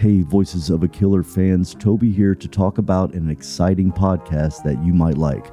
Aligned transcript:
Hey, 0.00 0.22
Voices 0.22 0.70
of 0.70 0.82
a 0.82 0.88
Killer 0.88 1.22
fans, 1.22 1.74
Toby 1.74 2.10
here 2.10 2.34
to 2.34 2.48
talk 2.48 2.78
about 2.78 3.12
an 3.12 3.28
exciting 3.28 3.92
podcast 3.92 4.62
that 4.62 4.82
you 4.82 4.94
might 4.94 5.18
like. 5.18 5.52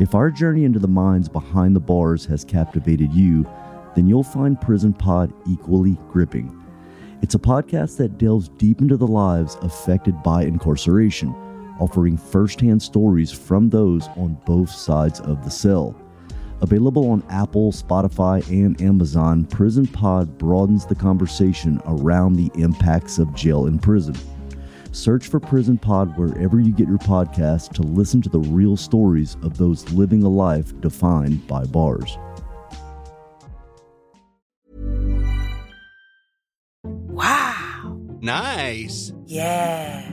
If 0.00 0.14
our 0.14 0.30
journey 0.30 0.64
into 0.64 0.78
the 0.78 0.88
minds 0.88 1.28
behind 1.28 1.76
the 1.76 1.80
bars 1.80 2.24
has 2.24 2.46
captivated 2.46 3.12
you, 3.12 3.46
then 3.94 4.08
you'll 4.08 4.22
find 4.22 4.58
Prison 4.58 4.94
Pod 4.94 5.34
equally 5.46 5.98
gripping. 6.10 6.64
It's 7.20 7.34
a 7.34 7.38
podcast 7.38 7.98
that 7.98 8.16
delves 8.16 8.48
deep 8.56 8.80
into 8.80 8.96
the 8.96 9.06
lives 9.06 9.58
affected 9.60 10.22
by 10.22 10.44
incarceration, 10.44 11.34
offering 11.78 12.16
firsthand 12.16 12.82
stories 12.82 13.32
from 13.32 13.68
those 13.68 14.08
on 14.16 14.40
both 14.46 14.70
sides 14.70 15.20
of 15.20 15.44
the 15.44 15.50
cell. 15.50 15.94
Available 16.60 17.10
on 17.10 17.22
Apple, 17.28 17.72
Spotify, 17.72 18.46
and 18.48 18.80
Amazon, 18.80 19.44
Prison 19.44 19.86
Pod 19.86 20.38
broadens 20.38 20.86
the 20.86 20.94
conversation 20.94 21.80
around 21.86 22.36
the 22.36 22.50
impacts 22.54 23.18
of 23.18 23.34
jail 23.34 23.66
and 23.66 23.82
prison. 23.82 24.16
Search 24.92 25.26
for 25.26 25.40
Prison 25.40 25.76
Pod 25.76 26.16
wherever 26.16 26.60
you 26.60 26.72
get 26.72 26.88
your 26.88 26.98
podcast 26.98 27.72
to 27.74 27.82
listen 27.82 28.22
to 28.22 28.28
the 28.28 28.38
real 28.38 28.76
stories 28.76 29.36
of 29.42 29.58
those 29.58 29.90
living 29.90 30.22
a 30.22 30.28
life 30.28 30.78
defined 30.80 31.46
by 31.48 31.64
bars. 31.64 32.16
Wow. 36.84 38.00
Nice. 38.20 39.12
Yeah. 39.26 40.12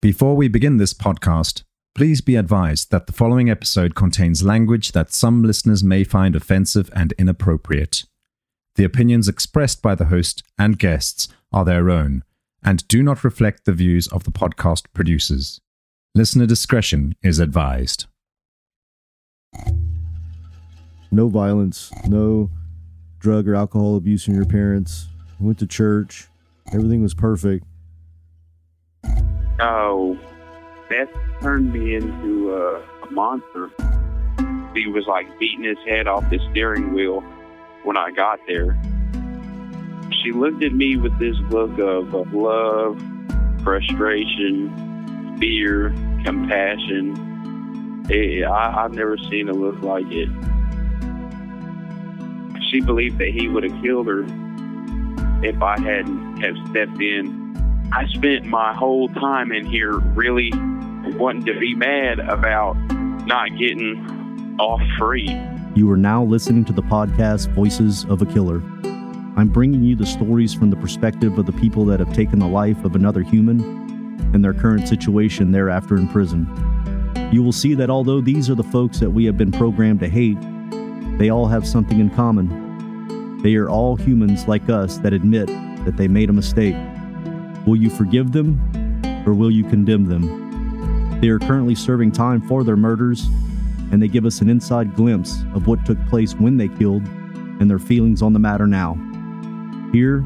Before 0.00 0.36
we 0.36 0.46
begin 0.46 0.76
this 0.76 0.94
podcast, 0.94 1.64
please 1.96 2.20
be 2.20 2.36
advised 2.36 2.92
that 2.92 3.08
the 3.08 3.12
following 3.12 3.50
episode 3.50 3.96
contains 3.96 4.44
language 4.44 4.92
that 4.92 5.12
some 5.12 5.42
listeners 5.42 5.82
may 5.82 6.04
find 6.04 6.36
offensive 6.36 6.88
and 6.94 7.12
inappropriate. 7.18 8.04
The 8.76 8.84
opinions 8.84 9.26
expressed 9.26 9.82
by 9.82 9.96
the 9.96 10.04
host 10.04 10.44
and 10.56 10.78
guests 10.78 11.26
are 11.52 11.64
their 11.64 11.90
own 11.90 12.22
and 12.62 12.86
do 12.86 13.02
not 13.02 13.24
reflect 13.24 13.64
the 13.64 13.72
views 13.72 14.06
of 14.06 14.22
the 14.22 14.30
podcast 14.30 14.84
producers. 14.94 15.60
Listener 16.14 16.46
discretion 16.46 17.16
is 17.20 17.40
advised. 17.40 18.06
No 21.10 21.26
violence, 21.26 21.90
no 22.06 22.50
drug 23.18 23.48
or 23.48 23.56
alcohol 23.56 23.96
abuse 23.96 24.24
from 24.24 24.36
your 24.36 24.46
parents. 24.46 25.08
Went 25.40 25.58
to 25.58 25.66
church. 25.66 26.28
Everything 26.72 27.02
was 27.02 27.14
perfect. 27.14 27.64
Oh, 29.60 30.16
meth 30.88 31.08
turned 31.42 31.72
me 31.72 31.96
into 31.96 32.54
a, 32.54 32.80
a 32.80 33.10
monster. 33.10 33.70
He 34.74 34.86
was 34.86 35.04
like 35.08 35.36
beating 35.40 35.64
his 35.64 35.78
head 35.84 36.06
off 36.06 36.30
the 36.30 36.38
steering 36.50 36.92
wheel 36.92 37.22
when 37.82 37.96
I 37.96 38.12
got 38.12 38.38
there. 38.46 38.78
She 40.22 40.30
looked 40.30 40.62
at 40.62 40.72
me 40.72 40.96
with 40.96 41.18
this 41.18 41.36
look 41.50 41.76
of, 41.78 42.14
of 42.14 42.32
love, 42.32 43.02
frustration, 43.64 45.36
fear, 45.40 45.90
compassion. 46.24 48.06
It, 48.08 48.44
I, 48.44 48.84
I've 48.84 48.92
never 48.92 49.18
seen 49.18 49.48
a 49.48 49.52
look 49.52 49.82
like 49.82 50.06
it. 50.08 50.28
She 52.70 52.80
believed 52.80 53.18
that 53.18 53.30
he 53.30 53.48
would 53.48 53.64
have 53.64 53.82
killed 53.82 54.06
her 54.06 54.24
if 55.42 55.60
I 55.60 55.80
hadn't 55.80 56.42
have 56.42 56.56
stepped 56.70 57.00
in. 57.00 57.47
I 57.90 58.06
spent 58.08 58.44
my 58.44 58.74
whole 58.74 59.08
time 59.08 59.50
in 59.50 59.64
here 59.64 59.96
really 59.98 60.52
wanting 61.16 61.46
to 61.46 61.58
be 61.58 61.74
mad 61.74 62.18
about 62.18 62.74
not 63.26 63.48
getting 63.58 64.56
off 64.60 64.80
free. 64.98 65.28
You 65.74 65.90
are 65.90 65.96
now 65.96 66.22
listening 66.22 66.66
to 66.66 66.72
the 66.74 66.82
podcast 66.82 67.48
Voices 67.48 68.04
of 68.04 68.20
a 68.20 68.26
Killer. 68.26 68.56
I'm 69.38 69.48
bringing 69.48 69.82
you 69.82 69.96
the 69.96 70.04
stories 70.04 70.52
from 70.52 70.68
the 70.68 70.76
perspective 70.76 71.38
of 71.38 71.46
the 71.46 71.52
people 71.52 71.86
that 71.86 71.98
have 72.00 72.12
taken 72.12 72.38
the 72.38 72.46
life 72.46 72.84
of 72.84 72.94
another 72.94 73.22
human 73.22 73.62
and 74.34 74.44
their 74.44 74.54
current 74.54 74.86
situation 74.86 75.52
thereafter 75.52 75.96
in 75.96 76.08
prison. 76.08 76.46
You 77.32 77.42
will 77.42 77.52
see 77.52 77.72
that 77.74 77.88
although 77.88 78.20
these 78.20 78.50
are 78.50 78.54
the 78.54 78.64
folks 78.64 79.00
that 79.00 79.10
we 79.10 79.24
have 79.24 79.38
been 79.38 79.52
programmed 79.52 80.00
to 80.00 80.08
hate, 80.08 80.38
they 81.18 81.30
all 81.30 81.46
have 81.46 81.66
something 81.66 82.00
in 82.00 82.10
common. 82.10 83.38
They 83.42 83.54
are 83.54 83.70
all 83.70 83.96
humans 83.96 84.46
like 84.46 84.68
us 84.68 84.98
that 84.98 85.14
admit 85.14 85.46
that 85.86 85.96
they 85.96 86.08
made 86.08 86.28
a 86.28 86.34
mistake. 86.34 86.76
Will 87.68 87.76
you 87.76 87.90
forgive 87.90 88.32
them 88.32 88.58
or 89.26 89.34
will 89.34 89.50
you 89.50 89.62
condemn 89.62 90.06
them? 90.06 91.20
They 91.20 91.28
are 91.28 91.38
currently 91.38 91.74
serving 91.74 92.12
time 92.12 92.40
for 92.40 92.64
their 92.64 92.78
murders, 92.78 93.26
and 93.92 94.00
they 94.00 94.08
give 94.08 94.24
us 94.24 94.40
an 94.40 94.48
inside 94.48 94.96
glimpse 94.96 95.42
of 95.52 95.66
what 95.66 95.84
took 95.84 95.98
place 96.06 96.32
when 96.32 96.56
they 96.56 96.68
killed 96.68 97.06
and 97.60 97.68
their 97.68 97.78
feelings 97.78 98.22
on 98.22 98.32
the 98.32 98.38
matter 98.38 98.66
now. 98.66 98.94
Here 99.92 100.24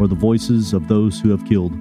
are 0.00 0.08
the 0.08 0.16
voices 0.16 0.72
of 0.72 0.88
those 0.88 1.20
who 1.20 1.30
have 1.30 1.46
killed. 1.46 1.72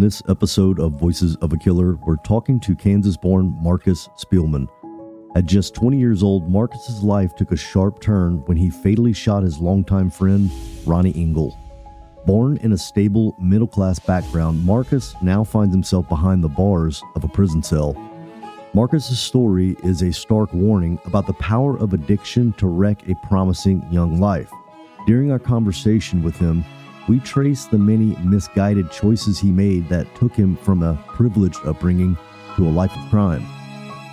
On 0.00 0.06
this 0.06 0.22
episode 0.30 0.80
of 0.80 0.92
Voices 0.92 1.36
of 1.42 1.52
a 1.52 1.58
Killer, 1.58 1.96
we're 2.06 2.16
talking 2.16 2.58
to 2.60 2.74
Kansas 2.74 3.18
born 3.18 3.54
Marcus 3.60 4.08
Spielman. 4.16 4.66
At 5.36 5.44
just 5.44 5.74
20 5.74 5.98
years 5.98 6.22
old, 6.22 6.50
Marcus's 6.50 7.02
life 7.02 7.36
took 7.36 7.52
a 7.52 7.56
sharp 7.56 8.00
turn 8.00 8.38
when 8.46 8.56
he 8.56 8.70
fatally 8.70 9.12
shot 9.12 9.42
his 9.42 9.58
longtime 9.58 10.08
friend, 10.08 10.50
Ronnie 10.86 11.12
Engel. 11.14 11.54
Born 12.24 12.56
in 12.62 12.72
a 12.72 12.78
stable, 12.78 13.36
middle 13.38 13.66
class 13.68 13.98
background, 13.98 14.64
Marcus 14.64 15.14
now 15.20 15.44
finds 15.44 15.74
himself 15.74 16.08
behind 16.08 16.42
the 16.42 16.48
bars 16.48 17.02
of 17.14 17.22
a 17.22 17.28
prison 17.28 17.62
cell. 17.62 17.92
Marcus's 18.72 19.20
story 19.20 19.76
is 19.84 20.00
a 20.00 20.14
stark 20.14 20.50
warning 20.54 20.98
about 21.04 21.26
the 21.26 21.34
power 21.34 21.76
of 21.78 21.92
addiction 21.92 22.54
to 22.54 22.68
wreck 22.68 23.06
a 23.06 23.14
promising 23.28 23.86
young 23.90 24.18
life. 24.18 24.50
During 25.06 25.30
our 25.30 25.38
conversation 25.38 26.22
with 26.22 26.38
him, 26.38 26.64
we 27.10 27.18
trace 27.18 27.64
the 27.64 27.76
many 27.76 28.14
misguided 28.22 28.88
choices 28.92 29.36
he 29.36 29.50
made 29.50 29.88
that 29.88 30.14
took 30.14 30.32
him 30.32 30.56
from 30.58 30.84
a 30.84 30.94
privileged 31.08 31.58
upbringing 31.66 32.16
to 32.54 32.64
a 32.64 32.70
life 32.70 32.96
of 32.96 33.10
crime. 33.10 33.40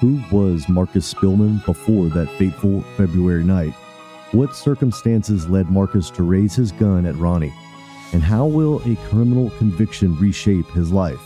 Who 0.02 0.20
was 0.32 0.68
Marcus 0.68 1.14
Spielman 1.14 1.64
before 1.64 2.10
that 2.10 2.28
fateful 2.40 2.82
February 2.98 3.44
night? 3.44 3.74
What 4.32 4.56
circumstances 4.56 5.48
led 5.48 5.70
Marcus 5.70 6.10
to 6.10 6.24
raise 6.24 6.56
his 6.56 6.72
gun 6.72 7.06
at 7.06 7.16
Ronnie? 7.18 7.54
And 8.14 8.24
how 8.24 8.48
will 8.48 8.82
a 8.92 8.96
criminal 9.10 9.52
conviction 9.60 10.18
reshape 10.18 10.68
his 10.72 10.92
life? 10.92 11.22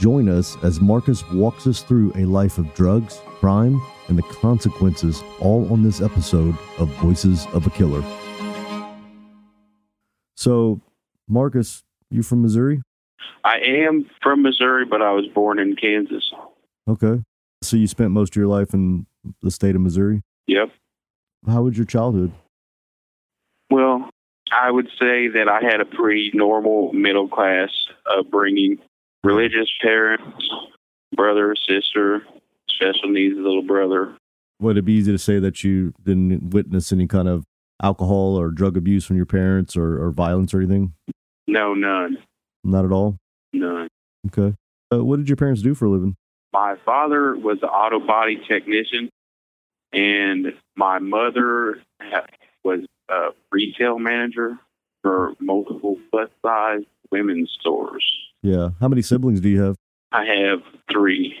Join 0.00 0.28
us 0.28 0.56
as 0.64 0.80
Marcus 0.80 1.22
walks 1.30 1.68
us 1.68 1.82
through 1.82 2.14
a 2.16 2.24
life 2.24 2.58
of 2.58 2.74
drugs, 2.74 3.20
crime, 3.38 3.80
and 4.08 4.18
the 4.18 4.24
consequences, 4.24 5.22
all 5.38 5.72
on 5.72 5.84
this 5.84 6.00
episode 6.00 6.56
of 6.78 6.88
Voices 6.96 7.46
of 7.52 7.64
a 7.64 7.70
Killer. 7.70 8.02
So, 10.34 10.80
Marcus, 11.28 11.82
you 12.10 12.22
from 12.22 12.42
Missouri? 12.42 12.82
I 13.44 13.58
am 13.58 14.08
from 14.22 14.42
Missouri, 14.42 14.84
but 14.84 15.02
I 15.02 15.12
was 15.12 15.26
born 15.34 15.58
in 15.58 15.76
Kansas. 15.76 16.32
Okay. 16.88 17.22
So 17.62 17.76
you 17.76 17.86
spent 17.86 18.10
most 18.10 18.32
of 18.32 18.36
your 18.36 18.46
life 18.46 18.74
in 18.74 19.06
the 19.42 19.50
state 19.50 19.74
of 19.74 19.80
Missouri? 19.80 20.22
Yep. 20.46 20.70
How 21.46 21.62
was 21.62 21.76
your 21.76 21.86
childhood? 21.86 22.32
Well, 23.70 24.10
I 24.52 24.70
would 24.70 24.86
say 24.98 25.28
that 25.28 25.48
I 25.48 25.60
had 25.64 25.80
a 25.80 25.84
pretty 25.84 26.30
normal 26.34 26.92
middle 26.92 27.28
class 27.28 27.70
upbringing. 28.18 28.78
Religious 29.24 29.68
parents, 29.82 30.48
brother, 31.16 31.54
sister, 31.68 32.22
special 32.68 33.10
needs 33.10 33.34
little 33.36 33.62
brother. 33.62 34.16
Would 34.60 34.78
it 34.78 34.84
be 34.84 34.94
easy 34.94 35.12
to 35.12 35.18
say 35.18 35.38
that 35.40 35.64
you 35.64 35.92
didn't 36.02 36.50
witness 36.50 36.92
any 36.92 37.06
kind 37.06 37.28
of 37.28 37.44
alcohol 37.82 38.38
or 38.38 38.50
drug 38.50 38.76
abuse 38.76 39.04
from 39.04 39.16
your 39.16 39.26
parents 39.26 39.76
or, 39.76 40.02
or 40.02 40.10
violence 40.10 40.54
or 40.54 40.58
anything? 40.58 40.94
No, 41.46 41.74
none. 41.74 42.18
Not 42.64 42.84
at 42.84 42.92
all? 42.92 43.16
None. 43.52 43.88
Okay. 44.28 44.54
Uh, 44.92 45.04
what 45.04 45.18
did 45.18 45.28
your 45.28 45.36
parents 45.36 45.62
do 45.62 45.74
for 45.74 45.86
a 45.86 45.90
living? 45.90 46.16
My 46.52 46.76
father 46.84 47.36
was 47.36 47.58
an 47.62 47.68
auto 47.68 48.04
body 48.04 48.40
technician, 48.48 49.10
and 49.92 50.54
my 50.76 50.98
mother 50.98 51.80
was 52.64 52.80
a 53.08 53.28
retail 53.52 53.98
manager 53.98 54.58
for 55.02 55.34
multiple 55.38 55.98
plus 56.10 56.30
size 56.44 56.82
women's 57.10 57.50
stores. 57.60 58.04
Yeah. 58.42 58.70
How 58.80 58.88
many 58.88 59.02
siblings 59.02 59.40
do 59.40 59.48
you 59.48 59.62
have? 59.62 59.76
I 60.12 60.24
have 60.24 60.60
three. 60.90 61.36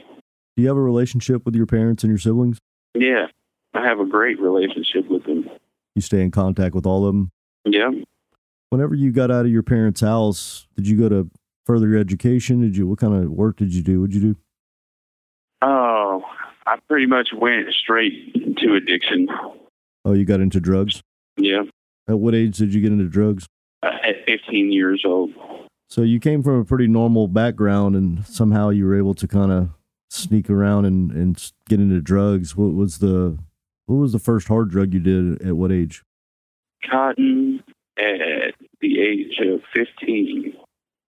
Do 0.56 0.62
you 0.62 0.68
have 0.68 0.76
a 0.76 0.82
relationship 0.82 1.44
with 1.44 1.54
your 1.54 1.66
parents 1.66 2.02
and 2.02 2.10
your 2.10 2.18
siblings? 2.18 2.58
Yeah, 2.94 3.26
I 3.74 3.84
have 3.84 4.00
a 4.00 4.06
great 4.06 4.40
relationship 4.40 5.08
with 5.08 5.24
them. 5.24 5.48
You 5.94 6.02
stay 6.02 6.22
in 6.22 6.30
contact 6.30 6.74
with 6.74 6.86
all 6.86 7.06
of 7.06 7.14
them? 7.14 7.30
Yeah. 7.64 7.90
Whenever 8.76 8.94
you 8.94 9.10
got 9.10 9.30
out 9.30 9.46
of 9.46 9.50
your 9.50 9.62
parents' 9.62 10.02
house, 10.02 10.66
did 10.76 10.86
you 10.86 10.98
go 10.98 11.08
to 11.08 11.30
further 11.64 11.96
education? 11.96 12.60
Did 12.60 12.76
you 12.76 12.86
what 12.86 12.98
kind 12.98 13.14
of 13.14 13.30
work 13.30 13.56
did 13.56 13.72
you 13.72 13.82
do? 13.82 14.02
What'd 14.02 14.14
you 14.14 14.20
do? 14.20 14.36
Oh, 15.62 16.22
I 16.66 16.76
pretty 16.86 17.06
much 17.06 17.30
went 17.34 17.72
straight 17.72 18.34
to 18.58 18.74
addiction. 18.74 19.28
Oh, 20.04 20.12
you 20.12 20.26
got 20.26 20.40
into 20.40 20.60
drugs? 20.60 21.00
Yeah, 21.38 21.62
At 22.06 22.18
what 22.18 22.34
age 22.34 22.58
did 22.58 22.74
you 22.74 22.82
get 22.82 22.92
into 22.92 23.06
drugs? 23.06 23.46
uh, 23.82 23.86
at 24.06 24.16
15 24.26 24.70
years 24.70 25.04
old. 25.06 25.30
So 25.88 26.02
you 26.02 26.20
came 26.20 26.42
from 26.42 26.60
a 26.60 26.64
pretty 26.66 26.86
normal 26.86 27.28
background 27.28 27.96
and 27.96 28.26
somehow 28.26 28.68
you 28.68 28.84
were 28.84 28.98
able 28.98 29.14
to 29.14 29.26
kind 29.26 29.52
of 29.52 29.70
sneak 30.10 30.50
around 30.50 30.84
and, 30.84 31.10
and 31.12 31.50
get 31.66 31.80
into 31.80 32.02
drugs. 32.02 32.54
What 32.58 32.74
was 32.74 32.98
the 32.98 33.38
what 33.86 33.96
was 33.96 34.12
the 34.12 34.18
first 34.18 34.48
hard 34.48 34.68
drug 34.68 34.92
you 34.92 35.00
did 35.00 35.40
at 35.40 35.56
what 35.56 35.72
age? 35.72 36.02
Cotton 36.90 37.62
at 37.98 38.54
the 38.80 39.00
age 39.00 39.40
of 39.40 39.60
15. 39.74 40.54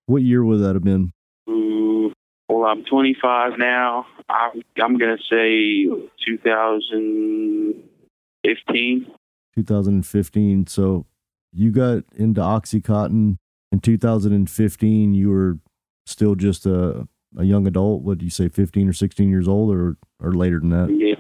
What 0.07 0.23
year 0.23 0.45
would 0.45 0.61
that 0.61 0.75
have 0.75 0.85
been? 0.85 1.13
Ooh, 1.49 2.13
well, 2.49 2.65
I'm 2.65 2.85
25 2.85 3.59
now. 3.59 4.07
I'm, 4.29 4.63
I'm 4.83 4.99
going 4.99 5.17
to 5.17 5.23
say 5.23 5.87
2015. 6.27 9.07
2015. 9.55 10.67
So 10.67 11.07
you 11.53 11.71
got 11.71 12.03
into 12.17 12.41
Oxycontin 12.41 13.37
in 13.73 13.81
2015. 13.81 15.15
You 15.15 15.31
were 15.31 15.59
still 16.07 16.35
just 16.35 16.67
a, 16.67 17.09
a 17.37 17.45
young 17.45 17.67
adult. 17.67 18.03
What 18.03 18.19
do 18.19 18.25
you 18.25 18.31
say, 18.31 18.49
15 18.49 18.89
or 18.89 18.93
16 18.93 19.29
years 19.29 19.49
old 19.49 19.75
or, 19.75 19.97
or 20.23 20.33
later 20.33 20.61
than 20.61 20.71
that? 20.71 20.91
Yeah. 20.91 21.17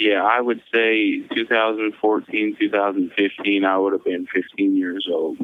Yeah, 0.00 0.22
I 0.24 0.40
would 0.40 0.62
say 0.72 1.20
2014, 1.34 2.56
2015, 2.58 3.64
I 3.64 3.76
would 3.78 3.92
have 3.92 4.04
been 4.04 4.26
15 4.32 4.76
years 4.76 5.06
old. 5.10 5.36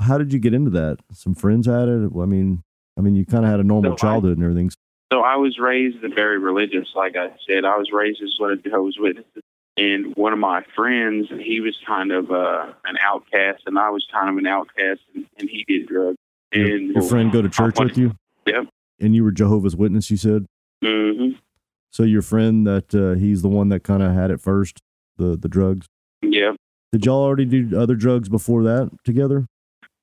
How 0.00 0.18
did 0.18 0.32
you 0.32 0.38
get 0.38 0.54
into 0.54 0.70
that? 0.70 0.98
Some 1.12 1.34
friends 1.34 1.66
had 1.66 1.88
it. 1.88 2.10
I 2.18 2.24
mean, 2.24 2.62
I 2.98 3.02
mean, 3.02 3.14
you 3.14 3.26
kind 3.26 3.44
of 3.44 3.50
had 3.50 3.60
a 3.60 3.64
normal 3.64 3.90
So 3.92 3.94
I- 3.94 4.10
childhood 4.10 4.36
and 4.38 4.44
everything. 4.44 4.70
So 5.12 5.20
I 5.20 5.36
was 5.36 5.58
raised 5.58 5.98
very 6.14 6.38
religious, 6.38 6.88
like 6.94 7.16
I 7.16 7.28
said. 7.46 7.66
I 7.66 7.76
was 7.76 7.90
raised 7.92 8.22
as 8.22 8.34
one 8.38 8.50
of 8.52 8.62
Jehovah's 8.64 8.96
Witnesses. 8.98 9.42
And 9.76 10.14
one 10.16 10.32
of 10.32 10.38
my 10.38 10.64
friends, 10.74 11.28
he 11.28 11.60
was 11.60 11.76
kind 11.86 12.12
of 12.12 12.30
uh, 12.30 12.72
an 12.86 12.96
outcast, 13.02 13.62
and 13.66 13.78
I 13.78 13.90
was 13.90 14.06
kind 14.10 14.30
of 14.30 14.36
an 14.38 14.46
outcast, 14.46 15.00
and, 15.14 15.26
and 15.38 15.48
he 15.50 15.64
did 15.68 15.86
drugs. 15.86 16.16
Your, 16.52 16.66
And 16.66 16.94
your 16.94 17.02
friend 17.02 17.30
go 17.30 17.42
to 17.42 17.48
church 17.50 17.78
with 17.78 17.96
you? 17.98 18.14
Yep. 18.46 18.68
And 19.00 19.14
you 19.14 19.22
were 19.24 19.32
Jehovah's 19.32 19.76
Witness, 19.76 20.10
you 20.10 20.16
said? 20.16 20.46
hmm 20.82 21.32
So 21.92 22.04
your 22.04 22.22
friend 22.22 22.66
that 22.66 22.94
uh, 22.94 23.18
he's 23.20 23.42
the 23.42 23.48
one 23.48 23.68
that 23.68 23.84
kind 23.84 24.02
of 24.02 24.14
had 24.14 24.30
it 24.30 24.40
first, 24.40 24.80
the 25.18 25.36
the 25.36 25.48
drugs. 25.48 25.86
Yeah. 26.22 26.52
Did 26.90 27.06
y'all 27.06 27.22
already 27.22 27.44
do 27.44 27.78
other 27.78 27.94
drugs 27.94 28.28
before 28.28 28.62
that 28.64 28.90
together? 29.04 29.46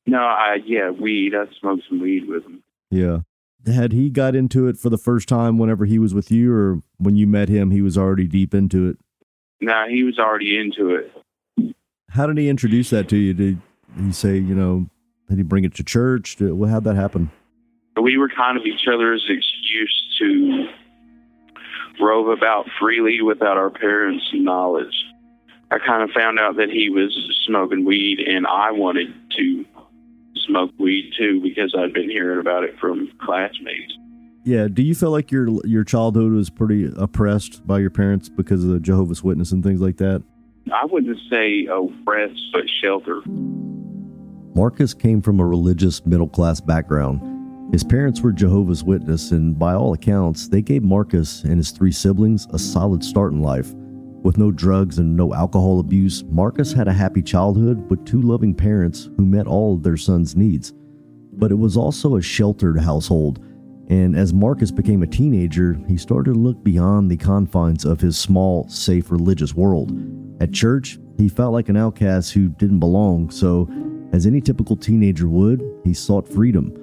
No, 0.06 0.20
I 0.20 0.60
yeah, 0.64 0.92
weed. 0.92 1.34
I 1.36 1.46
smoked 1.60 1.84
some 1.90 2.00
weed 2.00 2.28
with 2.28 2.46
him. 2.46 2.64
Yeah. 2.92 3.20
Had 3.66 3.92
he 3.92 4.10
got 4.10 4.36
into 4.36 4.68
it 4.68 4.78
for 4.78 4.90
the 4.90 4.98
first 4.98 5.28
time 5.28 5.58
whenever 5.58 5.86
he 5.86 6.00
was 6.00 6.14
with 6.14 6.32
you, 6.32 6.54
or 6.54 6.82
when 6.98 7.16
you 7.16 7.28
met 7.28 7.50
him, 7.50 7.72
he 7.72 7.82
was 7.82 7.98
already 7.98 8.28
deep 8.28 8.54
into 8.54 8.88
it? 8.88 8.98
No, 9.60 9.86
he 9.90 10.04
was 10.04 10.18
already 10.18 10.58
into 10.58 10.96
it. 10.96 11.76
How 12.12 12.28
did 12.28 12.38
he 12.38 12.50
introduce 12.50 12.92
that 12.92 13.10
to 13.10 13.18
you? 13.18 13.34
Did 13.34 13.62
he 14.00 14.12
say, 14.12 14.38
you 14.38 14.56
know, 14.56 14.88
did 15.28 15.38
he 15.38 15.44
bring 15.44 15.66
it 15.66 15.76
to 15.76 15.84
church? 15.84 16.38
Did, 16.38 16.50
how'd 16.70 16.86
that 16.86 16.96
happen? 16.96 17.32
We 18.02 18.18
were 18.18 18.30
kind 18.30 18.58
of 18.58 18.66
each 18.66 18.88
other's 18.92 19.28
excuse 19.28 20.18
to 20.20 20.68
rove 22.00 22.28
about 22.28 22.68
freely 22.80 23.22
without 23.22 23.58
our 23.58 23.70
parents' 23.70 24.26
knowledge. 24.34 24.94
I 25.72 25.78
kind 25.80 26.04
of 26.04 26.10
found 26.12 26.40
out 26.40 26.56
that 26.58 26.70
he 26.70 26.90
was 26.90 27.16
smoking 27.46 27.86
weed, 27.86 28.20
and 28.20 28.48
I 28.48 28.72
wanted 28.72 29.14
to 29.38 29.66
smoke 30.48 30.72
weed 30.80 31.14
too 31.18 31.42
because 31.42 31.76
I'd 31.78 31.94
been 31.94 32.10
hearing 32.10 32.40
about 32.40 32.64
it 32.64 32.78
from 32.80 33.12
classmates. 33.22 33.94
Yeah. 34.44 34.68
Do 34.68 34.82
you 34.82 34.96
feel 34.96 35.12
like 35.12 35.32
your 35.32 35.48
your 35.66 35.84
childhood 35.84 36.32
was 36.32 36.50
pretty 36.50 36.92
oppressed 36.98 37.66
by 37.68 37.80
your 37.80 37.92
parents 37.92 38.30
because 38.30 38.64
of 38.64 38.72
the 38.72 38.80
Jehovah's 38.80 39.24
Witness 39.24 39.52
and 39.52 39.64
things 39.64 39.82
like 39.82 39.98
that? 39.98 40.24
I 40.74 40.86
wouldn't 40.86 41.18
say 41.30 41.68
oppressed, 41.68 42.42
but 42.54 42.64
sheltered. 42.82 43.24
Marcus 44.56 44.94
came 44.94 45.22
from 45.22 45.40
a 45.40 45.46
religious 45.46 46.06
middle 46.06 46.28
class 46.28 46.62
background. 46.62 47.22
His 47.72 47.84
parents 47.84 48.22
were 48.22 48.32
Jehovah's 48.32 48.84
Witness, 48.84 49.32
and 49.32 49.58
by 49.58 49.76
all 49.76 49.94
accounts, 49.94 50.48
they 50.48 50.62
gave 50.62 50.84
Marcus 50.84 51.44
and 51.44 51.58
his 51.58 51.70
three 51.70 51.92
siblings 51.92 52.48
a 52.52 52.58
solid 52.58 53.04
start 53.04 53.32
in 53.32 53.44
life. 53.44 53.74
With 54.24 54.40
no 54.40 54.52
drugs 54.52 54.98
and 54.98 55.16
no 55.16 55.36
alcohol 55.36 55.80
abuse, 55.80 56.24
Marcus 56.24 56.74
had 56.74 56.88
a 56.88 56.94
happy 56.94 57.22
childhood 57.22 57.90
with 57.90 58.06
two 58.06 58.22
loving 58.22 58.56
parents 58.56 59.10
who 59.18 59.26
met 59.26 59.46
all 59.46 59.76
of 59.76 59.84
their 59.84 59.98
son's 59.98 60.36
needs. 60.36 60.74
But 61.34 61.52
it 61.52 61.60
was 61.60 61.78
also 61.78 62.16
a 62.16 62.22
sheltered 62.22 62.80
household, 62.80 63.40
and 63.90 64.16
as 64.16 64.34
Marcus 64.34 64.72
became 64.72 65.04
a 65.04 65.08
teenager, 65.08 65.80
he 65.88 65.96
started 65.96 66.34
to 66.34 66.40
look 66.40 66.64
beyond 66.64 67.10
the 67.10 67.18
confines 67.18 67.86
of 67.86 68.02
his 68.02 68.18
small, 68.18 68.68
safe 68.68 69.12
religious 69.12 69.54
world. 69.54 69.92
At 70.42 70.54
church, 70.54 70.98
he 71.18 71.30
felt 71.30 71.54
like 71.54 71.70
an 71.70 71.78
outcast 71.78 72.34
who 72.34 72.50
didn't 72.50 72.80
belong, 72.80 73.30
so 73.30 73.70
as 74.12 74.26
any 74.26 74.42
typical 74.42 74.76
teenager 74.76 75.28
would, 75.28 75.64
he 75.84 75.94
sought 75.94 76.28
freedom. 76.28 76.74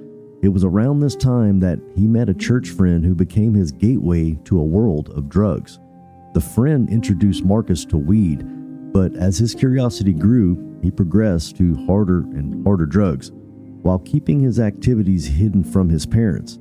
It 0.42 0.48
was 0.48 0.64
around 0.64 1.00
this 1.00 1.16
time 1.16 1.60
that 1.60 1.78
he 1.94 2.06
met 2.06 2.28
a 2.28 2.34
church 2.34 2.68
friend 2.68 3.04
who 3.04 3.14
became 3.14 3.54
his 3.54 3.72
gateway 3.72 4.38
to 4.44 4.60
a 4.60 4.64
world 4.64 5.10
of 5.16 5.28
drugs. 5.28 5.78
The 6.34 6.40
friend 6.40 6.88
introduced 6.90 7.44
Marcus 7.44 7.84
to 7.86 7.96
weed, 7.96 8.44
but 8.92 9.16
as 9.16 9.38
his 9.38 9.54
curiosity 9.54 10.12
grew, 10.12 10.78
he 10.82 10.90
progressed 10.90 11.56
to 11.56 11.74
harder 11.86 12.18
and 12.18 12.64
harder 12.66 12.86
drugs 12.86 13.32
while 13.82 13.98
keeping 14.00 14.40
his 14.40 14.60
activities 14.60 15.26
hidden 15.26 15.64
from 15.64 15.88
his 15.88 16.04
parents. 16.04 16.58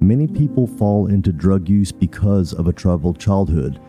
Many 0.00 0.26
people 0.26 0.66
fall 0.66 1.06
into 1.06 1.32
drug 1.32 1.68
use 1.68 1.92
because 1.92 2.52
of 2.52 2.66
a 2.66 2.72
troubled 2.72 3.18
childhood. 3.18 3.80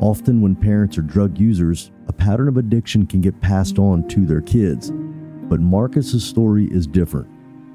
Often, 0.00 0.42
when 0.42 0.56
parents 0.56 0.98
are 0.98 1.02
drug 1.02 1.38
users, 1.38 1.90
a 2.08 2.12
pattern 2.12 2.48
of 2.48 2.56
addiction 2.56 3.06
can 3.06 3.20
get 3.20 3.40
passed 3.40 3.78
on 3.78 4.08
to 4.08 4.26
their 4.26 4.40
kids. 4.40 4.90
But 4.90 5.60
Marcus's 5.60 6.24
story 6.24 6.66
is 6.66 6.86
different. 6.86 7.28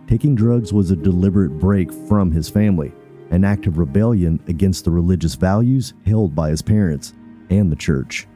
Taking 0.08 0.36
drugs 0.36 0.72
was 0.72 0.92
a 0.92 0.96
deliberate 0.96 1.58
break 1.58 1.92
from 1.92 2.32
his 2.32 2.50
family, 2.50 2.94
an 3.32 3.44
act 3.44 3.66
of 3.66 3.78
rebellion 3.80 4.40
against 4.48 4.86
the 4.86 4.92
religious 4.92 5.34
values 5.36 5.94
held 6.06 6.36
by 6.36 6.50
his 6.50 6.62
parents 6.62 7.14
and 7.50 7.72
the 7.72 7.76
church. 7.76 8.28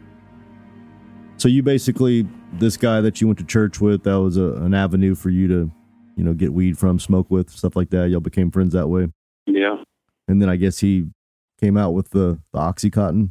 So 1.38 1.48
you 1.48 1.62
basically 1.64 2.28
this 2.54 2.76
guy 2.76 3.02
that 3.02 3.22
you 3.22 3.28
went 3.28 3.40
to 3.40 3.46
church 3.46 3.80
with, 3.80 4.04
that 4.04 4.20
was 4.20 4.38
a, 4.38 4.54
an 4.56 4.74
avenue 4.74 5.14
for 5.14 5.30
you 5.30 5.48
to, 5.48 5.72
you 6.16 6.24
know, 6.24 6.34
get 6.34 6.54
weed 6.54 6.78
from, 6.78 7.00
smoke 7.00 7.30
with, 7.30 7.50
stuff 7.50 7.76
like 7.76 7.92
that. 7.92 8.10
Y'all 8.10 8.20
became 8.20 8.50
friends 8.50 8.74
that 8.74 8.88
way. 8.88 9.10
Yeah. 9.46 9.84
And 10.28 10.42
then 10.42 10.50
I 10.50 10.56
guess 10.56 10.80
he 10.80 11.06
came 11.60 11.78
out 11.78 11.92
with 11.92 12.10
the, 12.10 12.40
the 12.52 12.60
Oxycontin. 12.60 13.30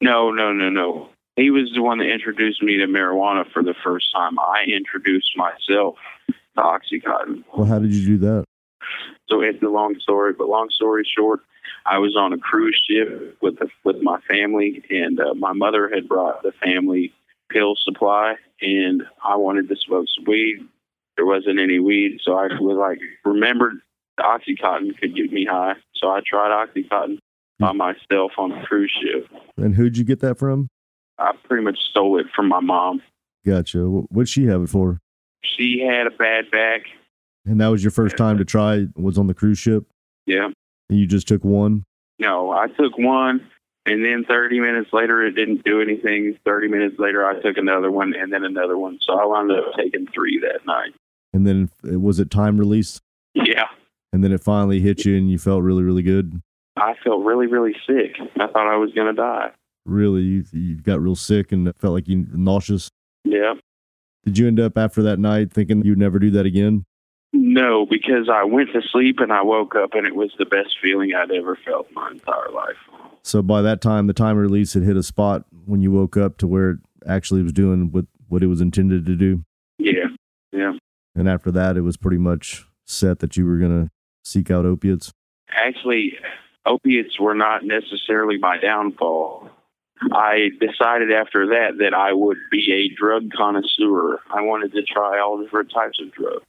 No, 0.00 0.30
no, 0.30 0.52
no, 0.52 0.70
no. 0.70 1.08
He 1.36 1.50
was 1.50 1.70
the 1.74 1.82
one 1.82 1.98
that 1.98 2.12
introduced 2.12 2.62
me 2.62 2.78
to 2.78 2.86
marijuana 2.86 3.44
for 3.52 3.62
the 3.62 3.74
first 3.82 4.12
time. 4.12 4.38
I 4.38 4.64
introduced 4.68 5.36
myself 5.36 5.96
to 6.56 6.62
Oxycontin. 6.62 7.44
Well, 7.56 7.66
how 7.66 7.78
did 7.78 7.92
you 7.92 8.06
do 8.06 8.18
that? 8.18 8.44
So 9.28 9.40
it's 9.40 9.62
a 9.62 9.68
long 9.68 9.96
story, 10.00 10.32
but 10.36 10.48
long 10.48 10.68
story 10.70 11.08
short, 11.16 11.40
I 11.86 11.98
was 11.98 12.16
on 12.16 12.32
a 12.32 12.38
cruise 12.38 12.80
ship 12.88 13.36
with 13.40 13.58
the, 13.58 13.68
with 13.84 13.96
my 14.02 14.20
family, 14.28 14.82
and 14.90 15.18
uh, 15.18 15.34
my 15.34 15.52
mother 15.52 15.90
had 15.92 16.08
brought 16.08 16.42
the 16.42 16.52
family 16.62 17.12
pill 17.50 17.74
supply, 17.82 18.34
and 18.60 19.02
I 19.24 19.36
wanted 19.36 19.68
to 19.68 19.76
smoke 19.76 20.06
some 20.14 20.24
weed. 20.26 20.58
There 21.16 21.26
wasn't 21.26 21.58
any 21.60 21.78
weed, 21.78 22.18
so 22.22 22.32
I 22.36 22.48
was 22.60 22.76
like, 22.78 22.98
remembered 23.24 23.74
OxyContin 24.20 24.98
could 24.98 25.14
get 25.14 25.32
me 25.32 25.46
high, 25.48 25.74
so 25.94 26.08
I 26.08 26.20
tried 26.26 26.50
OxyContin 26.66 27.18
by 27.58 27.72
myself 27.72 28.32
on 28.36 28.52
a 28.52 28.64
cruise 28.66 28.92
ship. 29.00 29.28
And 29.56 29.74
who'd 29.74 29.96
you 29.96 30.04
get 30.04 30.20
that 30.20 30.38
from? 30.38 30.68
I 31.18 31.32
pretty 31.44 31.62
much 31.64 31.78
stole 31.90 32.18
it 32.18 32.26
from 32.34 32.48
my 32.48 32.60
mom. 32.60 33.00
Gotcha. 33.46 33.78
Wh- 33.84 34.10
What'd 34.10 34.28
she 34.28 34.46
have 34.46 34.62
it 34.62 34.68
for? 34.68 35.00
She 35.56 35.80
had 35.80 36.06
a 36.06 36.10
bad 36.10 36.50
back. 36.50 36.82
And 37.46 37.60
that 37.60 37.68
was 37.68 37.84
your 37.84 37.90
first 37.90 38.16
time 38.16 38.38
to 38.38 38.44
try, 38.44 38.86
was 38.96 39.18
on 39.18 39.26
the 39.26 39.34
cruise 39.34 39.58
ship? 39.58 39.84
Yeah. 40.26 40.48
And 40.88 40.98
you 40.98 41.06
just 41.06 41.28
took 41.28 41.44
one? 41.44 41.84
No, 42.18 42.50
I 42.50 42.68
took 42.68 42.96
one, 42.96 43.46
and 43.86 44.04
then 44.04 44.24
30 44.26 44.60
minutes 44.60 44.90
later, 44.92 45.22
it 45.26 45.32
didn't 45.32 45.64
do 45.64 45.80
anything. 45.80 46.38
30 46.44 46.68
minutes 46.68 46.98
later, 46.98 47.26
I 47.26 47.40
took 47.40 47.58
another 47.58 47.90
one, 47.90 48.14
and 48.14 48.32
then 48.32 48.44
another 48.44 48.78
one. 48.78 48.98
So 49.02 49.18
I 49.18 49.26
wound 49.26 49.50
up 49.52 49.74
taking 49.76 50.06
three 50.06 50.38
that 50.40 50.64
night. 50.66 50.94
And 51.34 51.46
then 51.46 51.70
was 51.82 52.20
it 52.20 52.30
time 52.30 52.56
release? 52.58 53.00
Yeah. 53.34 53.66
And 54.12 54.22
then 54.22 54.32
it 54.32 54.42
finally 54.42 54.80
hit 54.80 55.04
you 55.04 55.16
and 55.16 55.28
you 55.28 55.38
felt 55.38 55.62
really, 55.62 55.82
really 55.82 56.02
good? 56.02 56.40
I 56.76 56.94
felt 57.02 57.24
really, 57.24 57.48
really 57.48 57.74
sick. 57.86 58.16
I 58.36 58.46
thought 58.46 58.72
I 58.72 58.76
was 58.76 58.92
going 58.92 59.08
to 59.08 59.20
die. 59.20 59.50
Really? 59.84 60.22
You, 60.22 60.44
you 60.52 60.76
got 60.76 61.00
real 61.00 61.16
sick 61.16 61.50
and 61.50 61.70
felt 61.76 61.94
like 61.94 62.06
you 62.08 62.26
nauseous? 62.32 62.88
Yeah. 63.24 63.54
Did 64.24 64.38
you 64.38 64.46
end 64.46 64.60
up 64.60 64.78
after 64.78 65.02
that 65.02 65.18
night 65.18 65.52
thinking 65.52 65.84
you'd 65.84 65.98
never 65.98 66.18
do 66.18 66.30
that 66.30 66.46
again? 66.46 66.84
No, 67.32 67.84
because 67.84 68.28
I 68.32 68.44
went 68.44 68.70
to 68.72 68.80
sleep 68.92 69.18
and 69.18 69.32
I 69.32 69.42
woke 69.42 69.74
up, 69.74 69.94
and 69.94 70.06
it 70.06 70.14
was 70.14 70.32
the 70.38 70.46
best 70.46 70.76
feeling 70.80 71.12
I'd 71.14 71.32
ever 71.32 71.58
felt 71.64 71.88
my 71.92 72.10
entire 72.12 72.50
life. 72.54 72.76
So 73.22 73.42
by 73.42 73.60
that 73.62 73.80
time, 73.80 74.06
the 74.06 74.12
time 74.12 74.36
release 74.36 74.74
had 74.74 74.82
hit 74.82 74.96
a 74.96 75.02
spot 75.02 75.44
when 75.66 75.80
you 75.80 75.90
woke 75.90 76.16
up 76.16 76.38
to 76.38 76.46
where 76.46 76.70
it 76.70 76.78
actually 77.06 77.42
was 77.42 77.52
doing 77.52 77.90
what, 77.90 78.06
what 78.28 78.42
it 78.42 78.46
was 78.46 78.60
intended 78.60 79.04
to 79.06 79.16
do. 79.16 79.44
Yeah. 79.78 80.08
Yeah. 80.52 80.74
And 81.14 81.28
after 81.28 81.50
that, 81.50 81.76
it 81.76 81.80
was 81.80 81.96
pretty 81.96 82.18
much 82.18 82.64
set 82.86 83.18
that 83.18 83.36
you 83.36 83.46
were 83.46 83.58
going 83.58 83.84
to 83.84 83.90
seek 84.24 84.50
out 84.50 84.64
opiates. 84.64 85.10
Actually, 85.48 86.14
opiates 86.66 87.18
were 87.18 87.34
not 87.34 87.64
necessarily 87.64 88.38
my 88.38 88.58
downfall. 88.58 89.48
I 90.12 90.50
decided 90.60 91.12
after 91.12 91.46
that 91.46 91.78
that 91.78 91.94
I 91.94 92.12
would 92.12 92.38
be 92.50 92.72
a 92.72 92.94
drug 93.00 93.30
connoisseur. 93.36 94.20
I 94.30 94.42
wanted 94.42 94.72
to 94.72 94.82
try 94.82 95.20
all 95.20 95.42
different 95.42 95.72
types 95.72 95.98
of 96.00 96.12
drugs. 96.12 96.44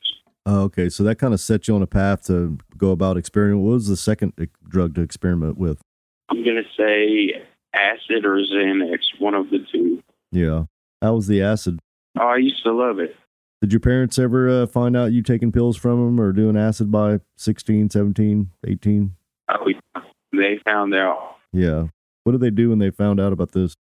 Oh, 0.46 0.64
okay. 0.64 0.90
So 0.90 1.04
that 1.04 1.16
kind 1.16 1.34
of 1.34 1.40
set 1.40 1.68
you 1.68 1.76
on 1.76 1.82
a 1.82 1.88
path 1.88 2.26
to 2.28 2.58
go 2.78 2.92
about 2.92 3.18
experimenting. 3.18 3.64
What 3.64 3.74
was 3.74 3.88
the 3.88 3.98
second 3.98 4.34
drug 4.68 4.96
to 4.96 5.02
experiment 5.02 5.58
with? 5.58 5.82
I'm 6.30 6.44
going 6.44 6.64
to 6.64 6.70
say 6.78 7.42
acid 7.74 8.26
or 8.26 8.38
Xanax, 8.38 9.00
one 9.20 9.34
of 9.34 9.50
the 9.50 9.60
two. 9.72 10.02
Yeah. 10.32 10.66
How 11.02 11.16
was 11.16 11.28
the 11.28 11.42
acid? 11.42 11.80
Oh, 12.20 12.28
I 12.28 12.38
used 12.38 12.64
to 12.64 12.74
love 12.74 13.00
it. 13.00 13.16
Did 13.62 13.74
your 13.74 13.80
parents 13.80 14.20
ever 14.20 14.50
uh, 14.50 14.68
find 14.68 14.96
out 14.96 15.12
you 15.12 15.24
taking 15.24 15.52
pills 15.52 15.78
from 15.78 16.04
them 16.04 16.20
or 16.20 16.32
doing 16.32 16.58
acid 16.58 16.92
by 16.92 17.20
16, 17.38 17.90
17, 17.90 18.52
18? 18.68 19.16
Oh, 19.50 19.68
yeah. 19.68 20.02
They 20.32 20.60
found 20.66 20.94
out. 20.94 21.38
Yeah. 21.52 21.88
What 22.26 22.32
did 22.32 22.42
they 22.42 22.50
do 22.50 22.72
when 22.72 22.80
they 22.80 22.90
found 22.90 23.20
out 23.20 23.32
about 23.32 23.52
this? 23.52 23.76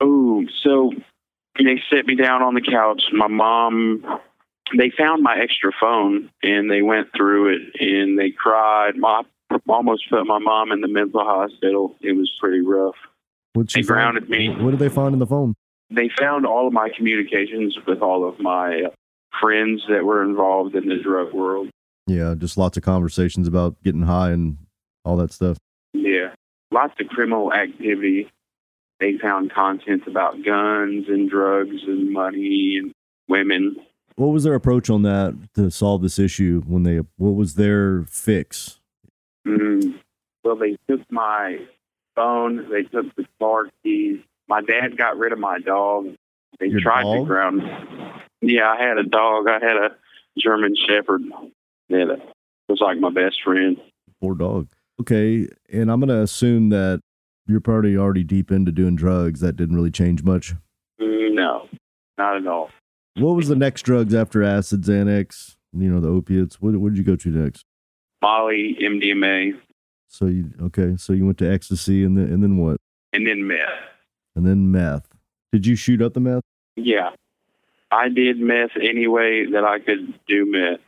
Oh, 0.00 0.44
so 0.62 0.92
they 1.58 1.80
set 1.90 2.06
me 2.06 2.16
down 2.16 2.42
on 2.42 2.54
the 2.54 2.62
couch. 2.62 3.02
My 3.12 3.28
mom, 3.28 4.02
they 4.76 4.90
found 4.96 5.22
my 5.22 5.38
extra 5.38 5.72
phone 5.78 6.30
and 6.42 6.70
they 6.70 6.80
went 6.80 7.08
through 7.14 7.54
it 7.54 7.60
and 7.78 8.18
they 8.18 8.30
cried. 8.30 8.96
My, 8.96 9.22
almost 9.68 10.08
put 10.08 10.26
my 10.26 10.38
mom 10.38 10.72
in 10.72 10.80
the 10.80 10.88
mental 10.88 11.20
hospital. 11.20 11.94
It 12.00 12.16
was 12.16 12.32
pretty 12.40 12.62
rough. 12.62 12.94
What'd 13.52 13.70
she 13.70 13.82
They 13.82 13.86
grounded 13.86 14.28
me. 14.30 14.48
What 14.48 14.70
did 14.70 14.80
they 14.80 14.88
find 14.88 15.12
in 15.12 15.18
the 15.18 15.26
phone? 15.26 15.54
They 15.90 16.10
found 16.18 16.46
all 16.46 16.66
of 16.66 16.72
my 16.72 16.88
communications 16.96 17.76
with 17.86 18.00
all 18.00 18.26
of 18.26 18.40
my 18.40 18.84
uh, 18.86 18.90
friends 19.38 19.84
that 19.90 20.02
were 20.02 20.22
involved 20.22 20.74
in 20.74 20.88
the 20.88 20.96
drug 20.96 21.34
world. 21.34 21.68
Yeah, 22.06 22.34
just 22.38 22.56
lots 22.56 22.78
of 22.78 22.82
conversations 22.82 23.46
about 23.46 23.82
getting 23.82 24.02
high 24.02 24.30
and 24.30 24.56
all 25.04 25.16
that 25.18 25.32
stuff. 25.32 25.58
Yeah. 25.92 26.34
Lots 26.70 26.94
of 27.00 27.08
criminal 27.08 27.52
activity. 27.52 28.30
They 29.00 29.18
found 29.18 29.52
content 29.52 30.02
about 30.06 30.44
guns 30.44 31.06
and 31.08 31.30
drugs 31.30 31.82
and 31.86 32.12
money 32.12 32.78
and 32.80 32.92
women. 33.28 33.76
What 34.16 34.28
was 34.28 34.44
their 34.44 34.54
approach 34.54 34.88
on 34.88 35.02
that 35.02 35.36
to 35.54 35.70
solve 35.70 36.00
this 36.02 36.18
issue 36.18 36.62
when 36.66 36.82
they 36.84 37.00
what 37.16 37.34
was 37.34 37.54
their 37.54 38.04
fix? 38.04 38.80
Mm, 39.46 39.98
well, 40.42 40.56
they 40.56 40.76
took 40.88 41.00
my 41.10 41.58
phone. 42.14 42.68
They 42.70 42.82
took 42.84 43.14
the 43.14 43.26
car 43.38 43.68
keys. 43.82 44.20
My 44.48 44.62
dad 44.62 44.96
got 44.96 45.18
rid 45.18 45.32
of 45.32 45.38
my 45.38 45.58
dog. 45.58 46.14
They 46.58 46.68
Your 46.68 46.80
tried 46.80 47.04
to 47.04 47.18
dog? 47.18 47.26
ground. 47.26 47.62
Yeah, 48.40 48.68
I 48.70 48.82
had 48.82 48.96
a 48.96 49.04
dog. 49.04 49.46
I 49.48 49.54
had 49.54 49.76
a 49.76 49.96
German 50.38 50.74
Shepherd. 50.88 51.22
That 51.90 52.20
was 52.68 52.80
like 52.80 52.98
my 52.98 53.10
best 53.10 53.36
friend. 53.44 53.76
Poor 54.20 54.34
dog. 54.34 54.68
Okay, 55.00 55.48
and 55.72 55.90
I'm 55.90 56.00
gonna 56.00 56.22
assume 56.22 56.70
that 56.70 57.00
you're 57.46 57.60
probably 57.60 57.96
already 57.96 58.24
deep 58.24 58.50
into 58.50 58.72
doing 58.72 58.96
drugs. 58.96 59.40
That 59.40 59.56
didn't 59.56 59.76
really 59.76 59.90
change 59.90 60.22
much. 60.22 60.54
No, 60.98 61.68
not 62.16 62.36
at 62.36 62.46
all. 62.46 62.70
What 63.16 63.36
was 63.36 63.48
the 63.48 63.56
next 63.56 63.82
drugs 63.82 64.14
after 64.14 64.42
acid, 64.42 64.82
Xanax? 64.82 65.56
You 65.72 65.90
know 65.92 66.00
the 66.00 66.08
opiates. 66.08 66.60
What 66.60 66.76
what 66.76 66.90
did 66.90 66.98
you 66.98 67.04
go 67.04 67.16
to 67.16 67.28
next? 67.28 67.64
Molly, 68.22 68.76
MDMA, 68.80 69.52
So 70.08 70.26
you 70.26 70.50
okay? 70.62 70.96
So 70.96 71.12
you 71.12 71.26
went 71.26 71.38
to 71.38 71.50
ecstasy, 71.52 72.02
and 72.04 72.16
then 72.16 72.32
and 72.32 72.42
then 72.42 72.56
what? 72.56 72.78
and 73.12 73.26
then 73.26 73.46
meth. 73.46 73.58
And 74.34 74.46
then 74.46 74.70
meth. 74.70 75.06
Did 75.52 75.66
you 75.66 75.76
shoot 75.76 76.02
up 76.02 76.12
the 76.14 76.20
meth? 76.20 76.42
Yeah. 76.76 77.10
I 77.90 78.08
did 78.08 78.38
meth 78.38 78.72
any 78.80 79.06
way 79.06 79.46
that 79.52 79.64
I 79.64 79.78
could 79.78 80.18
do 80.26 80.44
meth, 80.50 80.80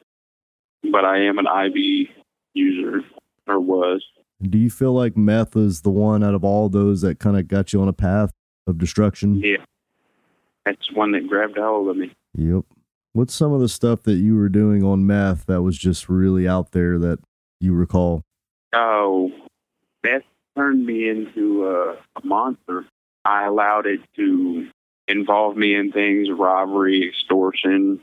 but 0.93 1.05
I 1.05 1.21
am 1.23 1.39
an 1.39 1.47
IV 1.47 2.09
user, 2.55 3.03
or 3.49 3.61
was. 3.61 4.05
Do 4.43 4.59
you 4.59 4.71
feel 4.71 4.93
like 4.93 5.17
meth 5.17 5.57
is 5.57 5.83
the 5.83 5.91
one 5.91 6.23
out 6.23 6.35
of 6.35 6.45
all 6.45 6.69
those 6.69 7.01
that 7.01 7.19
kind 7.19 7.37
of 7.37 7.49
got 7.49 7.73
you 7.73 7.83
on 7.83 7.89
a 7.89 7.93
path 7.93 8.33
of 8.67 8.79
destruction? 8.79 9.37
Yeah. 9.37 9.65
That's 10.65 10.93
one 10.93 11.13
that 11.13 11.29
grabbed 11.29 11.59
a 11.59 11.63
hold 11.63 11.89
of 11.89 11.97
me. 11.97 12.15
Yep. 12.35 12.65
What's 13.15 13.35
some 13.35 13.53
of 13.53 13.61
the 13.61 13.69
stuff 13.69 14.03
that 14.03 14.17
you 14.17 14.37
were 14.37 14.49
doing 14.49 14.85
on 14.85 15.07
meth 15.07 15.47
that 15.47 15.63
was 15.63 15.77
just 15.77 16.09
really 16.09 16.47
out 16.47 16.73
there 16.73 16.99
that 16.99 17.19
you 17.59 17.73
recall? 17.73 18.23
Oh, 18.73 19.33
meth 20.05 20.23
turned 20.57 20.85
me 20.85 21.09
into 21.09 21.67
a, 21.67 21.93
a 21.93 22.25
monster. 22.25 22.85
I 23.25 23.47
allowed 23.47 23.87
it 23.87 24.01
to 24.17 24.69
involve 25.09 25.57
me 25.57 25.75
in 25.75 25.91
things, 25.91 26.29
robbery, 26.31 27.09
extortion, 27.09 28.01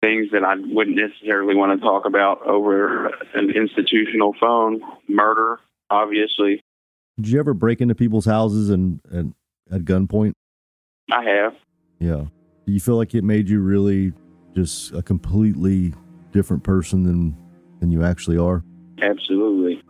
things 0.00 0.28
that 0.32 0.44
I 0.44 0.54
wouldn't 0.56 0.96
necessarily 0.96 1.54
want 1.54 1.78
to 1.78 1.84
talk 1.84 2.06
about 2.06 2.42
over 2.46 3.08
an 3.34 3.50
institutional 3.50 4.34
phone, 4.40 4.80
murder, 5.08 5.60
obviously. 5.90 6.62
Did 7.20 7.30
you 7.30 7.38
ever 7.38 7.52
break 7.54 7.80
into 7.80 7.94
people's 7.94 8.24
houses 8.24 8.70
and, 8.70 9.00
and 9.10 9.34
at 9.70 9.82
gunpoint? 9.82 10.32
I 11.12 11.24
have. 11.24 11.54
Yeah. 11.98 12.24
Do 12.66 12.72
you 12.72 12.80
feel 12.80 12.96
like 12.96 13.14
it 13.14 13.24
made 13.24 13.48
you 13.48 13.60
really 13.60 14.12
just 14.54 14.92
a 14.94 15.02
completely 15.02 15.92
different 16.32 16.62
person 16.62 17.02
than 17.04 17.36
than 17.80 17.90
you 17.90 18.02
actually 18.02 18.38
are? 18.38 18.62
Absolutely. 19.02 19.82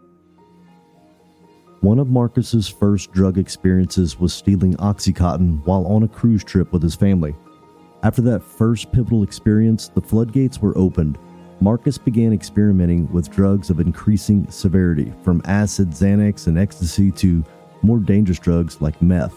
One 1.81 1.99
of 1.99 2.09
Marcus's 2.09 2.69
first 2.69 3.11
drug 3.12 3.38
experiences 3.38 4.19
was 4.19 4.35
stealing 4.35 4.75
Oxycontin 4.76 5.64
while 5.67 5.87
on 5.87 6.02
a 6.02 6.09
cruise 6.09 6.45
trip 6.45 6.73
with 6.73 6.83
his 6.83 6.95
family. 6.95 7.35
After 8.02 8.23
that 8.23 8.42
first 8.42 8.92
pivotal 8.92 9.23
experience, 9.23 9.88
the 9.88 10.00
floodgates 10.00 10.61
were 10.61 10.76
opened. 10.76 11.19
Marcus 11.61 11.99
began 11.99 12.33
experimenting 12.33 13.11
with 13.12 13.30
drugs 13.30 13.69
of 13.69 13.80
increasing 13.80 14.50
severity, 14.50 15.12
from 15.23 15.42
acid, 15.45 15.90
Xanax, 15.90 16.47
and 16.47 16.59
ecstasy 16.59 17.11
to 17.12 17.45
more 17.83 17.99
dangerous 17.99 18.38
drugs 18.38 18.80
like 18.80 19.02
meth. 19.02 19.35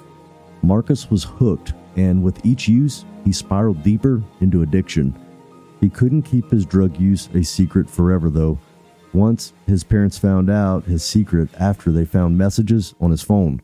Marcus 0.61 1.11
was 1.11 1.25
hooked, 1.25 1.73
and 1.97 2.23
with 2.23 2.45
each 2.45 2.69
use, 2.69 3.03
he 3.25 3.33
spiraled 3.33 3.83
deeper 3.83 4.23
into 4.39 4.61
addiction. 4.61 5.13
He 5.81 5.89
couldn't 5.89 6.21
keep 6.21 6.49
his 6.49 6.65
drug 6.65 6.97
use 6.97 7.27
a 7.33 7.43
secret 7.43 7.89
forever, 7.89 8.29
though. 8.29 8.57
Once, 9.11 9.51
his 9.67 9.83
parents 9.83 10.17
found 10.17 10.49
out 10.49 10.85
his 10.85 11.03
secret 11.03 11.49
after 11.59 11.91
they 11.91 12.05
found 12.05 12.37
messages 12.37 12.95
on 13.01 13.11
his 13.11 13.21
phone. 13.21 13.61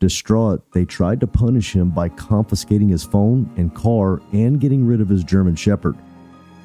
Distraught, 0.00 0.62
they 0.72 0.84
tried 0.84 1.20
to 1.20 1.26
punish 1.26 1.72
him 1.72 1.90
by 1.90 2.08
confiscating 2.08 2.88
his 2.88 3.04
phone 3.04 3.50
and 3.56 3.74
car 3.74 4.20
and 4.32 4.60
getting 4.60 4.86
rid 4.86 5.00
of 5.00 5.08
his 5.08 5.24
German 5.24 5.56
Shepherd. 5.56 5.96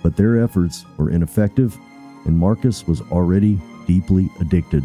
But 0.04 0.16
their 0.16 0.44
efforts 0.44 0.86
were 0.98 1.10
ineffective, 1.10 1.76
and 2.26 2.38
Marcus 2.38 2.86
was 2.88 3.02
already 3.12 3.60
deeply 3.88 4.30
addicted. 4.40 4.84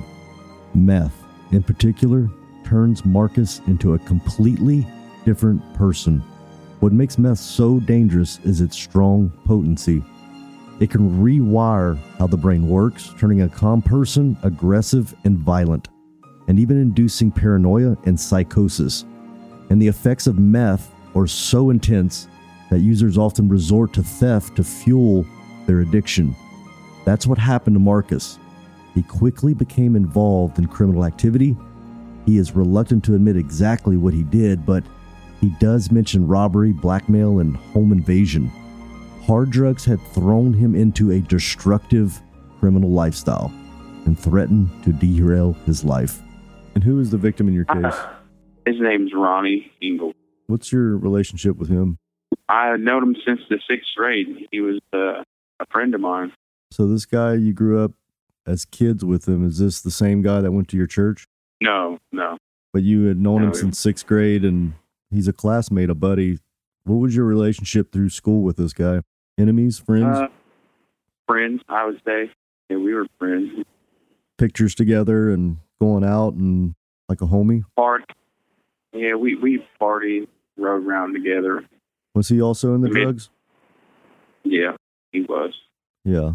Meth, 0.74 1.24
in 1.52 1.62
particular, 1.62 2.30
turns 2.64 3.04
Marcus 3.04 3.60
into 3.66 3.94
a 3.94 3.98
completely 4.00 4.86
different 5.24 5.62
person. 5.74 6.20
What 6.80 6.92
makes 6.92 7.18
meth 7.18 7.38
so 7.38 7.80
dangerous 7.80 8.38
is 8.44 8.60
its 8.60 8.76
strong 8.76 9.30
potency. 9.44 10.02
It 10.80 10.90
can 10.90 11.22
rewire 11.22 11.98
how 12.18 12.28
the 12.28 12.36
brain 12.36 12.68
works, 12.68 13.12
turning 13.18 13.42
a 13.42 13.48
calm 13.48 13.82
person 13.82 14.38
aggressive 14.42 15.14
and 15.24 15.36
violent, 15.36 15.88
and 16.48 16.58
even 16.58 16.80
inducing 16.80 17.30
paranoia 17.30 17.96
and 18.04 18.18
psychosis. 18.18 19.04
And 19.70 19.80
the 19.80 19.88
effects 19.88 20.26
of 20.26 20.38
meth 20.38 20.92
are 21.14 21.26
so 21.26 21.70
intense 21.70 22.26
that 22.70 22.80
users 22.80 23.16
often 23.16 23.48
resort 23.48 23.92
to 23.92 24.02
theft 24.02 24.56
to 24.56 24.64
fuel 24.64 25.24
their 25.66 25.80
addiction. 25.80 26.34
That's 27.04 27.26
what 27.26 27.38
happened 27.38 27.76
to 27.76 27.80
Marcus. 27.80 28.38
He 28.94 29.02
quickly 29.02 29.54
became 29.54 29.94
involved 29.94 30.58
in 30.58 30.66
criminal 30.66 31.04
activity. 31.04 31.56
He 32.26 32.38
is 32.38 32.56
reluctant 32.56 33.04
to 33.04 33.14
admit 33.14 33.36
exactly 33.36 33.96
what 33.96 34.14
he 34.14 34.22
did, 34.22 34.66
but 34.66 34.84
he 35.40 35.50
does 35.60 35.92
mention 35.92 36.26
robbery, 36.26 36.72
blackmail, 36.72 37.38
and 37.38 37.56
home 37.56 37.92
invasion. 37.92 38.48
Hard 39.26 39.50
drugs 39.50 39.84
had 39.84 40.00
thrown 40.12 40.52
him 40.52 40.74
into 40.74 41.12
a 41.12 41.20
destructive 41.20 42.20
criminal 42.58 42.90
lifestyle 42.90 43.52
and 44.06 44.18
threatened 44.18 44.70
to 44.84 44.92
derail 44.92 45.52
his 45.64 45.84
life. 45.84 46.22
And 46.78 46.84
who 46.84 47.00
is 47.00 47.10
the 47.10 47.18
victim 47.18 47.48
in 47.48 47.54
your 47.54 47.64
case? 47.64 47.96
His 48.64 48.76
name's 48.78 49.10
Ronnie 49.12 49.72
Engel. 49.82 50.12
What's 50.46 50.70
your 50.70 50.96
relationship 50.96 51.56
with 51.56 51.68
him? 51.68 51.98
I 52.48 52.68
had 52.68 52.78
known 52.78 53.02
him 53.02 53.16
since 53.26 53.40
the 53.50 53.58
sixth 53.68 53.88
grade. 53.96 54.46
He 54.52 54.60
was 54.60 54.78
uh, 54.92 55.24
a 55.58 55.66
friend 55.72 55.92
of 55.92 56.00
mine. 56.00 56.32
So, 56.70 56.86
this 56.86 57.04
guy 57.04 57.34
you 57.34 57.52
grew 57.52 57.82
up 57.84 57.94
as 58.46 58.64
kids 58.64 59.04
with 59.04 59.26
him, 59.26 59.44
is 59.44 59.58
this 59.58 59.80
the 59.80 59.90
same 59.90 60.22
guy 60.22 60.40
that 60.40 60.52
went 60.52 60.68
to 60.68 60.76
your 60.76 60.86
church? 60.86 61.26
No, 61.60 61.98
no. 62.12 62.38
But 62.72 62.84
you 62.84 63.06
had 63.06 63.18
known 63.18 63.42
him 63.42 63.54
since 63.54 63.76
sixth 63.76 64.06
grade 64.06 64.44
and 64.44 64.74
he's 65.10 65.26
a 65.26 65.32
classmate, 65.32 65.90
a 65.90 65.96
buddy. 65.96 66.38
What 66.84 66.98
was 66.98 67.16
your 67.16 67.24
relationship 67.24 67.90
through 67.90 68.10
school 68.10 68.42
with 68.42 68.56
this 68.56 68.72
guy? 68.72 69.00
Enemies, 69.36 69.80
friends, 69.80 70.16
Uh, 70.16 70.28
friends, 71.26 71.60
I 71.68 71.86
would 71.86 72.00
say. 72.06 72.30
Yeah, 72.70 72.76
we 72.76 72.94
were 72.94 73.08
friends. 73.18 73.64
pictures 74.36 74.76
together 74.76 75.32
and 75.32 75.56
going 75.80 76.04
out 76.04 76.34
and 76.34 76.74
like 77.08 77.20
a 77.20 77.26
homie? 77.26 77.62
Part. 77.76 78.04
Yeah, 78.92 79.14
we 79.14 79.34
we 79.36 79.64
partied, 79.80 80.28
rode 80.56 80.86
around 80.86 81.12
together. 81.14 81.64
Was 82.14 82.28
he 82.28 82.40
also 82.40 82.74
in 82.74 82.80
the 82.80 82.88
Mid- 82.90 83.02
drugs? 83.02 83.30
Yeah, 84.44 84.72
he 85.12 85.22
was. 85.22 85.54
Yeah. 86.04 86.32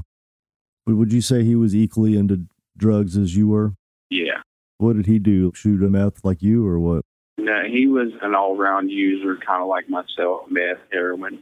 Would 0.85 0.95
would 0.97 1.13
you 1.13 1.21
say 1.21 1.43
he 1.43 1.55
was 1.55 1.75
equally 1.75 2.17
into 2.17 2.45
drugs 2.77 3.17
as 3.17 3.35
you 3.35 3.47
were? 3.47 3.73
Yeah. 4.09 4.41
What 4.77 4.95
did 4.95 5.05
he 5.05 5.19
do? 5.19 5.51
Shoot 5.55 5.81
a 5.83 5.89
meth 5.89 6.23
like 6.23 6.41
you 6.41 6.65
or 6.67 6.79
what? 6.79 7.05
No, 7.37 7.63
he 7.69 7.87
was 7.87 8.09
an 8.21 8.35
all-round 8.35 8.91
user, 8.91 9.37
kind 9.37 9.61
of 9.61 9.67
like 9.67 9.89
myself: 9.89 10.43
meth, 10.49 10.77
heroin, 10.91 11.39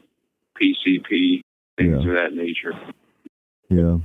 PCP, 0.60 1.42
things 1.78 2.04
Yeah. 2.06 2.10
of 2.10 2.16
that 2.16 2.34
nature. 2.34 2.74
Yeah. 3.70 3.98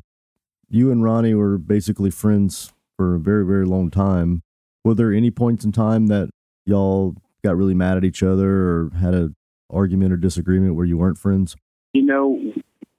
You 0.68 0.90
and 0.90 1.04
Ronnie 1.04 1.34
were 1.34 1.58
basically 1.58 2.10
friends 2.10 2.72
for 2.96 3.14
a 3.14 3.20
very, 3.20 3.44
very 3.44 3.66
long 3.66 3.90
time. 3.90 4.42
Were 4.84 4.94
there 4.94 5.12
any 5.12 5.30
points 5.30 5.64
in 5.64 5.72
time 5.72 6.06
that 6.06 6.30
y'all 6.64 7.14
got 7.44 7.56
really 7.56 7.74
mad 7.74 7.96
at 7.96 8.04
each 8.04 8.22
other 8.22 8.48
or 8.48 8.90
had 8.98 9.14
a 9.14 9.30
argument 9.70 10.12
or 10.12 10.16
disagreement 10.16 10.74
where 10.74 10.86
you 10.86 10.96
weren't 10.96 11.18
friends? 11.18 11.56
You 11.92 12.02
know, 12.02 12.40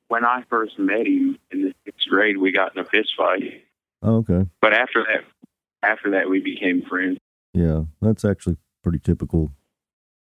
when 0.07 0.25
I 0.25 0.43
first 0.49 0.77
met 0.77 1.07
him 1.07 1.37
in 1.51 1.63
the 1.63 1.73
sixth 1.85 2.07
grade, 2.09 2.37
we 2.37 2.51
got 2.51 2.75
in 2.75 2.81
a 2.81 2.85
fist 2.85 3.13
fight. 3.17 3.63
Oh, 4.01 4.17
okay. 4.17 4.47
But 4.61 4.73
after 4.73 5.03
that, 5.03 5.23
after 5.81 6.11
that, 6.11 6.29
we 6.29 6.39
became 6.39 6.81
friends. 6.81 7.17
Yeah. 7.53 7.83
That's 8.01 8.25
actually 8.25 8.57
pretty 8.83 8.99
typical. 8.99 9.51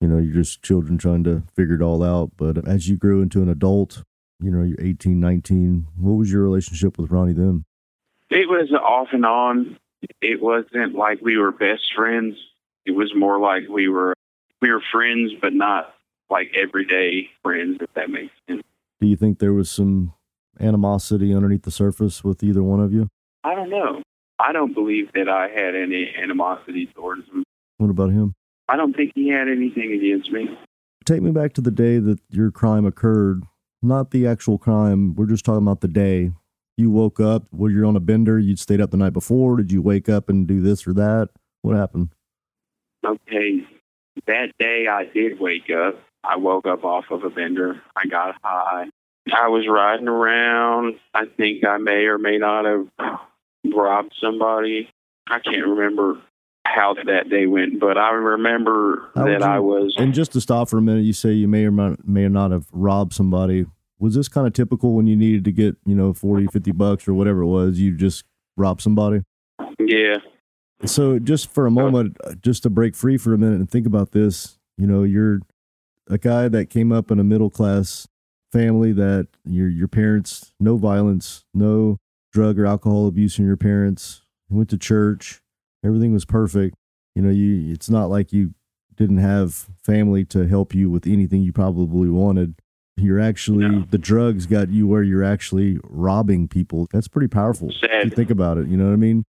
You 0.01 0.09
know, 0.09 0.19
you're 0.19 0.35
just 0.35 0.63
children 0.63 0.97
trying 0.97 1.25
to 1.25 1.43
figure 1.57 1.75
it 1.75 1.83
all 1.83 2.03
out. 2.03 2.33
But 2.37 2.69
as 2.69 2.89
you 2.89 2.97
grew 2.97 3.21
into 3.21 3.43
an 3.43 3.49
adult, 3.49 4.05
you 4.41 4.51
know, 4.51 4.63
you're 4.63 4.81
18, 4.81 5.19
19, 5.19 5.89
what 5.97 6.13
was 6.13 6.31
your 6.31 6.43
relationship 6.43 6.99
with 6.99 7.11
Ronnie 7.11 7.33
then? 7.33 7.65
It 8.31 8.49
was 8.49 8.71
off 8.73 9.09
and 9.13 9.25
on. 9.25 9.79
It 10.21 10.41
wasn't 10.43 10.95
like 10.95 11.21
we 11.23 11.39
were 11.39 11.53
best 11.53 11.93
friends. 11.97 12.37
It 12.85 12.93
was 12.93 13.13
more 13.15 13.39
like 13.39 13.69
we 13.69 13.89
were 13.89 14.15
we 14.61 14.71
were 14.71 14.83
friends, 14.93 15.33
but 15.41 15.53
not 15.55 15.95
like 16.31 16.53
everyday 16.55 17.29
friends. 17.43 17.79
If 17.81 17.93
that 17.95 18.11
makes 18.11 18.33
sense. 18.49 18.63
Do 19.01 19.07
you 19.07 19.17
think 19.17 19.39
there 19.39 19.53
was 19.53 19.71
some 19.71 20.13
animosity 20.61 21.35
underneath 21.35 21.63
the 21.63 21.71
surface 21.71 22.25
with 22.25 22.43
either 22.43 22.63
one 22.63 22.81
of 22.81 22.93
you? 22.93 23.09
I 23.45 23.55
don't 23.55 23.71
know. 23.71 24.03
I 24.39 24.53
don't 24.53 24.75
believe 24.75 25.13
that 25.15 25.29
I 25.29 25.49
had 25.49 25.75
any 25.75 26.13
animosity 26.17 26.87
towards 26.95 27.27
him. 27.29 27.45
What 27.79 27.91
about 27.91 28.11
him? 28.11 28.35
I 28.69 28.77
don't 28.77 28.95
think 28.95 29.13
he 29.15 29.29
had 29.29 29.49
anything 29.49 29.93
against 29.93 30.31
me. 30.31 30.49
Take 31.05 31.23
me 31.23 31.31
back 31.31 31.55
to 31.55 31.61
the 31.61 31.71
day 31.71 31.99
that 31.99 32.19
your 32.29 32.51
crime 32.51 32.85
occurred. 32.85 33.45
Not 33.81 34.11
the 34.11 34.27
actual 34.27 34.59
crime. 34.59 35.15
We're 35.15 35.27
just 35.27 35.45
talking 35.45 35.63
about 35.63 35.81
the 35.81 35.89
day. 35.89 36.33
You 36.79 36.91
woke 36.91 37.19
up. 37.19 37.43
Were 37.53 37.71
you 37.71 37.85
on 37.87 37.97
a 37.97 38.01
bender? 38.01 38.39
You'd 38.39 38.61
stayed 38.61 38.81
up 38.81 38.93
the 38.93 38.97
night 38.97 39.13
before. 39.13 39.57
Did 39.57 39.73
you 39.73 39.83
wake 39.83 40.09
up 40.09 40.29
and 40.29 40.47
do 40.47 40.61
this 40.61 40.87
or 40.87 40.93
that? 40.93 41.31
What 41.63 41.77
happened? 41.77 42.11
Okay, 43.05 43.67
that 44.27 44.53
day 44.61 44.87
I 44.89 45.07
did 45.13 45.41
wake 45.41 45.71
up. 45.71 46.01
I 46.23 46.37
woke 46.37 46.69
up 46.69 46.85
off 46.85 47.07
of 47.11 47.25
a 47.25 47.31
bender. 47.31 47.83
I 47.97 48.07
got 48.07 48.37
high. 48.45 48.87
I 49.35 49.49
was 49.49 49.67
riding 49.69 50.07
around. 50.07 51.01
I 51.13 51.25
think 51.37 51.65
I 51.67 51.79
may 51.79 52.05
or 52.05 52.17
may 52.17 52.39
not 52.39 52.65
have 52.65 52.87
robbed 53.75 54.15
somebody. 54.21 54.89
I 55.29 55.41
can't 55.41 55.67
remember 55.67 56.23
how 56.65 56.95
that 56.95 57.29
day 57.29 57.47
went, 57.47 57.81
but 57.81 57.99
I 57.99 58.11
remember 58.11 59.11
How 59.17 59.25
that 59.25 59.43
I 59.43 59.59
was. 59.59 59.95
And 59.99 60.15
just 60.15 60.31
to 60.33 60.41
stop 60.41 60.69
for 60.69 60.79
a 60.79 60.83
minute, 60.83 61.05
you 61.05 61.13
say 61.13 61.33
you 61.33 61.49
may 61.49 61.65
or 61.65 61.73
may 61.73 61.97
may 62.05 62.29
not 62.29 62.53
have 62.53 62.67
robbed 62.71 63.15
somebody. 63.15 63.67
Was 63.99 64.15
this 64.15 64.29
kind 64.29 64.47
of 64.47 64.53
typical 64.53 64.95
when 64.95 65.07
you 65.07 65.17
needed 65.17 65.45
to 65.45 65.53
get, 65.53 65.77
you 65.85 65.95
know, 65.95 66.13
40, 66.13 66.47
50 66.47 66.73
bucks 66.73 67.09
or 67.09 67.15
whatever 67.15 67.43
it 67.43 67.47
was? 67.47 67.79
You 67.81 67.97
just 67.97 68.25
robbed 68.57 68.81
somebody? 68.81 69.23
Yeah, 69.79 70.19
So 70.85 71.19
just 71.19 71.51
for 71.51 71.67
a 71.67 71.71
moment, 71.71 72.17
uh, 72.25 72.35
just 72.43 72.63
to 72.65 72.71
break 72.71 72.95
free 72.95 73.17
for 73.17 73.35
a 73.35 73.39
minute 73.39 73.57
and 73.57 73.71
think 73.71 73.87
about 73.87 74.13
this, 74.13 74.59
you 74.77 74.87
know, 74.87 75.03
you're 75.03 75.41
a 76.09 76.19
guy 76.19 76.49
that 76.49 76.67
came 76.71 76.93
up 76.93 77.11
in 77.11 77.19
a 77.19 77.25
middle 77.25 77.51
class 77.51 78.07
family 78.53 78.93
that 78.93 79.29
your 79.45 79.69
your 79.69 79.89
parents 79.89 80.53
no 80.59 80.77
violence, 80.77 81.45
no 81.53 81.99
drug 82.33 82.59
or 82.59 82.67
alcohol 82.67 83.07
abuse 83.07 83.39
in 83.39 83.47
your 83.47 83.57
parents. 83.57 84.23
You 84.49 84.57
went 84.57 84.71
to 84.71 84.79
church, 84.79 85.43
everything 85.85 86.13
was 86.13 86.25
perfect. 86.25 86.75
You 87.15 87.23
know, 87.23 87.31
you 87.31 87.73
it's 87.73 87.91
not 87.91 88.11
like 88.11 88.33
you 88.33 88.55
didn't 88.97 89.19
have 89.19 89.67
family 89.85 90.25
to 90.27 90.47
help 90.47 90.75
you 90.75 90.91
with 90.91 91.07
anything 91.07 91.43
you 91.43 91.53
probably 91.53 92.09
wanted. 92.11 92.55
You're 92.99 93.21
actually 93.21 93.69
No. 93.69 93.85
the 93.91 93.99
drugs 93.99 94.47
got 94.47 94.69
you 94.71 94.87
where 94.87 95.03
you're 95.03 95.25
actually 95.25 95.79
robbing 95.85 96.49
people. 96.49 96.89
That's 96.93 97.09
pretty 97.09 97.29
powerful. 97.29 97.71
If 97.71 98.05
you 98.05 98.11
think 98.11 98.31
about 98.31 98.59
it, 98.59 98.69
you 98.69 98.77
know 98.77 98.87
what 98.87 98.93
I 98.93 98.97
mean? 98.97 99.25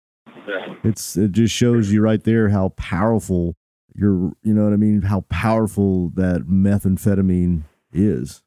It's 0.83 1.17
it 1.17 1.31
just 1.31 1.53
shows 1.53 1.91
you 1.91 2.01
right 2.01 2.23
there 2.23 2.49
how 2.49 2.69
powerful 2.69 3.55
you're 3.95 4.31
you 4.43 4.53
know 4.53 4.65
what 4.65 4.73
I 4.73 4.77
mean, 4.77 5.01
how 5.03 5.21
powerful 5.29 6.09
that 6.15 6.41
methamphetamine 6.47 7.63
is. 7.91 8.43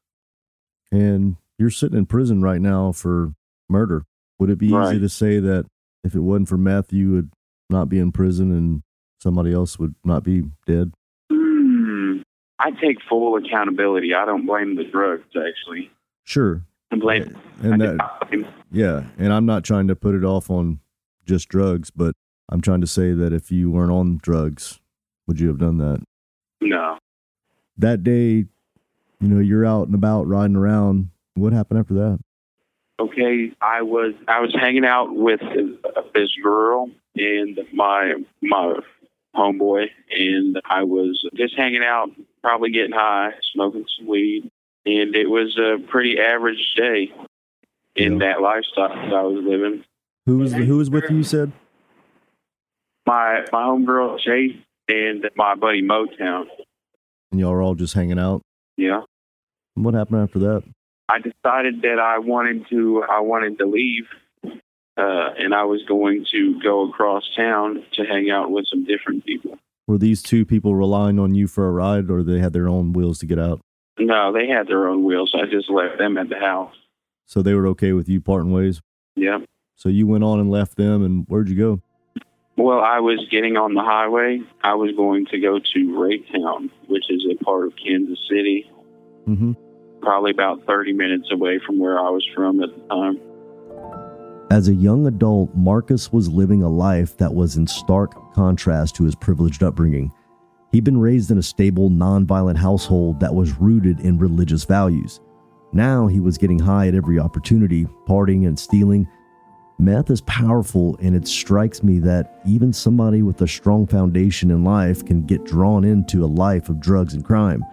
And 0.91 1.35
you're 1.57 1.69
sitting 1.69 1.97
in 1.97 2.05
prison 2.05 2.41
right 2.41 2.61
now 2.61 2.91
for 2.91 3.33
murder. 3.69 4.05
Would 4.39 4.49
it 4.49 4.57
be 4.57 4.67
easy 4.67 4.99
to 4.99 5.09
say 5.09 5.39
that 5.39 5.65
if 6.03 6.15
it 6.15 6.21
wasn't 6.21 6.47
for 6.49 6.57
meth 6.57 6.93
you 6.93 7.11
would 7.11 7.31
not 7.69 7.89
be 7.89 7.99
in 7.99 8.11
prison 8.13 8.51
and 8.51 8.83
somebody 9.19 9.51
else 9.53 9.77
would 9.77 9.95
not 10.05 10.23
be 10.23 10.43
dead? 10.65 10.93
I 12.59 12.71
take 12.71 12.97
full 13.07 13.35
accountability. 13.37 14.13
I 14.13 14.25
don't 14.25 14.45
blame 14.45 14.75
the 14.75 14.83
drugs, 14.83 15.23
actually. 15.35 15.89
Sure. 16.25 16.61
I 16.91 16.97
blame. 16.97 17.37
And 17.61 17.81
that 17.81 18.27
blame- 18.29 18.47
Yeah, 18.71 19.03
and 19.17 19.31
I'm 19.31 19.45
not 19.45 19.63
trying 19.63 19.87
to 19.87 19.95
put 19.95 20.15
it 20.15 20.23
off 20.23 20.49
on 20.49 20.79
just 21.25 21.47
drugs, 21.49 21.89
but 21.89 22.15
I'm 22.49 22.61
trying 22.61 22.81
to 22.81 22.87
say 22.87 23.13
that 23.13 23.31
if 23.33 23.51
you 23.51 23.71
weren't 23.71 23.91
on 23.91 24.19
drugs, 24.21 24.79
would 25.27 25.39
you 25.39 25.47
have 25.47 25.57
done 25.59 25.77
that? 25.77 26.03
no. 26.61 26.97
That 27.77 28.03
day, 28.03 28.45
you 29.21 29.27
know, 29.27 29.39
you're 29.39 29.65
out 29.65 29.87
and 29.87 29.95
about 29.95 30.27
riding 30.27 30.57
around. 30.57 31.11
What 31.35 31.53
happened 31.53 31.79
after 31.79 31.93
that? 31.93 32.19
okay 32.99 33.49
i 33.61 33.81
was 33.81 34.13
i 34.27 34.41
was 34.41 34.53
hanging 34.53 34.83
out 34.83 35.15
with 35.15 35.39
this 36.13 36.29
girl 36.43 36.89
and 37.15 37.57
my 37.71 38.13
my 38.41 38.75
homeboy 39.33 39.85
and 40.11 40.59
i 40.65 40.83
was 40.83 41.25
just 41.33 41.55
hanging 41.55 41.81
out 41.81 42.09
probably 42.41 42.71
getting 42.71 42.91
high 42.93 43.31
smoking 43.53 43.85
some 43.97 44.07
weed 44.07 44.49
and 44.85 45.15
it 45.15 45.29
was 45.29 45.57
a 45.57 45.77
pretty 45.89 46.19
average 46.19 46.73
day 46.75 47.11
in 47.95 48.13
Yeah. 48.13 48.19
that 48.33 48.41
lifestyle 48.41 48.89
that 48.89 49.13
i 49.13 49.21
was 49.23 49.43
living 49.43 49.83
Who 50.25 50.37
was 50.39 50.53
who 50.53 50.77
was 50.77 50.89
with 50.89 51.05
you? 51.09 51.17
You 51.17 51.23
said. 51.23 51.51
my 53.05 53.45
my 53.51 53.63
homegirl 53.63 54.19
chase 54.19 54.55
and 54.87 55.29
my 55.35 55.55
buddy 55.55 55.81
motown 55.81 56.45
And 57.31 57.39
y'all 57.39 57.51
were 57.51 57.61
all 57.61 57.75
just 57.75 57.93
hanging 57.93 58.19
out. 58.19 58.41
yeah 58.77 59.01
What 59.75 59.93
happened 59.93 60.21
after 60.23 60.39
that? 60.39 60.63
I 61.09 61.17
decided 61.19 61.81
that 61.81 61.99
I 61.99 62.19
wanted 62.19 62.67
to 62.69 63.03
I 63.09 63.21
wanted 63.21 63.57
to 63.57 63.65
leave, 63.65 64.05
uh, 64.43 65.29
and 65.39 65.55
I 65.55 65.63
was 65.63 65.81
going 65.87 66.25
to 66.31 66.59
go 66.61 66.87
across 66.89 67.23
town 67.35 67.83
to 67.93 68.03
hang 68.05 68.29
out 68.29 68.51
with 68.51 68.65
some 68.67 68.83
different 68.85 69.25
people. 69.25 69.57
Were 69.89 69.97
these 69.97 70.21
two 70.21 70.45
people 70.45 70.75
relying 70.75 71.17
on 71.17 71.33
you 71.33 71.47
for 71.47 71.67
a 71.67 71.71
ride, 71.71 72.11
or 72.11 72.21
they 72.21 72.37
had 72.37 72.53
their 72.53 72.69
own 72.69 72.93
wheels 72.93 73.17
to 73.19 73.25
get 73.25 73.39
out? 73.39 73.59
No, 73.97 74.31
they 74.31 74.47
had 74.47 74.67
their 74.67 74.87
own 74.87 75.03
wheels. 75.03 75.33
I 75.33 75.49
just 75.49 75.67
left 75.67 75.97
them 75.97 76.15
at 76.15 76.29
the 76.29 76.35
house. 76.37 76.75
So 77.25 77.41
they 77.41 77.55
were 77.55 77.65
okay 77.69 77.93
with 77.93 78.07
you 78.07 78.21
parting 78.21 78.51
ways. 78.51 78.81
Yeah. 79.15 79.39
So 79.75 79.89
you 79.89 80.05
went 80.05 80.23
on 80.23 80.39
and 80.39 80.51
left 80.51 80.77
them, 80.77 81.03
and 81.03 81.25
where'd 81.27 81.49
you 81.49 81.55
go? 81.55 81.81
Well, 82.55 82.81
I 82.81 82.99
was 82.99 83.25
getting 83.31 83.57
on 83.57 83.73
the 83.73 83.81
highway. 83.81 84.41
I 84.63 84.75
was 84.75 84.91
going 84.95 85.25
to 85.31 85.39
go 85.39 85.57
to 85.57 85.79
Raytown, 85.97 86.69
which 86.87 87.05
is 87.09 87.25
a 87.31 87.43
part 87.43 87.65
of 87.65 87.73
Kansas 87.83 88.19
City, 88.29 88.69
Mm-hmm. 89.27 89.53
probably 90.01 90.29
about 90.29 90.67
30 90.67 90.93
minutes 90.93 91.29
away 91.31 91.59
from 91.65 91.79
where 91.79 91.97
I 91.97 92.11
was 92.11 92.27
from 92.35 92.61
at 92.61 92.69
the 92.69 92.87
time. 92.89 93.19
As 94.51 94.67
a 94.67 94.73
young 94.73 95.05
adult, 95.05 95.53
Marcus 95.53 96.11
was 96.11 96.27
living 96.27 96.63
a 96.63 96.69
life 96.69 97.15
that 97.17 97.31
was 97.31 97.57
in 97.57 97.67
stark 97.67 98.33
contrast 98.33 98.95
to 98.95 99.03
his 99.03 99.13
privileged 99.13 99.61
upbringing. 99.61 100.11
He'd 100.71 100.83
been 100.83 100.99
raised 100.99 101.29
in 101.29 101.37
a 101.37 101.43
stable, 101.43 101.91
nonviolent 101.91 102.57
household 102.57 103.19
that 103.19 103.33
was 103.33 103.59
rooted 103.59 103.99
in 103.99 104.17
religious 104.17 104.63
values. 104.63 105.19
Now 105.71 106.07
he 106.07 106.19
was 106.19 106.39
getting 106.39 106.57
high 106.57 106.87
at 106.87 106.95
every 106.95 107.19
opportunity, 107.19 107.85
partying 108.07 108.47
and 108.47 108.57
stealing. 108.57 109.07
Meth 109.77 110.09
is 110.09 110.21
powerful, 110.21 110.97
and 110.99 111.15
it 111.15 111.27
strikes 111.27 111.83
me 111.83 111.99
that 111.99 112.41
even 112.43 112.73
somebody 112.73 113.21
with 113.21 113.39
a 113.43 113.47
strong 113.47 113.85
foundation 113.85 114.49
in 114.49 114.63
life 114.63 115.05
can 115.05 115.27
get 115.27 115.45
drawn 115.45 115.83
into 115.83 116.25
a 116.25 116.27
life 116.27 116.69
of 116.69 116.79
drugs 116.79 117.13
and 117.13 117.23
crime, 117.23 117.63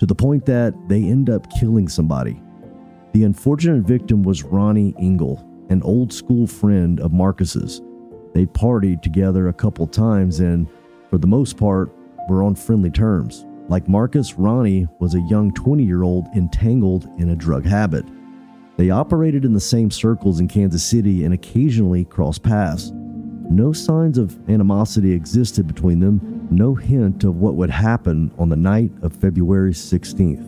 to 0.00 0.04
the 0.04 0.16
point 0.16 0.44
that 0.46 0.74
they 0.88 1.04
end 1.04 1.30
up 1.30 1.46
killing 1.60 1.86
somebody. 1.86 2.42
The 3.12 3.22
unfortunate 3.22 3.86
victim 3.86 4.24
was 4.24 4.42
Ronnie 4.42 4.94
Engel, 4.98 5.47
an 5.70 5.82
old 5.82 6.12
school 6.12 6.46
friend 6.46 7.00
of 7.00 7.12
Marcus's. 7.12 7.82
They 8.34 8.46
partied 8.46 9.02
together 9.02 9.48
a 9.48 9.52
couple 9.52 9.86
times 9.86 10.40
and, 10.40 10.68
for 11.10 11.18
the 11.18 11.26
most 11.26 11.56
part, 11.56 11.92
were 12.28 12.42
on 12.42 12.54
friendly 12.54 12.90
terms. 12.90 13.44
Like 13.68 13.88
Marcus, 13.88 14.34
Ronnie 14.34 14.86
was 14.98 15.14
a 15.14 15.20
young 15.22 15.52
20 15.52 15.84
year 15.84 16.02
old 16.02 16.26
entangled 16.34 17.08
in 17.18 17.30
a 17.30 17.36
drug 17.36 17.66
habit. 17.66 18.04
They 18.76 18.90
operated 18.90 19.44
in 19.44 19.52
the 19.52 19.60
same 19.60 19.90
circles 19.90 20.40
in 20.40 20.48
Kansas 20.48 20.84
City 20.84 21.24
and 21.24 21.34
occasionally 21.34 22.04
crossed 22.04 22.42
paths. 22.42 22.92
No 23.50 23.72
signs 23.72 24.18
of 24.18 24.38
animosity 24.48 25.12
existed 25.12 25.66
between 25.66 26.00
them, 26.00 26.46
no 26.50 26.74
hint 26.74 27.24
of 27.24 27.36
what 27.36 27.56
would 27.56 27.70
happen 27.70 28.30
on 28.38 28.48
the 28.48 28.56
night 28.56 28.92
of 29.02 29.16
February 29.16 29.72
16th. 29.72 30.47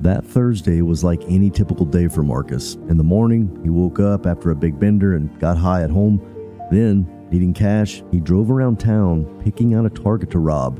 That 0.00 0.24
Thursday 0.24 0.80
was 0.80 1.04
like 1.04 1.22
any 1.28 1.50
typical 1.50 1.84
day 1.84 2.08
for 2.08 2.22
Marcus. 2.22 2.76
In 2.88 2.96
the 2.96 3.04
morning, 3.04 3.60
he 3.62 3.68
woke 3.68 4.00
up 4.00 4.24
after 4.24 4.50
a 4.50 4.56
big 4.56 4.80
bender 4.80 5.14
and 5.14 5.38
got 5.38 5.58
high 5.58 5.82
at 5.82 5.90
home. 5.90 6.22
Then, 6.70 7.06
needing 7.30 7.52
cash, 7.52 8.02
he 8.10 8.18
drove 8.18 8.50
around 8.50 8.80
town 8.80 9.26
picking 9.44 9.74
out 9.74 9.84
a 9.84 9.90
target 9.90 10.30
to 10.30 10.38
rob. 10.38 10.78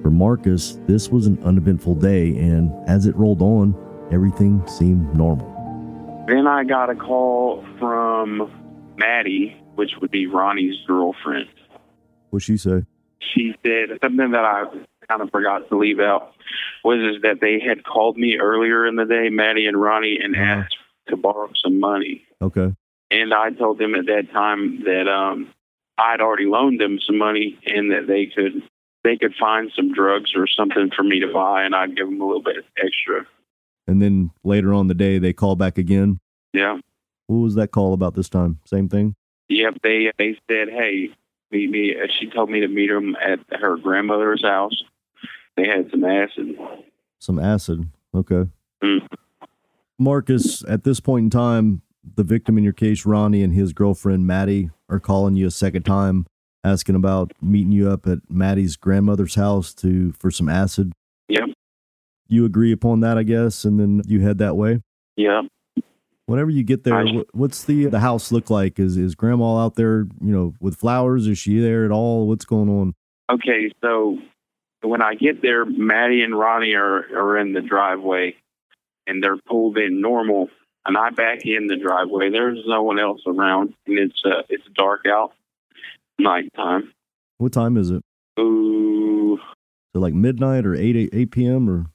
For 0.00 0.10
Marcus, 0.10 0.78
this 0.86 1.10
was 1.10 1.26
an 1.26 1.38
uneventful 1.44 1.96
day, 1.96 2.28
and 2.38 2.72
as 2.88 3.04
it 3.04 3.14
rolled 3.16 3.42
on, 3.42 3.76
everything 4.10 4.66
seemed 4.66 5.14
normal. 5.14 5.52
Then 6.26 6.46
I 6.46 6.64
got 6.64 6.88
a 6.88 6.94
call 6.94 7.62
from 7.78 8.50
Maddie, 8.96 9.54
which 9.74 9.90
would 10.00 10.10
be 10.10 10.26
Ronnie's 10.26 10.76
girlfriend. 10.86 11.48
What'd 12.30 12.46
she 12.46 12.56
say? 12.56 12.84
She 13.34 13.54
said 13.62 13.98
something 14.02 14.30
that 14.30 14.44
I 14.44 14.64
kind 15.08 15.22
of 15.22 15.30
forgot 15.30 15.68
to 15.68 15.76
leave 15.78 16.00
out 16.00 16.32
was 16.84 16.98
is 17.16 17.22
that 17.22 17.40
they 17.40 17.58
had 17.60 17.84
called 17.84 18.16
me 18.16 18.38
earlier 18.38 18.86
in 18.86 18.96
the 18.96 19.04
day, 19.04 19.28
Maddie 19.28 19.66
and 19.66 19.80
Ronnie, 19.80 20.18
and 20.22 20.34
Uh-huh. 20.34 20.44
asked 20.44 20.76
to 21.08 21.16
borrow 21.16 21.50
some 21.62 21.78
money. 21.80 22.24
Okay. 22.42 22.72
And 23.10 23.32
I 23.32 23.50
told 23.50 23.78
them 23.78 23.94
at 23.94 24.06
that 24.06 24.30
time 24.32 24.82
that 24.84 25.08
um, 25.08 25.48
I'd 25.98 26.20
already 26.20 26.46
loaned 26.46 26.80
them 26.80 26.98
some 27.04 27.16
money 27.18 27.58
and 27.66 27.90
that 27.92 28.06
they 28.06 28.26
could 28.26 28.62
they 29.04 29.16
could 29.16 29.34
find 29.38 29.70
some 29.76 29.92
drugs 29.92 30.32
or 30.34 30.48
something 30.48 30.90
for 30.90 31.04
me 31.04 31.20
to 31.20 31.32
buy, 31.32 31.62
and 31.62 31.76
I'd 31.76 31.94
give 31.96 32.08
them 32.08 32.20
a 32.20 32.26
little 32.26 32.42
bit 32.42 32.64
extra. 32.76 33.24
And 33.86 34.02
then 34.02 34.30
later 34.42 34.74
on 34.74 34.88
the 34.88 34.94
day, 34.94 35.18
they 35.20 35.32
call 35.32 35.54
back 35.54 35.78
again. 35.78 36.18
Yeah. 36.52 36.78
What 37.28 37.36
was 37.36 37.54
that 37.54 37.70
call 37.70 37.92
about 37.92 38.14
this 38.14 38.28
time? 38.28 38.58
Same 38.66 38.88
thing? 38.88 39.14
Yep. 39.48 39.74
They 39.84 40.10
they 40.18 40.36
said, 40.50 40.68
hey, 40.70 41.10
meet 41.52 41.70
me. 41.70 41.94
She 42.18 42.26
told 42.28 42.50
me 42.50 42.58
to 42.60 42.68
meet 42.68 42.88
them 42.88 43.14
at 43.24 43.38
her 43.60 43.76
grandmother's 43.76 44.42
house. 44.42 44.82
They 45.56 45.66
had 45.66 45.90
some 45.90 46.04
acid. 46.04 46.56
Some 47.18 47.38
acid. 47.38 47.88
Okay. 48.14 48.44
Mm. 48.82 49.06
Marcus, 49.98 50.62
at 50.68 50.84
this 50.84 51.00
point 51.00 51.24
in 51.24 51.30
time, 51.30 51.82
the 52.16 52.24
victim 52.24 52.58
in 52.58 52.64
your 52.64 52.72
case, 52.72 53.06
Ronnie, 53.06 53.42
and 53.42 53.52
his 53.54 53.72
girlfriend, 53.72 54.26
Maddie, 54.26 54.70
are 54.88 55.00
calling 55.00 55.34
you 55.36 55.46
a 55.46 55.50
second 55.50 55.84
time, 55.84 56.26
asking 56.62 56.94
about 56.94 57.32
meeting 57.40 57.72
you 57.72 57.90
up 57.90 58.06
at 58.06 58.18
Maddie's 58.28 58.76
grandmother's 58.76 59.34
house 59.34 59.72
to 59.74 60.12
for 60.12 60.30
some 60.30 60.48
acid. 60.48 60.92
Yep. 61.28 61.48
You 62.28 62.44
agree 62.44 62.72
upon 62.72 63.00
that, 63.00 63.16
I 63.16 63.22
guess, 63.22 63.64
and 63.64 63.80
then 63.80 64.02
you 64.06 64.20
head 64.20 64.38
that 64.38 64.56
way. 64.56 64.80
Yeah. 65.16 65.42
Whenever 66.26 66.50
you 66.50 66.62
get 66.64 66.82
there, 66.84 66.96
I- 66.96 67.24
what's 67.32 67.64
the 67.64 67.86
the 67.86 68.00
house 68.00 68.30
look 68.32 68.50
like? 68.50 68.78
Is 68.78 68.96
is 68.96 69.14
Grandma 69.14 69.64
out 69.64 69.76
there, 69.76 70.06
you 70.20 70.32
know, 70.32 70.54
with 70.60 70.76
flowers? 70.76 71.26
Is 71.28 71.38
she 71.38 71.60
there 71.60 71.84
at 71.84 71.90
all? 71.92 72.26
What's 72.28 72.44
going 72.44 72.68
on? 72.68 72.94
Okay, 73.30 73.70
so 73.80 74.18
when 74.82 75.02
I 75.02 75.14
get 75.14 75.42
there, 75.42 75.64
Maddie 75.64 76.22
and 76.22 76.38
Ronnie 76.38 76.74
are, 76.74 76.98
are 77.16 77.38
in 77.38 77.52
the 77.52 77.60
driveway 77.60 78.36
and 79.06 79.22
they're 79.22 79.38
pulled 79.48 79.78
in 79.78 80.00
normal. 80.00 80.48
And 80.84 80.96
I 80.96 81.10
back 81.10 81.44
in 81.44 81.66
the 81.66 81.76
driveway. 81.76 82.30
There's 82.30 82.60
no 82.66 82.82
one 82.84 83.00
else 83.00 83.20
around, 83.26 83.74
and 83.88 83.98
it's 83.98 84.22
uh, 84.24 84.42
it's 84.48 84.62
dark 84.76 85.04
out, 85.06 85.32
nighttime. 86.18 86.92
What 87.38 87.52
time 87.52 87.76
is 87.76 87.90
it? 87.90 88.02
Ooh, 88.38 89.38
So 89.94 90.00
like 90.00 90.14
midnight 90.14 90.64
or 90.64 90.74
8, 90.76 90.96
8, 90.96 91.10
8 91.12 91.30
p.m. 91.32 91.68
or 91.68 91.86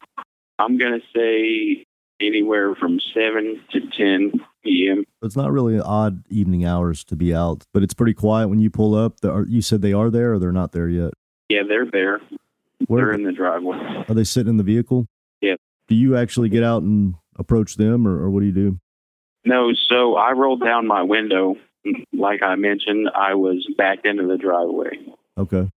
I'm 0.60 0.78
gonna 0.78 1.00
say 1.16 1.86
anywhere 2.20 2.76
from 2.76 3.00
seven 3.14 3.62
to 3.72 3.80
ten 3.98 4.34
p.m. 4.64 5.06
it's 5.24 5.36
not 5.38 5.52
really 5.52 5.80
odd 5.80 6.24
evening 6.30 6.66
hours 6.66 7.04
to 7.06 7.16
be 7.16 7.34
out, 7.34 7.64
but 7.74 7.84
it's 7.84 7.94
pretty 7.94 8.14
quiet 8.14 8.50
when 8.50 8.60
you 8.60 8.70
pull 8.70 8.94
up. 8.94 9.22
The- 9.22 9.32
are- 9.32 9.46
You 9.48 9.62
said 9.62 9.82
they 9.82 9.94
are 9.94 10.10
there 10.10 10.34
or 10.34 10.40
they're 10.40 10.52
not 10.52 10.74
there 10.74 10.90
yet? 10.90 11.14
Yeah, 11.50 11.62
they're 11.68 11.90
there. 11.90 12.20
Where 12.88 13.06
They're 13.06 13.14
in 13.14 13.24
the 13.24 13.32
driveway. 13.32 13.78
are 14.08 14.14
they 14.16 14.24
sitting 14.24 14.50
in 14.50 14.58
the 14.58 14.64
vehicle? 14.64 15.08
Yep. 15.42 15.60
Do 15.88 15.96
you 15.96 16.16
actually 16.18 16.50
get 16.50 16.64
out 16.64 16.82
and 16.84 17.16
approach 17.38 17.76
them 17.76 18.08
or, 18.08 18.22
or 18.24 18.30
what 18.30 18.42
do 18.42 18.46
you 18.46 18.52
do? 18.52 18.80
No, 19.46 19.72
so 19.74 20.16
I 20.16 20.32
rolled 20.32 20.62
down 20.64 20.88
my 20.88 21.02
window. 21.04 21.56
Like 22.14 22.44
I 22.44 22.56
mentioned, 22.56 23.10
I 23.16 23.34
was 23.34 23.68
backed 23.78 24.06
into 24.06 24.28
the 24.28 24.38
driveway. 24.38 25.00
Okay. 25.38 25.70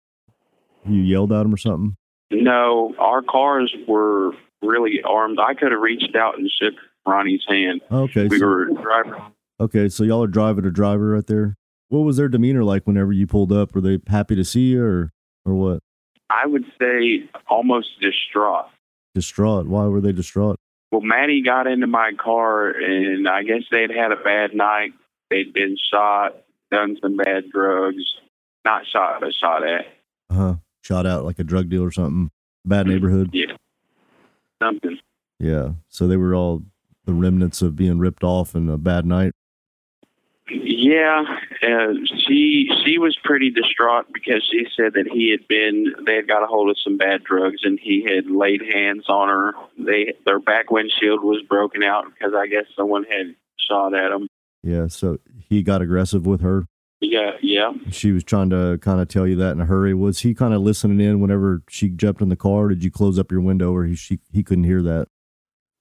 You 0.85 0.99
yelled 1.01 1.31
at 1.31 1.43
them 1.43 1.53
or 1.53 1.57
something? 1.57 1.95
No, 2.31 2.93
our 2.99 3.21
cars 3.21 3.73
were 3.87 4.31
really 4.61 5.01
armed. 5.05 5.39
I 5.39 5.53
could 5.53 5.71
have 5.71 5.79
reached 5.79 6.13
out 6.15 6.37
and 6.37 6.49
shook 6.51 6.73
Ronnie's 7.07 7.43
hand. 7.47 7.81
Okay. 7.91 8.27
We 8.27 8.39
so- 8.39 8.45
were 8.45 8.65
driving. 8.65 9.13
Okay, 9.61 9.87
so 9.87 10.03
y'all 10.03 10.23
are 10.23 10.27
driving 10.27 10.65
a 10.65 10.71
driver 10.71 11.11
right 11.11 11.25
there. 11.25 11.55
What 11.87 11.99
was 11.99 12.17
their 12.17 12.27
demeanor 12.27 12.63
like 12.65 12.85
whenever 12.87 13.13
you 13.13 13.27
pulled 13.27 13.51
up? 13.53 13.73
Were 13.75 13.81
they 13.81 13.99
happy 14.07 14.35
to 14.35 14.43
see 14.43 14.71
you 14.71 14.83
or 14.83 15.11
or 15.45 15.53
what? 15.53 15.79
I 16.29 16.45
would 16.45 16.65
say 16.79 17.29
almost 17.47 17.99
distraught. 18.01 18.65
Distraught. 19.15 19.67
Why 19.67 19.85
were 19.85 20.01
they 20.01 20.11
distraught? 20.11 20.57
Well, 20.91 21.01
Maddie 21.01 21.41
got 21.43 21.67
into 21.67 21.87
my 21.87 22.11
car, 22.17 22.69
and 22.69 23.27
I 23.27 23.43
guess 23.43 23.63
they'd 23.71 23.89
had 23.89 24.11
a 24.11 24.15
bad 24.15 24.53
night. 24.53 24.93
They'd 25.29 25.53
been 25.53 25.77
shot, 25.91 26.35
done 26.71 26.97
some 27.01 27.17
bad 27.17 27.49
drugs. 27.51 28.03
Not 28.65 28.83
shot, 28.91 29.19
but 29.21 29.33
shot 29.33 29.67
at. 29.67 29.85
Uh 30.29 30.35
huh. 30.35 30.55
Shot 30.81 31.05
out 31.05 31.25
like 31.25 31.39
a 31.39 31.43
drug 31.43 31.69
deal 31.69 31.83
or 31.83 31.91
something. 31.91 32.29
Bad 32.65 32.87
neighborhood. 32.87 33.29
Yeah. 33.33 33.55
Something. 34.61 34.99
Yeah. 35.39 35.73
So 35.89 36.07
they 36.07 36.17
were 36.17 36.35
all 36.35 36.63
the 37.05 37.13
remnants 37.13 37.61
of 37.61 37.75
being 37.75 37.99
ripped 37.99 38.23
off 38.23 38.55
and 38.55 38.69
a 38.69 38.77
bad 38.77 39.05
night. 39.05 39.33
Yeah, 40.49 41.23
uh, 41.61 41.93
she 42.27 42.69
she 42.83 42.97
was 42.97 43.17
pretty 43.23 43.49
distraught 43.49 44.07
because 44.13 44.43
she 44.51 44.65
said 44.75 44.93
that 44.93 45.07
he 45.11 45.31
had 45.31 45.47
been 45.47 45.93
they 46.05 46.15
had 46.15 46.27
got 46.27 46.43
a 46.43 46.47
hold 46.47 46.69
of 46.69 46.75
some 46.83 46.97
bad 46.97 47.23
drugs 47.23 47.61
and 47.63 47.79
he 47.81 48.03
had 48.03 48.29
laid 48.29 48.61
hands 48.61 49.05
on 49.07 49.29
her. 49.29 49.53
They 49.77 50.13
their 50.25 50.39
back 50.39 50.69
windshield 50.69 51.23
was 51.23 51.41
broken 51.47 51.81
out 51.81 52.05
because 52.13 52.33
I 52.35 52.47
guess 52.47 52.65
someone 52.75 53.05
had 53.05 53.35
shot 53.57 53.93
at 53.93 54.11
him. 54.11 54.27
Yeah. 54.63 54.87
So 54.87 55.19
he 55.47 55.63
got 55.63 55.81
aggressive 55.81 56.25
with 56.25 56.41
her. 56.41 56.65
Yeah, 56.99 57.31
yeah. 57.41 57.73
She 57.91 58.11
was 58.11 58.23
trying 58.23 58.49
to 58.49 58.79
kind 58.81 59.01
of 59.01 59.07
tell 59.07 59.27
you 59.27 59.35
that 59.37 59.51
in 59.51 59.61
a 59.61 59.65
hurry. 59.65 59.93
Was 59.93 60.19
he 60.19 60.33
kind 60.33 60.53
of 60.53 60.61
listening 60.61 60.99
in 60.99 61.19
whenever 61.19 61.61
she 61.69 61.89
jumped 61.89 62.21
in 62.21 62.29
the 62.29 62.35
car? 62.35 62.69
Did 62.69 62.83
you 62.83 62.91
close 62.91 63.19
up 63.19 63.31
your 63.31 63.41
window 63.41 63.73
or 63.73 63.85
he 63.85 63.95
she 63.95 64.19
he 64.31 64.43
couldn't 64.43 64.63
hear 64.65 64.81
that? 64.81 65.07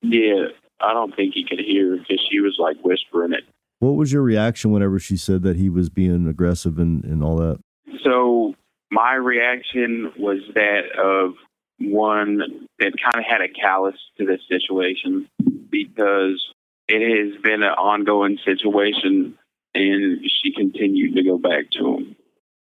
Yeah, 0.03 0.47
I 0.81 0.93
don't 0.93 1.15
think 1.15 1.35
he 1.35 1.45
could 1.45 1.61
hear 1.61 1.97
because 1.97 2.21
she 2.31 2.41
was 2.41 2.57
like 2.59 2.77
whispering 2.85 3.33
it. 3.33 3.45
What 3.83 3.97
was 3.97 4.13
your 4.13 4.23
reaction 4.23 4.71
whenever 4.71 5.01
she 5.01 5.17
said 5.17 5.43
that 5.43 5.57
he 5.57 5.69
was 5.69 5.91
being 5.91 6.29
aggressive 6.29 6.79
and, 6.79 7.03
and 7.03 7.21
all 7.21 7.35
that? 7.39 7.59
So 8.05 8.55
my 8.93 9.15
reaction 9.15 10.13
was 10.17 10.39
that 10.55 10.83
of 10.97 11.35
one 11.81 12.69
that 12.79 12.93
kind 13.03 13.17
of 13.17 13.25
had 13.29 13.41
a 13.41 13.49
callous 13.49 13.97
to 14.19 14.25
this 14.25 14.39
situation 14.49 15.29
because 15.69 16.41
it 16.87 17.01
has 17.01 17.43
been 17.43 17.65
an 17.65 17.71
ongoing 17.71 18.39
situation 18.45 19.37
and 19.75 20.21
she 20.31 20.53
continued 20.55 21.17
to 21.17 21.25
go 21.25 21.37
back 21.37 21.73
to 21.73 21.97
him. 21.97 22.17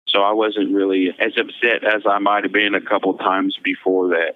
So 0.07 0.23
I 0.23 0.31
wasn't 0.31 0.73
really 0.73 1.09
as 1.19 1.33
upset 1.37 1.83
as 1.83 2.01
I 2.09 2.17
might 2.17 2.43
have 2.43 2.53
been 2.53 2.73
a 2.73 2.81
couple 2.81 3.13
times 3.19 3.55
before 3.63 4.07
that. 4.07 4.33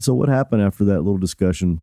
So 0.00 0.14
what 0.14 0.28
happened 0.28 0.62
after 0.62 0.84
that 0.86 1.02
little 1.02 1.18
discussion? 1.18 1.78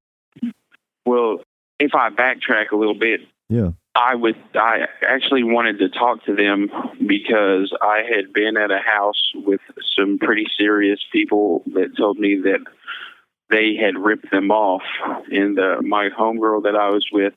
Well, 1.05 1.39
if 1.79 1.95
I 1.95 2.09
backtrack 2.09 2.71
a 2.73 2.75
little 2.75 2.99
bit, 2.99 3.21
Yeah. 3.47 3.69
I 3.95 4.13
would. 4.13 4.35
I 4.55 4.87
actually 5.07 5.43
wanted 5.43 5.79
to 5.79 5.89
talk 5.89 6.25
to 6.25 6.35
them 6.35 6.69
because 7.07 7.73
I 7.81 8.03
had 8.03 8.33
been 8.33 8.57
at 8.57 8.69
a 8.69 8.79
house 8.79 9.31
with 9.33 9.61
some 9.97 10.19
pretty 10.19 10.45
serious 10.57 10.99
people 11.11 11.63
that 11.73 11.95
told 11.95 12.19
me 12.19 12.35
that 12.43 12.59
they 13.49 13.75
had 13.75 13.97
ripped 13.97 14.31
them 14.31 14.51
off, 14.51 14.83
and 15.31 15.57
uh, 15.57 15.81
my 15.81 16.09
homegirl 16.09 16.63
that 16.63 16.75
I 16.75 16.89
was 16.89 17.07
with 17.11 17.33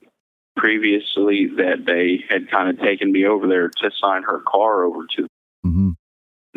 previously 0.57 1.47
that 1.55 1.85
they 1.85 2.25
had 2.29 2.51
kind 2.51 2.69
of 2.69 2.83
taken 2.83 3.11
me 3.11 3.25
over 3.25 3.47
there 3.47 3.69
to 3.69 3.91
sign 3.97 4.23
her 4.23 4.41
car 4.45 4.83
over 4.83 5.05
to. 5.15 5.27
hmm 5.63 5.91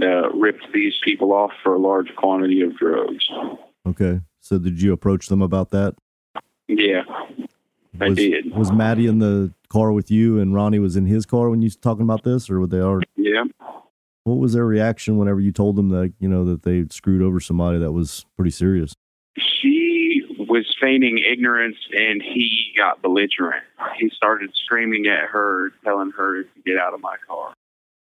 Uh, 0.01 0.31
ripped 0.31 0.67
these 0.73 0.95
people 1.05 1.33
off 1.33 1.53
for 1.63 1.75
a 1.75 1.79
large 1.79 2.13
quantity 2.17 2.63
of 2.63 2.77
drugs. 2.77 3.25
Okay. 3.87 4.21
So 4.41 4.59
did 4.59 4.83
you 4.83 4.93
approach 4.93 5.29
them 5.29 5.43
about 5.43 5.71
that? 5.71 5.95
Yeah, 6.67 7.05
I 8.01 8.09
did. 8.09 8.53
Was 8.57 8.73
Maddie 8.73 9.07
in 9.07 9.19
the 9.19 9.53
car 9.73 9.91
with 9.93 10.11
you 10.11 10.39
and 10.39 10.55
Ronnie 10.55 10.79
was 10.79 10.97
in 10.97 11.07
his 11.07 11.25
car 11.25 11.49
when 11.49 11.63
you 11.63 11.71
talking 11.71 12.03
about 12.03 12.25
this, 12.25 12.51
or 12.51 12.61
were 12.61 12.67
they 12.67 12.81
already? 12.81 13.07
yeah. 13.17 13.45
What 14.25 14.35
was 14.39 14.53
their 14.53 14.67
reaction 14.67 15.17
whenever 15.17 15.41
you 15.41 15.51
told 15.51 15.75
them 15.75 15.89
that 15.89 16.13
you 16.21 16.29
know 16.29 16.45
that 16.45 16.63
they 16.63 16.85
screwed 16.91 17.23
over 17.23 17.41
somebody 17.41 17.79
that 17.79 17.91
was 17.91 18.25
pretty 18.37 18.53
serious? 18.53 18.95
She 19.37 20.23
was 20.39 20.65
feigning 20.81 21.19
ignorance 21.19 21.79
and 21.93 22.23
he 22.23 22.73
got 22.77 23.03
belligerent. 23.03 23.65
He 23.99 24.11
started 24.15 24.51
screaming 24.55 25.07
at 25.07 25.29
her, 25.31 25.73
telling 25.83 26.13
her 26.13 26.43
to 26.43 26.49
get 26.65 26.77
out 26.79 26.95
of 26.95 27.01
my 27.01 27.17
car. 27.27 27.53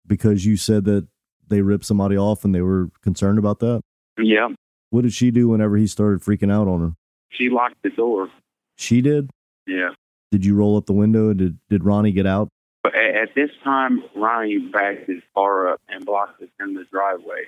Because 0.07 0.45
you 0.45 0.57
said 0.57 0.87
that 0.87 1.07
they 1.47 1.63
ripped 1.63 1.85
somebody 1.85 2.17
off 2.17 2.45
and 2.45 2.53
they 2.53 2.63
were 2.63 2.89
concerned 3.03 3.39
about 3.39 3.61
that. 3.61 3.83
Yeah. 4.19 4.49
What 4.91 5.03
did 5.03 5.13
she 5.13 5.31
do 5.31 5.49
whenever 5.49 5.77
he 5.77 5.87
started 5.87 6.21
freaking 6.21 6.51
out 6.51 6.67
on 6.67 6.81
her? 6.81 6.93
She 7.29 7.49
locked 7.51 7.77
the 7.85 7.91
door. 7.91 8.29
She 8.77 9.03
did. 9.03 9.31
Yeah. 9.67 9.91
Did 10.31 10.45
you 10.45 10.55
roll 10.55 10.77
up 10.77 10.87
the 10.87 10.93
window? 10.93 11.33
Did 11.33 11.59
Did 11.69 11.85
Ronnie 11.85 12.13
get 12.13 12.27
out? 12.27 12.49
At, 12.85 12.95
at 12.95 13.35
this 13.35 13.51
time, 13.65 14.03
Ronnie 14.17 14.59
backed 14.59 15.09
his 15.09 15.23
car 15.35 15.73
up 15.73 15.81
and 15.89 16.05
blocked 16.05 16.43
us 16.43 16.49
in 16.61 16.75
the 16.75 16.85
driveway. 16.93 17.45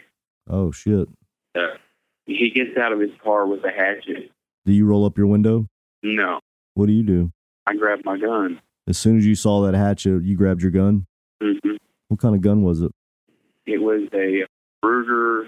Oh 0.49 0.71
shit! 0.73 1.09
Uh, 1.55 1.77
he 2.27 2.51
gets 2.51 2.77
out 2.79 2.93
of 2.93 3.01
his 3.01 3.11
car 3.23 3.47
with 3.47 3.65
a 3.65 3.71
hatchet. 3.71 4.31
Do 4.67 4.73
you 4.73 4.87
roll 4.87 5.05
up 5.05 5.17
your 5.19 5.27
window? 5.27 5.67
No. 6.03 6.41
What 6.75 6.87
do 6.87 6.93
you 6.93 7.03
do? 7.03 7.31
I 7.67 7.75
grabbed 7.75 8.05
my 8.05 8.19
gun. 8.19 8.61
As 8.89 8.99
soon 8.99 9.19
as 9.19 9.27
you 9.27 9.35
saw 9.35 9.63
that 9.63 9.75
hatchet, 9.75 10.23
you 10.25 10.37
grabbed 10.37 10.63
your 10.63 10.71
gun. 10.71 11.07
hmm 11.43 11.77
What 12.09 12.21
kind 12.21 12.35
of 12.35 12.41
gun 12.41 12.63
was 12.63 12.81
it? 12.81 12.93
It 13.67 13.79
was 13.79 14.09
a 14.13 14.47
Ruger 14.85 15.47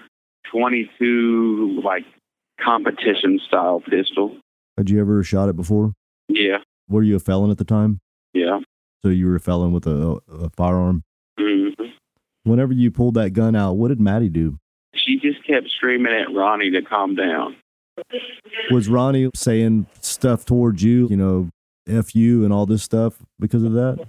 22, 0.51 1.81
like, 1.85 2.05
competition 2.61 3.41
style 3.47 3.81
pistol. 3.81 4.37
Had 4.77 4.91
you 4.91 5.01
ever 5.01 5.23
shot 5.23 5.49
it 5.49 5.57
before? 5.57 5.93
Yeah. 6.29 6.59
Were 6.93 7.03
you 7.03 7.17
a 7.17 7.21
felon 7.21 7.51
at 7.51 7.59
the 7.59 7.65
time? 7.65 8.01
Yeah. 8.35 8.61
So 9.03 9.09
you 9.09 9.27
were 9.27 9.37
a 9.37 9.41
felon 9.41 9.73
with 9.73 9.87
a, 9.87 10.19
a 10.31 10.51
firearm. 10.51 11.03
hmm 11.39 11.69
Whenever 12.45 12.73
you 12.73 12.91
pulled 12.91 13.15
that 13.15 13.31
gun 13.31 13.57
out, 13.57 13.75
what 13.75 13.89
did 13.89 14.01
Maddie 14.01 14.29
do? 14.29 14.59
She 14.95 15.19
just 15.19 15.45
kept 15.47 15.71
screaming 15.71 16.13
at 16.13 16.35
Ronnie 16.35 16.71
to 16.73 16.83
calm 16.83 17.15
down. 17.15 17.57
Was 18.71 18.89
Ronnie 18.89 19.31
saying 19.35 19.87
stuff 20.01 20.45
towards 20.45 20.83
you? 20.83 21.09
You 21.09 21.17
know, 21.17 21.49
f 21.89 22.15
you 22.15 22.45
and 22.45 22.53
all 22.53 22.67
this 22.67 22.83
stuff 22.83 23.15
because 23.39 23.63
of 23.63 23.73
that. 23.73 24.07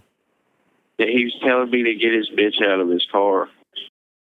that 0.97 1.07
he 1.07 1.25
was 1.25 1.33
telling 1.45 1.69
me 1.69 1.83
to 1.83 1.95
get 1.95 2.13
his 2.13 2.29
bitch 2.29 2.61
out 2.65 2.79
of 2.79 2.89
his 2.89 3.05
car. 3.11 3.49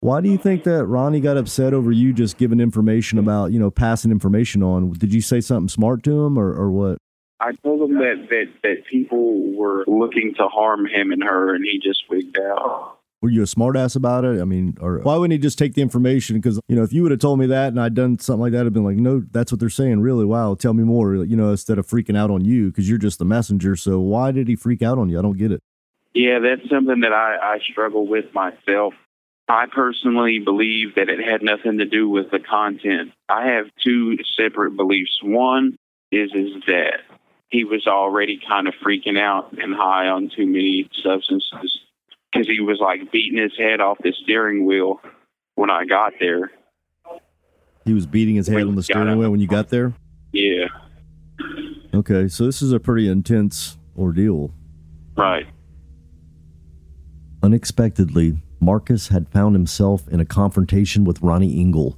Why 0.02 0.19
do 0.19 0.30
you 0.30 0.38
think 0.38 0.63
that 0.63 0.86
Ronnie 0.86 1.19
got 1.19 1.38
upset 1.38 1.74
over 1.74 1.91
you 1.91 2.12
just 2.12 2.38
giving 2.38 2.60
information 2.60 3.17
about, 3.19 3.52
you 3.52 3.60
know, 3.60 3.69
passing 3.71 4.12
information 4.12 4.62
on? 4.63 4.91
Did 4.93 5.13
you 5.13 5.21
say 5.21 5.41
something 5.41 5.69
smart 5.69 6.04
to 6.04 6.26
him 6.26 6.38
or, 6.38 6.52
or 6.54 6.71
what? 6.71 6.97
I 7.42 7.54
told 7.64 7.90
him 7.90 7.98
that, 7.98 8.28
that, 8.30 8.46
that 8.62 8.86
people 8.86 9.52
were 9.58 9.84
looking 9.88 10.36
to 10.38 10.48
harm 10.48 10.86
him 10.86 11.12
and 11.12 11.24
her, 11.24 11.56
and 11.56 11.66
he 11.66 11.80
just 11.80 12.04
wigged 12.08 12.38
out. 12.40 13.00
Were 13.22 13.30
you 13.30 13.42
a 13.42 13.46
smartass 13.46 13.96
about 13.96 14.26
it? 14.26 14.40
I 14.40 14.46
mean, 14.46 14.78
or 14.80 15.00
why 15.00 15.16
wouldn't 15.16 15.32
he 15.32 15.38
just 15.40 15.58
take 15.58 15.74
the 15.74 15.82
information? 15.82 16.38
Because, 16.38 16.60
you 16.68 16.76
know, 16.76 16.84
if 16.84 16.94
you 16.94 17.02
would 17.04 17.12
have 17.12 17.20
told 17.20 17.40
me 17.40 17.48
that 17.48 17.68
and 17.68 17.80
I'd 17.80 17.94
done 17.94 18.18
something 18.20 18.42
like 18.42 18.52
that, 18.54 18.66
I'd 18.66 18.74
been 18.74 18.84
like, 18.84 18.98
no, 18.98 19.24
that's 19.32 19.52
what 19.52 19.60
they're 19.60 19.70
saying. 19.70 20.02
Really? 20.02 20.26
Wow. 20.26 20.56
Tell 20.56 20.74
me 20.74 20.84
more, 20.84 21.16
you 21.16 21.36
know, 21.36 21.52
instead 21.52 21.78
of 21.78 21.88
freaking 21.88 22.18
out 22.18 22.32
on 22.32 22.46
you 22.46 22.70
because 22.70 22.90
you're 22.90 22.98
just 22.98 23.20
the 23.20 23.26
messenger. 23.26 23.76
So 23.76 24.00
why 24.00 24.32
did 24.32 24.48
he 24.48 24.56
freak 24.56 24.82
out 24.82 24.98
on 24.98 25.10
you? 25.10 25.20
I 25.20 25.22
don't 25.22 25.38
get 25.38 25.52
it. 25.52 25.62
Yeah, 26.16 26.40
that's 26.40 26.68
something 26.70 27.02
that 27.02 27.14
I, 27.14 27.56
I 27.56 27.60
struggle 27.60 28.08
with 28.08 28.34
myself. 28.34 28.96
I 29.48 29.66
personally 29.72 30.40
believe 30.40 30.96
that 30.96 31.10
it 31.10 31.20
had 31.20 31.44
nothing 31.44 31.78
to 31.78 31.86
do 31.86 32.10
with 32.10 32.32
the 32.32 32.40
content. 32.40 33.12
I 33.30 33.48
have 33.48 33.66
two 33.84 34.18
separate 34.36 34.76
beliefs. 34.76 35.20
One 35.22 35.78
is 36.12 36.32
is 36.34 36.64
that 36.68 37.02
he 37.52 37.64
was 37.66 37.86
already 37.86 38.40
kind 38.48 38.68
of 38.68 38.74
freaking 38.84 39.20
out 39.20 39.52
and 39.58 39.76
high 39.76 40.08
on 40.08 40.32
too 40.36 40.48
many 40.48 40.90
substances 41.04 41.80
because 42.32 42.48
he 42.48 42.60
was 42.62 42.80
like 42.80 43.12
beating 43.12 43.38
his 43.42 43.52
head 43.58 43.82
off 43.82 43.98
the 44.02 44.14
steering 44.24 44.66
wheel 44.66 45.02
when 45.56 45.70
I 45.70 45.86
got 45.86 46.14
there. 46.20 46.50
He 47.86 47.94
was 47.94 48.06
beating 48.06 48.36
his 48.36 48.48
head 48.48 48.58
When 48.58 48.70
on 48.70 48.76
the 48.76 48.84
steering 48.84 49.18
wheel 49.18 49.32
when 49.32 49.40
you 49.40 49.48
got 49.48 49.70
there? 49.70 49.94
Yeah, 50.32 50.68
Okay. 51.94 52.28
So 52.30 52.46
this 52.46 52.62
is 52.62 52.72
a 52.72 52.80
pretty 52.80 53.10
intense 53.10 53.78
ordeal. 53.98 54.52
right. 55.18 55.46
Unexpectedly, 57.44 58.38
Marcus 58.60 59.08
had 59.08 59.28
found 59.28 59.56
himself 59.56 60.08
in 60.08 60.20
a 60.20 60.26
confrontation 60.26 61.04
with 61.04 61.22
Ronnie 61.22 61.60
Engel. 61.60 61.98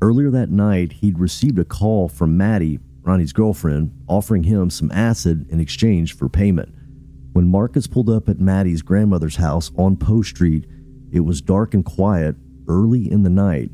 Earlier 0.00 0.30
that 0.30 0.48
night, 0.48 0.92
he'd 0.92 1.18
received 1.18 1.58
a 1.58 1.64
call 1.64 2.08
from 2.08 2.36
Maddie, 2.36 2.78
Ronnie's 3.06 3.32
girlfriend, 3.32 3.92
offering 4.08 4.42
him 4.42 4.68
some 4.68 4.90
acid 4.90 5.46
in 5.48 5.60
exchange 5.60 6.16
for 6.16 6.28
payment. 6.28 6.74
When 7.32 7.46
Marcus 7.46 7.86
pulled 7.86 8.10
up 8.10 8.28
at 8.28 8.40
Maddie's 8.40 8.82
grandmother's 8.82 9.36
house 9.36 9.70
on 9.78 9.96
Poe 9.96 10.22
Street, 10.22 10.66
it 11.12 11.20
was 11.20 11.40
dark 11.40 11.72
and 11.72 11.84
quiet 11.84 12.34
early 12.66 13.08
in 13.08 13.22
the 13.22 13.30
night. 13.30 13.70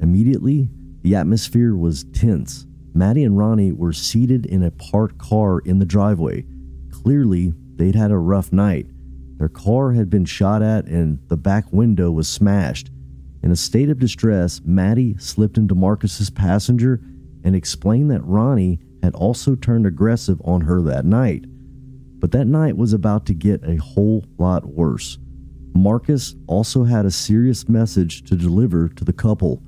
Immediately, 0.00 0.70
the 1.02 1.14
atmosphere 1.14 1.76
was 1.76 2.04
tense. 2.04 2.66
Maddie 2.94 3.24
and 3.24 3.36
Ronnie 3.36 3.72
were 3.72 3.92
seated 3.92 4.46
in 4.46 4.62
a 4.62 4.70
parked 4.70 5.18
car 5.18 5.58
in 5.58 5.78
the 5.78 5.84
driveway. 5.84 6.46
Clearly, 6.90 7.52
they'd 7.76 7.94
had 7.94 8.10
a 8.10 8.16
rough 8.16 8.50
night. 8.50 8.86
Their 9.36 9.50
car 9.50 9.92
had 9.92 10.08
been 10.08 10.24
shot 10.24 10.62
at 10.62 10.86
and 10.86 11.18
the 11.28 11.36
back 11.36 11.70
window 11.70 12.10
was 12.10 12.28
smashed. 12.28 12.90
In 13.42 13.50
a 13.50 13.56
state 13.56 13.90
of 13.90 13.98
distress, 13.98 14.62
Maddie 14.64 15.16
slipped 15.18 15.58
into 15.58 15.74
Marcus's 15.74 16.30
passenger 16.30 17.00
and 17.44 17.54
explained 17.56 18.10
that 18.10 18.24
Ronnie 18.24 18.80
had 19.02 19.14
also 19.14 19.54
turned 19.54 19.86
aggressive 19.86 20.40
on 20.44 20.62
her 20.62 20.82
that 20.82 21.04
night. 21.04 21.44
But 22.18 22.32
that 22.32 22.46
night 22.46 22.76
was 22.76 22.92
about 22.92 23.26
to 23.26 23.34
get 23.34 23.64
a 23.64 23.76
whole 23.76 24.24
lot 24.38 24.66
worse. 24.66 25.18
Marcus 25.74 26.34
also 26.46 26.84
had 26.84 27.06
a 27.06 27.10
serious 27.10 27.68
message 27.68 28.24
to 28.24 28.36
deliver 28.36 28.88
to 28.88 29.04
the 29.04 29.12
couple. 29.12 29.62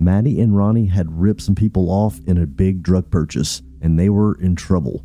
Maddie 0.00 0.40
and 0.40 0.56
Ronnie 0.56 0.86
had 0.86 1.20
ripped 1.20 1.42
some 1.42 1.54
people 1.54 1.90
off 1.90 2.20
in 2.26 2.38
a 2.38 2.46
big 2.46 2.82
drug 2.82 3.10
purchase, 3.10 3.62
and 3.82 3.98
they 3.98 4.08
were 4.08 4.40
in 4.40 4.56
trouble. 4.56 5.04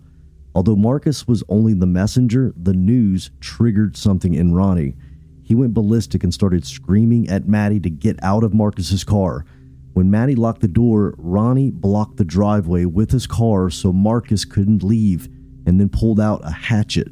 Although 0.56 0.76
Marcus 0.76 1.28
was 1.28 1.44
only 1.50 1.74
the 1.74 1.88
messenger, 1.88 2.54
the 2.56 2.74
news 2.74 3.32
triggered 3.40 3.98
something 3.98 4.36
in 4.36 4.54
Ronnie. 4.54 4.96
He 5.42 5.56
went 5.56 5.74
ballistic 5.74 6.24
and 6.24 6.34
started 6.34 6.66
screaming 6.66 7.28
at 7.28 7.48
Maddie 7.48 7.80
to 7.82 7.90
get 7.90 8.24
out 8.24 8.44
of 8.44 8.54
Marcus's 8.54 9.04
car. 9.04 9.46
When 9.94 10.10
Maddie 10.10 10.36
locked 10.36 10.62
the 10.62 10.68
door, 10.68 11.14
Ronnie 11.18 11.72
blocked 11.72 12.18
the 12.18 12.26
driveway 12.26 12.86
with 12.86 13.12
his 13.12 13.28
car 13.28 13.70
so 13.70 13.94
Marcus 13.94 14.44
couldn't 14.46 14.84
leave 14.84 15.28
and 15.66 15.80
then 15.80 15.90
pulled 15.90 16.20
out 16.20 16.42
a 16.44 16.52
hatchet. 16.52 17.08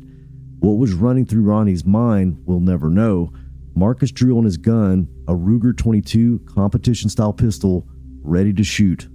What 0.59 0.73
was 0.77 0.93
running 0.93 1.25
through 1.25 1.43
Ronnie's 1.43 1.85
mind, 1.85 2.41
we'll 2.45 2.59
never 2.59 2.89
know. 2.89 3.31
Marcus 3.75 4.11
drew 4.11 4.37
on 4.37 4.43
his 4.43 4.57
gun, 4.57 5.07
a 5.27 5.33
Ruger 5.33 5.75
22 5.77 6.39
competition 6.53 7.09
style 7.09 7.33
pistol, 7.33 7.87
ready 8.21 8.51
to 8.53 8.63
shoot. 8.63 9.07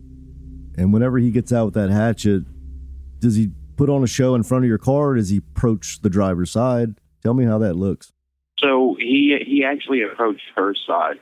And 0.79 0.93
whenever 0.93 1.19
he 1.19 1.31
gets 1.31 1.53
out 1.53 1.67
with 1.67 1.75
that 1.75 1.91
hatchet, 1.91 2.45
does 3.19 3.35
he 3.37 3.51
put 3.77 3.91
on 3.91 4.03
a 4.03 4.07
show 4.07 4.35
in 4.35 4.43
front 4.43 4.65
of 4.65 4.69
your 4.69 4.79
car 4.79 5.11
or 5.11 5.15
does 5.17 5.29
he 5.31 5.39
approach 5.39 6.01
the 6.03 6.11
driver's 6.11 6.51
side? 6.51 6.99
Tell 7.23 7.35
me 7.35 7.45
how 7.45 7.59
that 7.59 7.75
looks. 7.75 8.13
So 8.59 8.97
he 8.99 9.37
he 9.47 9.65
actually 9.65 10.03
approached 10.03 10.45
her 10.57 10.75
side, 10.87 11.17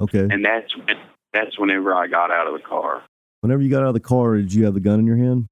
Okay. 0.00 0.26
and 0.30 0.44
that's 0.44 0.76
when, 0.76 0.96
that's 1.32 1.58
whenever 1.58 1.94
I 1.94 2.06
got 2.06 2.30
out 2.30 2.46
of 2.46 2.52
the 2.54 2.66
car. 2.66 3.02
Whenever 3.40 3.62
you 3.62 3.70
got 3.70 3.82
out 3.82 3.88
of 3.88 3.94
the 3.94 4.00
car, 4.00 4.36
did 4.36 4.52
you 4.52 4.64
have 4.64 4.74
the 4.74 4.80
gun 4.80 4.98
in 5.00 5.06
your 5.06 5.16
hand? 5.16 5.46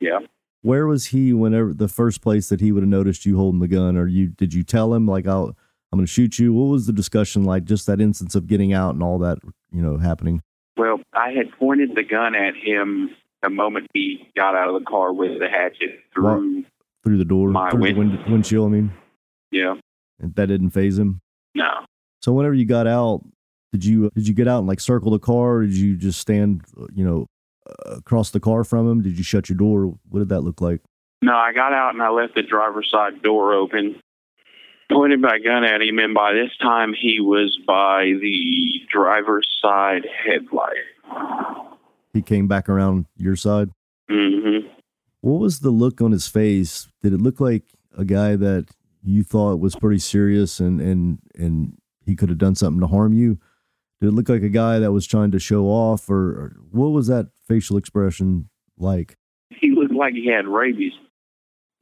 Yeah. 0.00 0.20
Where 0.62 0.86
was 0.86 1.06
he 1.06 1.32
whenever 1.32 1.72
the 1.74 1.88
first 1.88 2.20
place 2.22 2.48
that 2.48 2.60
he 2.60 2.72
would 2.72 2.82
have 2.82 2.88
noticed 2.88 3.24
you 3.26 3.36
holding 3.36 3.60
the 3.60 3.68
gun? 3.68 3.96
Or 3.96 4.06
you 4.06 4.28
did 4.28 4.52
you 4.54 4.62
tell 4.62 4.92
him 4.94 5.06
like 5.06 5.26
I'll 5.26 5.56
I'm 5.92 5.98
gonna 5.98 6.06
shoot 6.06 6.38
you? 6.38 6.52
What 6.52 6.64
was 6.70 6.86
the 6.86 6.92
discussion 6.92 7.44
like? 7.44 7.64
Just 7.64 7.86
that 7.86 8.00
instance 8.00 8.34
of 8.34 8.46
getting 8.46 8.72
out 8.72 8.94
and 8.94 9.02
all 9.02 9.18
that, 9.20 9.38
you 9.72 9.80
know, 9.82 9.96
happening. 9.98 10.42
Well, 10.76 11.00
I 11.12 11.30
had 11.30 11.52
pointed 11.58 11.94
the 11.94 12.02
gun 12.02 12.34
at 12.34 12.54
him 12.56 13.10
the 13.42 13.50
moment 13.50 13.86
he 13.94 14.28
got 14.36 14.54
out 14.56 14.68
of 14.68 14.78
the 14.80 14.84
car 14.84 15.12
with 15.12 15.38
the 15.38 15.48
hatchet 15.48 16.00
through. 16.12 16.64
Through 17.04 17.18
the 17.18 17.24
door, 17.24 17.50
My 17.50 17.70
through 17.70 17.86
the 17.86 17.94
win- 17.94 18.10
wind, 18.16 18.32
windshield. 18.32 18.66
I 18.66 18.74
mean, 18.74 18.90
Yeah. 19.52 19.76
and 20.18 20.34
that 20.34 20.46
didn't 20.46 20.70
phase 20.70 20.98
him. 20.98 21.20
No. 21.54 21.70
So 22.20 22.32
whenever 22.32 22.54
you 22.54 22.64
got 22.64 22.88
out, 22.88 23.22
did 23.76 23.84
you 23.84 24.10
did 24.14 24.26
you 24.26 24.32
get 24.34 24.48
out 24.48 24.60
and 24.60 24.66
like 24.66 24.80
circle 24.80 25.10
the 25.10 25.18
car? 25.18 25.56
Or 25.56 25.62
did 25.66 25.74
you 25.76 25.96
just 25.96 26.18
stand, 26.18 26.62
uh, 26.80 26.86
you 26.94 27.04
know, 27.04 27.26
uh, 27.68 27.96
across 27.96 28.30
the 28.30 28.40
car 28.40 28.64
from 28.64 28.90
him? 28.90 29.02
Did 29.02 29.18
you 29.18 29.24
shut 29.24 29.48
your 29.50 29.58
door? 29.58 29.94
What 30.08 30.20
did 30.20 30.30
that 30.30 30.40
look 30.40 30.60
like? 30.62 30.80
No, 31.20 31.34
I 31.34 31.52
got 31.52 31.72
out 31.72 31.92
and 31.92 32.02
I 32.02 32.08
left 32.08 32.34
the 32.34 32.42
driver's 32.42 32.90
side 32.90 33.22
door 33.22 33.52
open. 33.52 34.00
Pointed 34.90 35.20
my 35.20 35.38
gun 35.40 35.64
at 35.64 35.82
him, 35.82 35.98
and 35.98 36.14
by 36.14 36.32
this 36.32 36.56
time 36.62 36.94
he 36.98 37.20
was 37.20 37.58
by 37.66 38.12
the 38.20 38.80
driver's 38.90 39.48
side 39.60 40.06
headlight. 40.24 40.76
He 42.14 42.22
came 42.22 42.46
back 42.48 42.68
around 42.68 43.06
your 43.16 43.36
side. 43.36 43.70
hmm 44.08 44.58
What 45.20 45.40
was 45.40 45.60
the 45.60 45.70
look 45.70 46.00
on 46.00 46.12
his 46.12 46.28
face? 46.28 46.88
Did 47.02 47.12
it 47.12 47.20
look 47.20 47.40
like 47.40 47.64
a 47.98 48.04
guy 48.04 48.36
that 48.36 48.68
you 49.02 49.22
thought 49.22 49.60
was 49.60 49.76
pretty 49.76 49.98
serious 49.98 50.60
and 50.60 50.80
and 50.80 51.18
and 51.34 51.76
he 52.06 52.14
could 52.14 52.28
have 52.28 52.38
done 52.38 52.54
something 52.54 52.80
to 52.80 52.86
harm 52.86 53.12
you? 53.12 53.38
Did 54.00 54.08
it 54.08 54.12
look 54.12 54.28
like 54.28 54.42
a 54.42 54.48
guy 54.50 54.78
that 54.78 54.92
was 54.92 55.06
trying 55.06 55.30
to 55.30 55.38
show 55.38 55.64
off, 55.66 56.10
or, 56.10 56.16
or 56.16 56.56
what 56.70 56.88
was 56.88 57.06
that 57.06 57.28
facial 57.48 57.76
expression 57.78 58.48
like? 58.78 59.14
He 59.50 59.70
looked 59.70 59.92
like 59.94 60.14
he 60.14 60.26
had 60.26 60.46
rabies. 60.46 60.92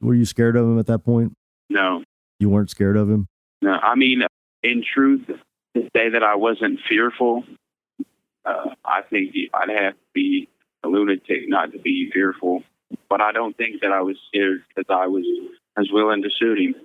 Were 0.01 0.13
you 0.13 0.25
scared 0.25 0.55
of 0.55 0.65
him 0.65 0.79
at 0.79 0.85
that 0.87 0.99
point? 0.99 1.33
No, 1.69 2.03
You 2.39 2.49
weren't 2.49 2.69
scared 2.69 2.95
of 2.95 3.09
him. 3.09 3.27
no. 3.61 3.71
I 3.71 3.95
mean, 3.95 4.21
in 4.63 4.83
truth, 4.83 5.25
to 5.27 5.81
say 5.95 6.09
that 6.09 6.23
I 6.23 6.35
wasn't 6.35 6.79
fearful, 6.87 7.43
uh, 8.45 8.69
I 8.85 9.01
think 9.09 9.33
I'd 9.53 9.69
have 9.69 9.93
to 9.93 9.99
be 10.13 10.47
a 10.83 10.87
lunatic 10.87 11.47
not 11.49 11.71
to 11.73 11.79
be 11.79 12.09
fearful. 12.13 12.63
But 13.09 13.19
I 13.19 13.31
don't 13.31 13.57
think 13.57 13.81
that 13.81 13.91
I 13.91 14.01
was 14.01 14.15
scared 14.27 14.63
because 14.69 14.85
I 14.89 15.07
was 15.07 15.25
as 15.77 15.87
willing 15.91 16.21
to 16.21 16.29
shoot 16.29 16.59
him. 16.59 16.75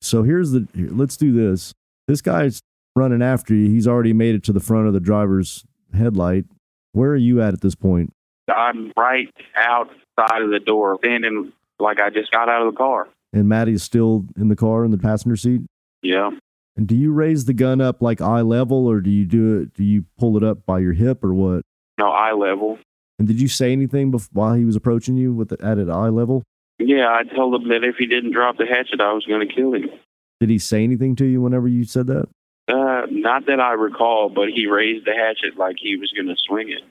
So 0.00 0.22
here's 0.22 0.52
the 0.52 0.66
let's 0.74 1.16
do 1.18 1.32
this. 1.32 1.74
This 2.08 2.20
guy's 2.22 2.60
running 2.96 3.22
after 3.22 3.54
you. 3.54 3.68
He's 3.68 3.88
already 3.88 4.12
made 4.12 4.34
it 4.34 4.44
to 4.44 4.52
the 4.52 4.60
front 4.60 4.86
of 4.86 4.92
the 4.92 5.00
driver's 5.00 5.64
headlight. 5.96 6.44
Where 6.92 7.10
are 7.10 7.16
you 7.16 7.42
at 7.42 7.54
at 7.54 7.60
this 7.60 7.74
point? 7.74 8.12
I'm 8.54 8.92
right 8.96 9.28
outside 9.56 10.42
of 10.42 10.50
the 10.50 10.60
door, 10.60 10.98
standing 11.02 11.52
like 11.78 11.98
I 12.00 12.10
just 12.10 12.30
got 12.30 12.48
out 12.48 12.66
of 12.66 12.72
the 12.72 12.76
car. 12.76 13.08
And 13.32 13.48
Maddie's 13.48 13.82
still 13.82 14.26
in 14.36 14.48
the 14.48 14.56
car 14.56 14.84
in 14.84 14.90
the 14.90 14.98
passenger 14.98 15.36
seat. 15.36 15.62
Yeah. 16.02 16.30
And 16.76 16.86
do 16.86 16.94
you 16.94 17.12
raise 17.12 17.46
the 17.46 17.54
gun 17.54 17.80
up 17.80 18.02
like 18.02 18.20
eye 18.20 18.42
level, 18.42 18.86
or 18.86 19.00
do 19.00 19.10
you 19.10 19.24
do 19.24 19.60
it? 19.60 19.74
Do 19.74 19.84
you 19.84 20.04
pull 20.18 20.36
it 20.36 20.44
up 20.44 20.66
by 20.66 20.80
your 20.80 20.92
hip, 20.92 21.24
or 21.24 21.32
what? 21.34 21.62
No, 21.98 22.10
eye 22.10 22.32
level. 22.32 22.78
And 23.18 23.28
did 23.28 23.40
you 23.40 23.48
say 23.48 23.72
anything 23.72 24.10
bef- 24.12 24.28
while 24.32 24.54
he 24.54 24.64
was 24.64 24.76
approaching 24.76 25.16
you 25.16 25.32
with 25.32 25.48
the, 25.50 25.64
at 25.64 25.78
an 25.78 25.90
eye 25.90 26.08
level? 26.08 26.42
Yeah, 26.78 27.08
I 27.08 27.22
told 27.22 27.54
him 27.54 27.68
that 27.68 27.84
if 27.84 27.96
he 27.96 28.06
didn't 28.06 28.32
drop 28.32 28.56
the 28.58 28.66
hatchet, 28.66 29.00
I 29.00 29.12
was 29.12 29.24
going 29.24 29.46
to 29.48 29.54
kill 29.54 29.74
him. 29.74 29.88
Did 30.40 30.50
he 30.50 30.58
say 30.58 30.82
anything 30.82 31.14
to 31.16 31.24
you 31.24 31.40
whenever 31.40 31.68
you 31.68 31.84
said 31.84 32.08
that? 32.08 32.28
Uh, 32.66 33.02
not 33.10 33.46
that 33.46 33.60
I 33.60 33.72
recall, 33.72 34.30
but 34.30 34.48
he 34.48 34.66
raised 34.66 35.06
the 35.06 35.12
hatchet 35.12 35.58
like 35.58 35.76
he 35.78 35.96
was 35.96 36.12
going 36.12 36.28
to 36.28 36.36
swing 36.46 36.70
it. 36.70 36.82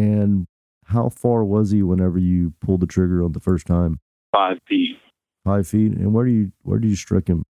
And 0.00 0.46
how 0.84 1.08
far 1.08 1.44
was 1.44 1.72
he 1.72 1.82
whenever 1.82 2.18
you 2.18 2.52
pulled 2.60 2.80
the 2.80 2.86
trigger 2.86 3.24
on 3.24 3.32
the 3.32 3.40
first 3.40 3.66
time? 3.66 3.98
Five 4.32 4.58
feet. 4.68 4.96
Five 5.44 5.66
feet. 5.66 5.92
And 5.92 6.12
where 6.14 6.24
do 6.24 6.30
you 6.30 6.52
where 6.62 6.78
do 6.78 6.86
you 6.86 6.96
strike 6.96 7.28
him? 7.28 7.44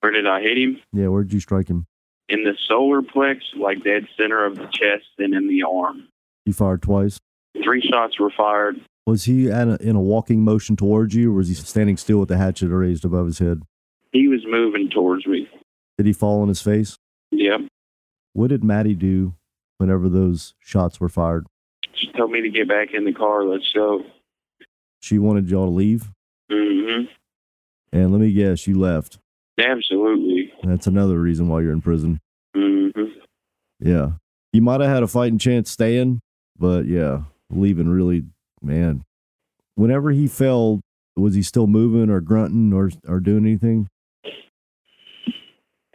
Where 0.00 0.12
did 0.12 0.26
I 0.26 0.40
hit 0.40 0.56
him? 0.56 0.80
Yeah, 0.92 1.08
where 1.08 1.24
did 1.24 1.32
you 1.32 1.40
strike 1.40 1.68
him? 1.68 1.86
In 2.28 2.44
the 2.44 2.54
solar 2.68 3.02
plex, 3.02 3.38
like 3.56 3.82
dead 3.82 4.06
center 4.16 4.44
of 4.44 4.56
the 4.56 4.66
chest 4.66 5.06
and 5.18 5.34
in 5.34 5.48
the 5.48 5.62
arm. 5.64 6.08
You 6.44 6.52
fired 6.52 6.82
twice. 6.82 7.18
Three 7.64 7.82
shots 7.90 8.20
were 8.20 8.32
fired. 8.36 8.80
Was 9.06 9.24
he 9.24 9.50
at 9.50 9.68
a, 9.68 9.76
in 9.80 9.96
a 9.96 10.00
walking 10.00 10.44
motion 10.44 10.76
towards 10.76 11.14
you, 11.14 11.32
or 11.32 11.36
was 11.36 11.48
he 11.48 11.54
standing 11.54 11.96
still 11.96 12.18
with 12.18 12.28
the 12.28 12.36
hatchet 12.36 12.68
raised 12.68 13.04
above 13.04 13.26
his 13.26 13.38
head? 13.38 13.62
He 14.12 14.28
was 14.28 14.40
moving 14.46 14.90
towards 14.90 15.26
me. 15.26 15.48
Did 15.98 16.06
he 16.06 16.12
fall 16.12 16.40
on 16.42 16.48
his 16.48 16.62
face? 16.62 16.96
Yep. 17.32 17.60
What 18.32 18.48
did 18.48 18.62
Maddie 18.64 18.94
do 18.94 19.34
whenever 19.78 20.08
those 20.08 20.54
shots 20.60 21.00
were 21.00 21.08
fired? 21.08 21.46
She 21.94 22.10
told 22.16 22.30
me 22.30 22.40
to 22.40 22.48
get 22.50 22.68
back 22.68 22.88
in 22.94 23.04
the 23.04 23.12
car. 23.12 23.44
Let's 23.44 23.70
go. 23.74 24.02
She 25.00 25.18
wanted 25.18 25.50
y'all 25.50 25.66
to 25.66 25.70
leave, 25.72 26.10
Mm-hmm. 26.50 27.04
and 27.92 28.12
let 28.12 28.20
me 28.20 28.32
guess, 28.32 28.66
you 28.66 28.78
left. 28.78 29.18
Absolutely. 29.58 30.52
That's 30.64 30.86
another 30.86 31.18
reason 31.20 31.48
why 31.48 31.60
you're 31.60 31.72
in 31.72 31.82
prison. 31.82 32.20
Mm-hmm. 32.56 33.18
Yeah, 33.80 34.12
you 34.52 34.62
might 34.62 34.80
have 34.80 34.90
had 34.90 35.02
a 35.02 35.06
fighting 35.08 35.38
chance 35.38 35.70
staying, 35.70 36.20
but 36.58 36.86
yeah, 36.86 37.22
leaving 37.50 37.88
really, 37.88 38.24
man. 38.62 39.04
Whenever 39.74 40.10
he 40.10 40.26
fell, 40.26 40.80
was 41.16 41.34
he 41.34 41.42
still 41.42 41.66
moving 41.66 42.08
or 42.10 42.20
grunting 42.20 42.72
or 42.72 42.90
or 43.06 43.20
doing 43.20 43.44
anything 43.44 43.88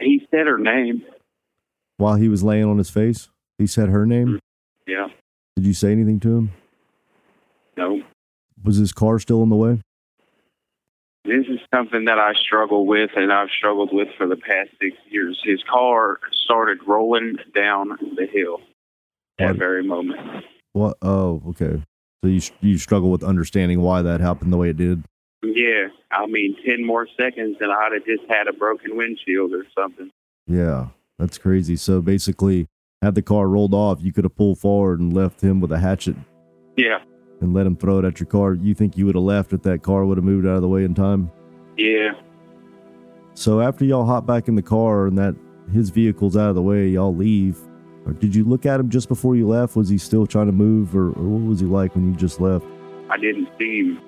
He 0.04 0.26
said 0.30 0.46
her 0.46 0.58
name. 0.58 1.02
while 1.96 2.16
he 2.16 2.28
was 2.28 2.42
laying 2.42 2.64
on 2.64 2.78
his 2.78 2.90
face? 2.90 3.28
He 3.58 3.66
said 3.66 3.88
her 3.88 4.04
name. 4.04 4.38
Yeah. 4.86 5.08
Did 5.56 5.64
you 5.66 5.72
say 5.72 5.92
anything 5.92 6.20
to 6.20 6.36
him? 6.36 6.50
No. 7.76 8.02
Was 8.64 8.76
his 8.76 8.92
car 8.92 9.18
still 9.18 9.42
in 9.42 9.48
the 9.48 9.56
way? 9.56 9.80
This 11.24 11.46
is 11.48 11.58
something 11.74 12.04
that 12.04 12.18
I 12.18 12.34
struggle 12.34 12.86
with, 12.86 13.10
and 13.16 13.32
I've 13.32 13.48
struggled 13.56 13.90
with 13.94 14.08
for 14.18 14.26
the 14.26 14.36
past 14.36 14.70
six 14.80 14.96
years. 15.08 15.40
His 15.44 15.62
car 15.72 16.18
started 16.44 16.78
rolling 16.86 17.36
down 17.54 17.90
the 18.16 18.26
hill 18.30 18.58
at 19.38 19.46
What? 19.46 19.52
that 19.52 19.58
very 19.58 19.82
moment. 19.84 20.44
What? 20.72 20.96
Oh, 21.00 21.42
okay. 21.48 21.82
So 22.22 22.28
you 22.28 22.40
you 22.60 22.76
struggle 22.78 23.10
with 23.10 23.22
understanding 23.22 23.80
why 23.80 24.02
that 24.02 24.20
happened 24.20 24.52
the 24.52 24.56
way 24.58 24.68
it 24.70 24.76
did. 24.76 25.02
Yeah, 25.54 25.88
I 26.10 26.26
mean, 26.26 26.56
10 26.64 26.84
more 26.86 27.06
seconds, 27.20 27.56
and 27.60 27.72
I'd 27.72 27.92
have 27.92 28.04
just 28.06 28.22
had 28.28 28.46
a 28.48 28.52
broken 28.52 28.96
windshield 28.96 29.52
or 29.52 29.66
something. 29.76 30.10
Yeah, 30.46 30.88
that's 31.18 31.38
crazy. 31.38 31.76
So 31.76 32.00
basically, 32.00 32.66
had 33.02 33.14
the 33.14 33.22
car 33.22 33.48
rolled 33.48 33.74
off, 33.74 33.98
you 34.00 34.12
could 34.12 34.24
have 34.24 34.36
pulled 34.36 34.58
forward 34.58 35.00
and 35.00 35.12
left 35.12 35.40
him 35.42 35.60
with 35.60 35.72
a 35.72 35.78
hatchet 35.78 36.16
Yeah, 36.76 36.98
and 37.40 37.52
let 37.52 37.66
him 37.66 37.76
throw 37.76 37.98
it 37.98 38.04
at 38.04 38.20
your 38.20 38.26
car. 38.26 38.54
You 38.54 38.74
think 38.74 38.96
you 38.96 39.06
would 39.06 39.14
have 39.16 39.24
left 39.24 39.52
if 39.52 39.62
that 39.62 39.82
car 39.82 40.04
would 40.06 40.16
have 40.16 40.24
moved 40.24 40.46
out 40.46 40.56
of 40.56 40.62
the 40.62 40.68
way 40.68 40.84
in 40.84 40.94
time? 40.94 41.30
yeah. 41.76 42.12
So 43.36 43.60
after 43.60 43.84
y'all 43.84 44.06
hop 44.06 44.26
back 44.26 44.46
in 44.46 44.54
the 44.54 44.62
car 44.62 45.08
and 45.08 45.18
that 45.18 45.34
his 45.72 45.90
vehicle's 45.90 46.36
out 46.36 46.50
of 46.50 46.54
the 46.54 46.62
way, 46.62 46.86
y'all 46.86 47.14
leave. 47.14 47.58
Or 48.06 48.12
did 48.12 48.32
you 48.32 48.44
look 48.44 48.64
at 48.64 48.78
him 48.78 48.90
just 48.90 49.08
before 49.08 49.34
you 49.34 49.48
left? 49.48 49.74
Was 49.74 49.88
he 49.88 49.98
still 49.98 50.24
trying 50.24 50.46
to 50.46 50.52
move, 50.52 50.94
or, 50.94 51.08
or 51.08 51.24
what 51.24 51.48
was 51.48 51.58
he 51.58 51.66
like 51.66 51.96
when 51.96 52.08
you 52.08 52.14
just 52.16 52.40
left? 52.40 52.64
I 53.10 53.16
didn't 53.16 53.48
see 53.58 53.78
him. 53.78 54.00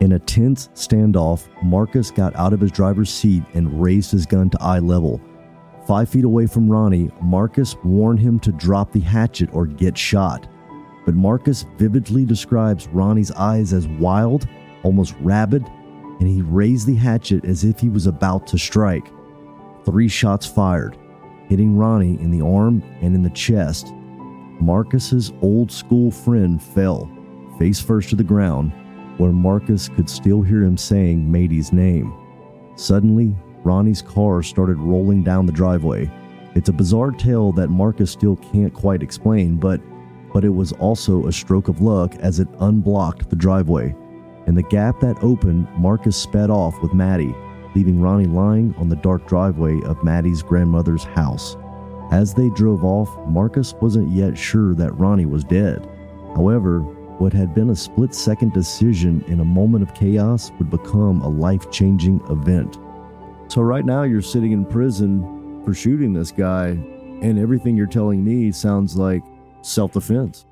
In 0.00 0.12
a 0.12 0.18
tense 0.18 0.68
standoff, 0.74 1.48
Marcus 1.62 2.10
got 2.10 2.36
out 2.36 2.52
of 2.52 2.60
his 2.60 2.70
driver's 2.70 3.12
seat 3.12 3.42
and 3.54 3.80
raised 3.80 4.10
his 4.10 4.26
gun 4.26 4.50
to 4.50 4.62
eye 4.62 4.78
level. 4.78 5.20
Five 5.86 6.08
feet 6.10 6.24
away 6.24 6.46
from 6.46 6.68
Ronnie, 6.68 7.10
Marcus 7.22 7.76
warned 7.82 8.18
him 8.20 8.38
to 8.40 8.52
drop 8.52 8.92
the 8.92 9.00
hatchet 9.00 9.48
or 9.52 9.66
get 9.66 9.96
shot. 9.96 10.48
But 11.06 11.14
Marcus 11.14 11.64
vividly 11.78 12.24
describes 12.24 12.88
Ronnie's 12.88 13.30
eyes 13.32 13.72
as 13.72 13.88
wild, 13.88 14.46
almost 14.82 15.14
rabid, 15.20 15.64
and 16.20 16.28
he 16.28 16.42
raised 16.42 16.86
the 16.86 16.96
hatchet 16.96 17.44
as 17.44 17.64
if 17.64 17.80
he 17.80 17.88
was 17.88 18.06
about 18.06 18.46
to 18.48 18.58
strike. 18.58 19.10
Three 19.84 20.08
shots 20.08 20.44
fired, 20.44 20.98
hitting 21.48 21.76
Ronnie 21.76 22.20
in 22.20 22.30
the 22.30 22.44
arm 22.44 22.82
and 23.00 23.14
in 23.14 23.22
the 23.22 23.30
chest. 23.30 23.92
Marcus's 24.60 25.32
old 25.40 25.70
school 25.70 26.10
friend 26.10 26.62
fell, 26.62 27.08
face 27.58 27.80
first 27.80 28.10
to 28.10 28.16
the 28.16 28.24
ground, 28.24 28.72
where 29.18 29.32
Marcus 29.32 29.88
could 29.88 30.08
still 30.08 30.42
hear 30.42 30.62
him 30.62 30.76
saying 30.76 31.30
Maddie's 31.30 31.72
name. 31.72 32.12
Suddenly, 32.76 33.34
Ronnie's 33.64 34.02
car 34.02 34.42
started 34.42 34.78
rolling 34.78 35.22
down 35.24 35.46
the 35.46 35.52
driveway. 35.52 36.10
It's 36.54 36.68
a 36.68 36.72
bizarre 36.72 37.10
tale 37.10 37.52
that 37.52 37.68
Marcus 37.68 38.10
still 38.10 38.36
can't 38.36 38.72
quite 38.72 39.02
explain, 39.02 39.56
but 39.56 39.80
but 40.32 40.44
it 40.44 40.50
was 40.50 40.72
also 40.72 41.26
a 41.26 41.32
stroke 41.32 41.68
of 41.68 41.80
luck 41.80 42.14
as 42.16 42.40
it 42.40 42.48
unblocked 42.60 43.30
the 43.30 43.36
driveway. 43.36 43.94
In 44.46 44.54
the 44.54 44.62
gap 44.62 45.00
that 45.00 45.22
opened, 45.22 45.66
Marcus 45.78 46.16
sped 46.16 46.50
off 46.50 46.80
with 46.82 46.92
Maddie, 46.92 47.34
leaving 47.74 48.00
Ronnie 48.00 48.26
lying 48.26 48.74
on 48.76 48.88
the 48.88 48.96
dark 48.96 49.26
driveway 49.26 49.80
of 49.82 50.04
Maddie's 50.04 50.42
grandmother's 50.42 51.04
house. 51.04 51.56
As 52.12 52.34
they 52.34 52.50
drove 52.50 52.84
off, 52.84 53.08
Marcus 53.26 53.74
wasn't 53.80 54.10
yet 54.12 54.36
sure 54.36 54.74
that 54.74 54.96
Ronnie 54.98 55.26
was 55.26 55.42
dead. 55.42 55.88
However, 56.34 56.80
what 57.18 57.32
had 57.32 57.54
been 57.54 57.70
a 57.70 57.76
split 57.76 58.14
second 58.14 58.52
decision 58.52 59.24
in 59.28 59.40
a 59.40 59.44
moment 59.44 59.82
of 59.82 59.94
chaos 59.94 60.50
would 60.58 60.70
become 60.70 61.22
a 61.22 61.28
life 61.28 61.70
changing 61.70 62.20
event. 62.28 62.78
So, 63.48 63.62
right 63.62 63.84
now, 63.84 64.02
you're 64.02 64.22
sitting 64.22 64.52
in 64.52 64.64
prison 64.64 65.62
for 65.64 65.72
shooting 65.72 66.12
this 66.12 66.30
guy, 66.30 66.68
and 66.68 67.38
everything 67.38 67.76
you're 67.76 67.86
telling 67.86 68.24
me 68.24 68.52
sounds 68.52 68.96
like 68.96 69.22
self 69.62 69.92
defense. 69.92 70.44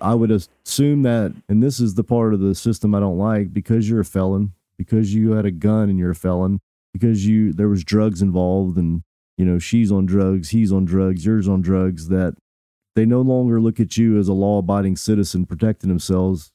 I 0.00 0.14
would 0.14 0.30
assume 0.30 1.02
that, 1.02 1.32
and 1.48 1.62
this 1.62 1.80
is 1.80 1.94
the 1.94 2.04
part 2.04 2.34
of 2.34 2.40
the 2.40 2.54
system 2.54 2.94
I 2.94 3.00
don't 3.00 3.18
like, 3.18 3.52
because 3.52 3.88
you're 3.88 4.00
a 4.00 4.04
felon, 4.04 4.52
because 4.76 5.14
you 5.14 5.32
had 5.32 5.46
a 5.46 5.50
gun 5.50 5.88
and 5.88 5.98
you're 5.98 6.10
a 6.10 6.14
felon, 6.14 6.60
because 6.92 7.26
you 7.26 7.52
there 7.52 7.68
was 7.68 7.84
drugs 7.84 8.22
involved, 8.22 8.76
and 8.76 9.02
you 9.36 9.44
know 9.44 9.58
she's 9.58 9.90
on 9.90 10.06
drugs, 10.06 10.50
he's 10.50 10.72
on 10.72 10.84
drugs, 10.84 11.24
you're 11.24 11.38
on 11.50 11.62
drugs. 11.62 12.08
That 12.08 12.34
they 12.94 13.06
no 13.06 13.20
longer 13.20 13.60
look 13.60 13.80
at 13.80 13.96
you 13.96 14.18
as 14.18 14.28
a 14.28 14.32
law 14.32 14.58
abiding 14.58 14.96
citizen 14.96 15.46
protecting 15.46 15.88
themselves. 15.88 16.52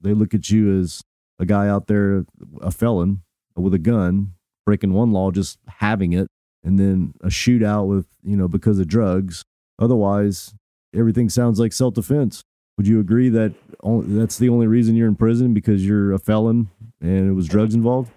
They 0.00 0.12
look 0.12 0.34
at 0.34 0.50
you 0.50 0.78
as 0.80 1.02
a 1.38 1.46
guy 1.46 1.68
out 1.68 1.86
there, 1.86 2.24
a 2.60 2.70
felon 2.70 3.22
with 3.56 3.74
a 3.74 3.78
gun, 3.78 4.34
breaking 4.66 4.92
one 4.92 5.12
law, 5.12 5.30
just 5.30 5.58
having 5.66 6.12
it, 6.12 6.28
and 6.62 6.78
then 6.78 7.14
a 7.22 7.28
shootout 7.28 7.86
with, 7.86 8.06
you 8.22 8.36
know, 8.36 8.48
because 8.48 8.78
of 8.78 8.88
drugs. 8.88 9.44
Otherwise, 9.78 10.54
everything 10.94 11.28
sounds 11.28 11.58
like 11.58 11.72
self 11.72 11.94
defense. 11.94 12.42
Would 12.76 12.86
you 12.86 13.00
agree 13.00 13.28
that 13.30 13.54
only, 13.82 14.18
that's 14.18 14.38
the 14.38 14.48
only 14.48 14.66
reason 14.66 14.94
you're 14.94 15.08
in 15.08 15.16
prison 15.16 15.52
because 15.52 15.84
you're 15.84 16.12
a 16.12 16.18
felon 16.18 16.68
and 17.00 17.30
it 17.30 17.32
was 17.32 17.48
drugs 17.48 17.74
involved? 17.74 18.10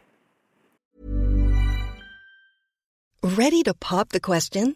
Ready 3.24 3.63
to 3.63 3.74
pop 3.74 4.09
the 4.09 4.19
question? 4.19 4.76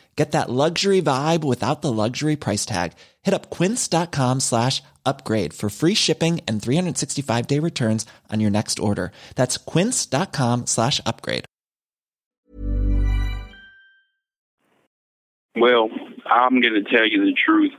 Get 0.15 0.33
that 0.33 0.49
luxury 0.49 1.01
vibe 1.01 1.43
without 1.43 1.81
the 1.81 1.91
luxury 1.91 2.35
price 2.35 2.65
tag. 2.65 2.93
Hit 3.23 3.33
up 3.33 3.49
quince.com 3.49 4.41
slash 4.41 4.83
upgrade 5.05 5.53
for 5.53 5.69
free 5.69 5.95
shipping 5.95 6.41
and 6.47 6.61
365 6.61 7.47
day 7.47 7.59
returns 7.59 8.05
on 8.29 8.39
your 8.39 8.51
next 8.51 8.79
order. 8.79 9.11
That's 9.35 9.57
quince.com 9.57 10.67
slash 10.67 11.01
upgrade. 11.05 11.45
Well, 15.55 15.89
I'm 16.25 16.61
going 16.61 16.81
to 16.81 16.83
tell 16.83 17.05
you 17.05 17.25
the 17.25 17.33
truth. 17.33 17.73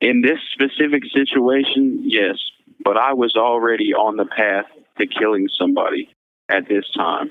In 0.00 0.20
this 0.20 0.38
specific 0.52 1.04
situation, 1.14 2.02
yes, 2.04 2.36
but 2.84 2.98
I 2.98 3.14
was 3.14 3.34
already 3.36 3.94
on 3.94 4.16
the 4.16 4.26
path 4.26 4.66
to 4.98 5.06
killing 5.06 5.48
somebody 5.58 6.10
at 6.50 6.68
this 6.68 6.84
time. 6.94 7.30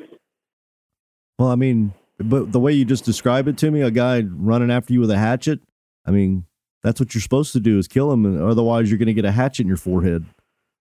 Well, 1.38 1.50
I 1.50 1.56
mean, 1.56 1.94
but 2.18 2.52
the 2.52 2.60
way 2.60 2.72
you 2.74 2.86
just 2.86 3.06
describe 3.06 3.48
it 3.48 3.58
to 3.60 3.72
me, 3.72 3.82
a 3.82 3.92
guy 3.92 4.22
running 4.22 4.72
after 4.72 4.94
you 4.94 5.00
with 5.02 5.12
a 5.12 5.18
hatchet, 5.18 5.60
I 6.06 6.12
mean, 6.12 6.46
that's 6.84 7.00
what 7.00 7.14
you're 7.14 7.22
supposed 7.22 7.52
to 7.54 7.60
do 7.60 7.78
is 7.80 7.88
kill 7.88 8.12
him, 8.12 8.26
and 8.26 8.42
otherwise 8.42 8.90
you're 8.90 8.98
going 9.00 9.08
to 9.08 9.14
get 9.14 9.26
a 9.26 9.32
hatchet 9.32 9.64
in 9.64 9.68
your 9.68 9.78
forehead. 9.78 10.26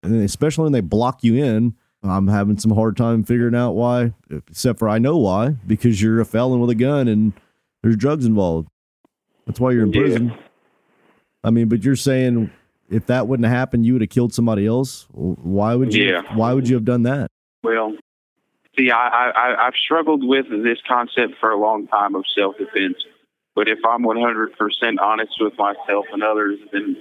And 0.03 0.23
especially 0.23 0.65
when 0.65 0.73
they 0.73 0.83
block 0.83 1.25
you 1.25 1.43
in, 1.43 1.75
I'm 2.03 2.29
having 2.29 2.59
some 2.59 2.73
hard 2.73 2.97
time 2.99 3.25
figuring 3.25 3.55
out 3.55 3.73
why, 3.73 4.13
except 4.31 4.79
for 4.79 4.89
I 4.89 4.99
know 4.99 5.17
why, 5.17 5.57
because 5.67 6.03
you're 6.03 6.21
a 6.21 6.27
felon 6.27 6.61
with 6.61 6.69
a 6.69 6.75
gun 6.75 7.09
and 7.09 7.33
there's 7.83 7.97
drugs 7.97 8.27
involved. 8.27 8.69
That's 9.47 9.59
why 9.59 9.71
you're 9.73 9.85
in 9.85 9.93
Yeah. 9.93 10.01
prison. 10.01 10.33
I 11.43 11.51
mean, 11.51 11.69
but 11.69 11.83
you're 11.83 11.97
saying 11.97 12.51
if 12.91 13.07
that 13.07 13.27
wouldn't 13.27 13.47
have 13.47 13.57
happened, 13.57 13.87
you 13.87 13.95
would 13.95 14.03
have 14.03 14.11
killed 14.11 14.35
somebody 14.35 14.67
else. 14.67 15.07
Why 15.13 15.75
would 15.75 15.95
you? 15.95 16.05
Yeah. 16.11 16.37
Why 16.37 16.53
would 16.53 16.69
you 16.69 16.75
have 16.75 16.85
done 16.85 17.05
that? 17.05 17.31
Well, 17.63 17.97
see, 18.79 18.91
I, 18.91 19.31
I, 19.31 19.67
I've 19.67 19.75
struggled 19.75 20.27
with 20.27 20.47
this 20.51 20.79
concept 20.87 21.35
for 21.41 21.51
a 21.51 21.59
long 21.59 21.87
time 21.87 22.15
of 22.15 22.25
self 22.37 22.57
defense. 22.59 22.97
But 23.55 23.69
if 23.69 23.79
I'm 23.87 24.03
100% 24.03 24.49
honest 25.01 25.33
with 25.41 25.53
myself 25.59 26.07
and 26.13 26.23
others, 26.25 26.59
then 26.73 26.97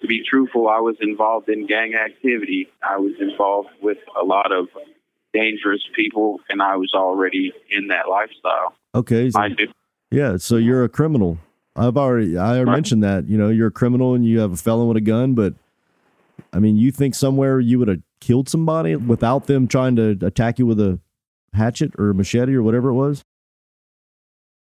to 0.00 0.06
be 0.06 0.24
truthful, 0.24 0.68
I 0.68 0.80
was 0.80 0.96
involved 1.00 1.48
in 1.50 1.66
gang 1.66 1.94
activity. 1.94 2.68
I 2.82 2.96
was 2.96 3.12
involved 3.20 3.68
with 3.82 3.98
a 4.18 4.24
lot 4.24 4.50
of 4.52 4.68
dangerous 5.34 5.82
people, 5.94 6.40
and 6.48 6.62
I 6.62 6.76
was 6.76 6.92
already 6.94 7.52
in 7.70 7.88
that 7.88 8.08
lifestyle. 8.08 8.74
Okay. 8.94 9.30
so- 9.30 9.38
I 9.40 9.48
do. 9.50 9.66
Yeah, 10.10 10.38
so 10.38 10.56
you're 10.56 10.84
a 10.84 10.88
criminal. 10.88 11.36
I've 11.76 11.98
already 11.98 12.38
I 12.38 12.46
already 12.56 12.64
Right. 12.64 12.72
mentioned 12.76 13.02
that. 13.04 13.28
You 13.28 13.36
know, 13.36 13.50
you're 13.50 13.68
a 13.68 13.70
criminal 13.70 14.14
and 14.14 14.24
you 14.24 14.40
have 14.40 14.52
a 14.52 14.56
felon 14.56 14.88
with 14.88 14.96
a 14.96 15.02
gun, 15.02 15.34
but 15.34 15.52
I 16.52 16.58
mean, 16.58 16.76
you 16.76 16.90
think 16.90 17.14
somewhere 17.14 17.60
you 17.60 17.78
would 17.78 17.88
have 17.88 18.00
killed 18.20 18.48
somebody 18.48 18.96
without 18.96 19.46
them 19.46 19.68
trying 19.68 19.96
to 19.96 20.16
attack 20.22 20.58
you 20.58 20.64
with 20.66 20.80
a 20.80 20.98
hatchet 21.54 21.92
or 21.98 22.12
machete 22.14 22.54
or 22.54 22.62
whatever 22.62 22.88
it 22.88 22.94
was? 22.94 23.22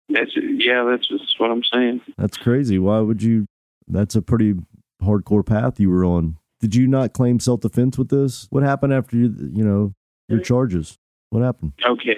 That's 0.09 0.31
yeah, 0.35 0.85
that's 0.89 1.07
just 1.07 1.39
what 1.39 1.51
I'm 1.51 1.63
saying. 1.63 2.01
That's 2.17 2.38
crazy. 2.38 2.79
Why 2.79 2.99
would 2.99 3.21
you? 3.21 3.45
That's 3.88 4.15
a 4.15 4.21
pretty 4.21 4.55
hardcore 5.01 5.45
path 5.45 5.79
you 5.79 5.89
were 5.89 6.05
on. 6.05 6.38
Did 6.59 6.75
you 6.75 6.88
not 6.88 7.13
claim 7.13 7.39
self 7.39 7.61
defense 7.61 7.97
with 7.97 8.09
this? 8.09 8.47
What 8.49 8.63
happened 8.63 8.93
after 8.93 9.17
you? 9.17 9.33
You 9.53 9.63
know, 9.63 9.93
your 10.27 10.39
charges. 10.39 10.97
What 11.29 11.43
happened? 11.43 11.73
Okay. 11.85 12.17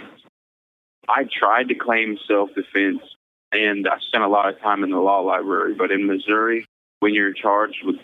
I 1.07 1.26
tried 1.32 1.70
to 1.70 1.76
claim 1.76 2.17
self 2.28 2.49
defense 2.55 3.01
and 3.51 3.88
I 3.88 3.97
spent 4.07 4.24
a 4.24 4.28
lot 4.28 4.49
of 4.49 4.59
time 4.59 4.84
in 4.84 4.91
the 4.91 4.99
law 4.99 5.22
library, 5.22 5.74
but 5.74 5.91
in 5.91 6.05
Missouri, 6.05 6.65
when 6.99 7.13
you're 7.13 7.34
charged 7.34 7.80
with 7.84 7.95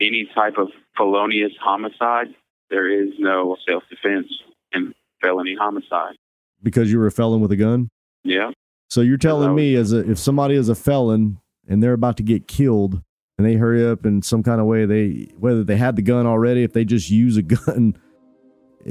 any 0.00 0.28
type 0.34 0.58
of 0.58 0.68
felonious 0.96 1.52
homicide, 1.60 2.34
there 2.70 2.88
is 2.88 3.14
no 3.18 3.56
self 3.68 3.82
defense 3.90 4.28
in 4.72 4.94
felony 5.22 5.56
homicide. 5.58 6.16
Because 6.62 6.92
you 6.92 6.98
were 6.98 7.06
a 7.06 7.12
felon 7.12 7.40
with 7.40 7.52
a 7.52 7.56
gun. 7.56 7.88
Yeah. 8.24 8.50
So 8.88 9.00
you're 9.00 9.16
telling 9.16 9.54
me 9.54 9.74
as 9.74 9.92
a, 9.92 10.10
if 10.10 10.18
somebody 10.18 10.54
is 10.54 10.68
a 10.68 10.74
felon 10.74 11.38
and 11.66 11.82
they're 11.82 11.94
about 11.94 12.18
to 12.18 12.22
get 12.22 12.46
killed 12.46 13.00
and 13.38 13.46
they 13.46 13.54
hurry 13.54 13.88
up 13.88 14.04
in 14.04 14.20
some 14.20 14.42
kind 14.42 14.60
of 14.60 14.66
way, 14.66 14.84
they 14.84 15.28
whether 15.38 15.64
they 15.64 15.76
had 15.76 15.96
the 15.96 16.02
gun 16.02 16.26
already, 16.26 16.62
if 16.62 16.72
they 16.74 16.84
just 16.84 17.10
use 17.10 17.36
a 17.36 17.42
gun 17.42 17.96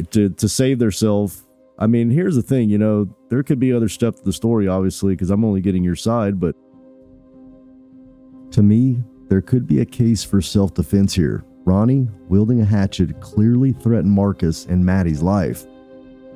to 0.09 0.29
to 0.29 0.49
save 0.49 0.79
themselves. 0.79 1.45
I 1.77 1.87
mean, 1.87 2.09
here's 2.09 2.35
the 2.35 2.41
thing, 2.41 2.69
you 2.69 2.77
know, 2.77 3.15
there 3.29 3.41
could 3.43 3.59
be 3.59 3.73
other 3.73 3.89
stuff 3.89 4.15
to 4.17 4.23
the 4.23 4.33
story, 4.33 4.67
obviously, 4.67 5.13
because 5.13 5.31
I'm 5.31 5.43
only 5.43 5.61
getting 5.61 5.83
your 5.83 5.95
side, 5.95 6.39
but 6.39 6.55
to 8.51 8.61
me, 8.61 9.03
there 9.29 9.41
could 9.41 9.65
be 9.65 9.79
a 9.79 9.85
case 9.85 10.23
for 10.23 10.41
self 10.41 10.73
defense 10.73 11.13
here. 11.13 11.43
Ronnie, 11.63 12.07
wielding 12.27 12.61
a 12.61 12.65
hatchet, 12.65 13.21
clearly 13.21 13.71
threatened 13.71 14.11
Marcus 14.11 14.65
and 14.65 14.85
Maddie's 14.85 15.21
life. 15.21 15.65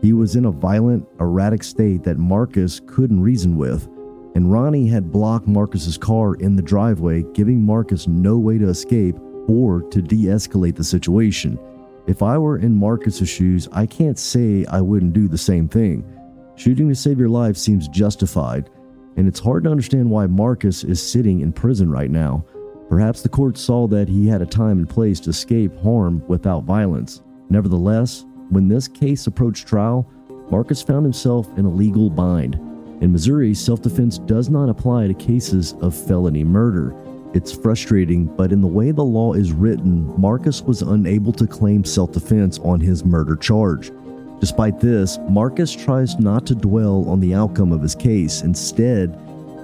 He 0.06 0.14
was 0.14 0.36
in 0.36 0.46
a 0.46 0.52
violent, 0.52 1.08
erratic 1.20 1.64
state 1.64 2.04
that 2.04 2.20
Marcus 2.20 2.80
couldn't 2.86 3.24
reason 3.24 3.58
with, 3.58 3.88
and 4.36 4.52
Ronnie 4.52 4.88
had 4.88 5.12
blocked 5.12 5.48
Marcus's 5.48 5.98
car 5.98 6.36
in 6.36 6.56
the 6.56 6.62
driveway, 6.62 7.24
giving 7.34 7.66
Marcus 7.66 8.08
no 8.08 8.38
way 8.38 8.60
to 8.60 8.70
escape 8.70 9.16
or 9.48 9.82
to 9.90 10.04
de 10.04 10.26
escalate 10.26 10.76
the 10.76 10.84
situation. 10.84 11.58
If 12.06 12.22
I 12.22 12.38
were 12.38 12.60
in 12.60 12.76
Marcus's 12.76 13.30
shoes, 13.30 13.68
I 13.72 13.88
can't 13.88 14.20
say 14.20 14.64
I 14.68 14.80
wouldn't 14.80 15.14
do 15.14 15.28
the 15.28 15.40
same 15.40 15.68
thing. 15.68 16.06
Shooting 16.54 16.88
to 16.90 16.94
save 16.94 17.18
your 17.18 17.30
life 17.30 17.58
seems 17.58 17.88
justified, 17.88 18.70
and 19.18 19.28
it's 19.28 19.40
hard 19.40 19.64
to 19.64 19.72
understand 19.72 20.12
why 20.12 20.28
Marcus 20.28 20.84
is 20.84 21.02
sitting 21.02 21.40
in 21.42 21.52
prison 21.52 21.90
right 21.90 22.12
now. 22.12 22.46
Perhaps 22.90 23.24
the 23.24 23.30
court 23.30 23.58
saw 23.58 23.88
that 23.88 24.08
he 24.08 24.28
had 24.28 24.44
a 24.44 24.46
time 24.46 24.78
and 24.78 24.88
place 24.88 25.20
to 25.22 25.32
escape 25.32 25.76
harm 25.82 26.22
without 26.28 26.64
violence. 26.64 27.24
Nevertheless, 27.50 28.24
when 28.50 28.68
this 28.68 28.88
case 28.88 29.28
approached 29.28 29.68
trial, 29.68 30.10
Marcus 30.50 30.82
found 30.82 31.06
himself 31.06 31.48
in 31.58 31.66
a 31.66 31.70
legal 31.70 32.10
bind. 32.10 32.56
In 33.02 33.12
Missouri, 33.12 33.54
self 33.54 33.82
defense 33.82 34.18
does 34.20 34.50
not 34.50 34.70
apply 34.70 35.08
to 35.08 35.14
cases 35.14 35.74
of 35.82 35.96
felony 35.96 36.44
murder. 36.44 36.96
It's 37.34 37.52
frustrating, 37.52 38.26
but 38.26 38.54
in 38.54 38.62
the 38.62 38.68
way 38.68 38.92
the 38.92 39.04
law 39.04 39.34
is 39.34 39.52
written, 39.52 40.14
Marcus 40.20 40.62
was 40.62 40.82
unable 40.82 41.34
to 41.34 41.48
claim 41.48 41.84
self 41.84 42.12
defense 42.12 42.60
on 42.60 42.80
his 42.80 43.04
murder 43.04 43.36
charge. 43.36 43.92
Despite 44.40 44.80
this, 44.80 45.18
Marcus 45.30 45.74
tries 45.74 46.20
not 46.20 46.46
to 46.46 46.56
dwell 46.56 47.10
on 47.10 47.20
the 47.20 47.34
outcome 47.34 47.72
of 47.72 47.82
his 47.82 47.96
case. 47.96 48.42
Instead, 48.42 49.18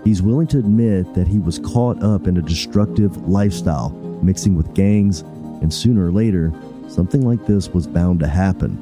he's 0.04 0.22
willing 0.22 0.48
to 0.48 0.60
admit 0.60 1.14
that 1.14 1.28
he 1.28 1.40
was 1.40 1.60
caught 1.60 2.02
up 2.04 2.28
in 2.28 2.38
a 2.38 2.42
destructive 2.42 3.16
lifestyle, 3.30 3.92
mixing 4.22 4.56
with 4.56 4.74
gangs, 4.74 5.22
and 5.62 5.74
sooner 5.74 6.08
or 6.08 6.12
later, 6.12 6.52
something 6.92 7.22
like 7.22 7.46
this 7.46 7.70
was 7.70 7.88
bound 7.88 8.20
to 8.20 8.28
happen. 8.28 8.78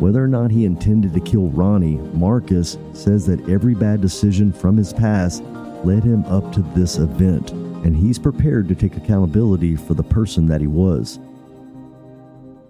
Whether 0.00 0.22
or 0.22 0.28
not 0.28 0.50
he 0.50 0.64
intended 0.64 1.14
to 1.14 1.20
kill 1.20 1.50
Ronnie, 1.50 1.98
Marcus 2.14 2.76
says 2.92 3.26
that 3.26 3.48
every 3.48 3.74
bad 3.74 4.00
decision 4.00 4.52
from 4.52 4.76
his 4.76 4.92
past 4.92 5.42
led 5.84 6.02
him 6.02 6.24
up 6.24 6.52
to 6.54 6.62
this 6.74 6.98
event, 6.98 7.50
and 7.50 7.96
he's 7.96 8.18
prepared 8.18 8.68
to 8.68 8.74
take 8.74 8.96
accountability 8.96 9.76
for 9.76 9.94
the 9.94 10.02
person 10.02 10.46
that 10.46 10.60
he 10.60 10.66
was. 10.66 11.20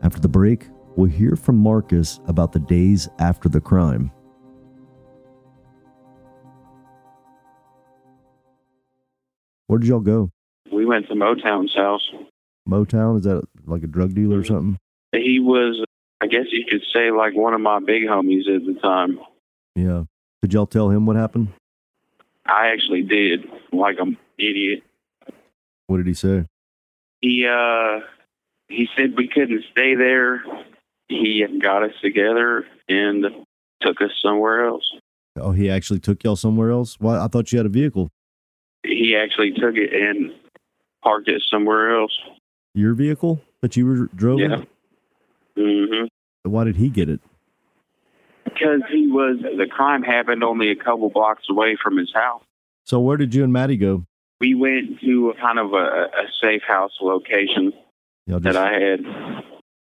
After 0.03 0.21
the 0.21 0.29
break, 0.29 0.69
we'll 0.97 1.11
hear 1.11 1.37
from 1.37 1.57
Marcus 1.57 2.21
about 2.27 2.53
the 2.53 2.59
days 2.59 3.09
after 3.19 3.49
the 3.49 3.61
crime. 3.61 4.11
Where 9.69 9.79
did 9.79 9.89
y'all 9.89 10.01
go? 10.01 10.31
We 10.71 10.85
went 10.85 11.07
to 11.09 11.15
Motown's 11.15 11.75
house. 11.75 12.07
Motown? 12.69 13.19
Is 13.19 13.25
that 13.25 13.43
like 13.65 13.83
a 13.83 13.87
drug 13.87 14.15
dealer 14.15 14.41
or 14.41 14.45
something? 14.45 14.79
He 15.13 15.41
was, 15.41 15.85
I 16.21 16.27
guess 16.27 16.47
you 16.51 16.65
could 16.69 16.83
say, 16.93 17.11
like 17.11 17.35
one 17.35 17.55
of 17.55 17.61
my 17.61 17.81
big 17.81 18.05
homies 18.05 18.49
at 18.49 18.65
the 18.65 18.79
time. 18.81 19.19
Yeah. 19.75 20.05
Did 20.41 20.55
y'all 20.55 20.67
tell 20.67 20.91
him 20.91 21.07
what 21.07 21.17
happened? 21.17 21.49
I 22.47 22.69
actually 22.69 23.03
did, 23.03 23.47
like 23.73 23.99
a 23.99 24.07
idiot. 24.39 24.83
What 25.87 25.99
did 25.99 26.07
he 26.07 26.15
say? 26.15 26.47
He 27.21 27.47
uh 27.47 28.01
he 28.69 28.89
said 28.97 29.15
we 29.17 29.29
couldn't 29.29 29.65
stay 29.71 29.95
there. 29.95 30.43
He 31.09 31.47
got 31.61 31.85
us 31.85 31.93
together 32.03 32.65
and 32.89 33.27
took 33.81 34.01
us 34.01 34.11
somewhere 34.21 34.67
else. 34.67 34.91
Oh, 35.37 35.53
he 35.53 35.71
actually 35.71 36.01
took 36.01 36.25
y'all 36.25 36.37
somewhere 36.37 36.71
else? 36.71 36.97
Why? 36.99 37.23
I 37.23 37.29
thought 37.29 37.53
you 37.53 37.59
had 37.59 37.67
a 37.67 37.71
vehicle. 37.71 38.09
He 38.83 39.15
actually 39.17 39.53
took 39.53 39.77
it 39.77 39.93
and 39.93 40.33
parked 41.03 41.29
it 41.29 41.43
somewhere 41.49 41.97
else. 41.97 42.19
Your 42.75 42.95
vehicle 42.95 43.41
that 43.61 43.77
you 43.77 43.87
were 43.87 44.07
drove? 44.15 44.41
in? 44.41 44.67
Mhm. 45.57 46.09
Why 46.45 46.65
did 46.65 46.77
he 46.77 46.89
get 46.89 47.09
it? 47.09 47.21
Because 48.45 48.83
he 48.91 49.09
was 49.09 49.39
the 49.41 49.67
crime 49.67 50.03
happened 50.03 50.43
only 50.45 50.71
a 50.71 50.77
couple 50.77 51.09
blocks 51.11 51.45
away 51.51 51.77
from 51.83 51.97
his 51.97 52.13
house. 52.13 52.43
So 52.85 53.01
where 53.01 53.17
did 53.17 53.35
you 53.35 53.45
and 53.45 53.53
Maddie 53.53 53.77
go? 53.77 54.05
We 54.41 54.55
went 54.55 55.01
to 55.01 55.31
a 55.31 55.35
kind 55.41 55.59
of 55.59 55.73
a, 55.73 55.77
a 55.77 56.27
safe 56.41 56.63
house 56.67 56.93
location 57.01 57.73
Y'all 58.27 58.41
that 58.41 58.57
I 58.57 58.73
had 58.73 59.05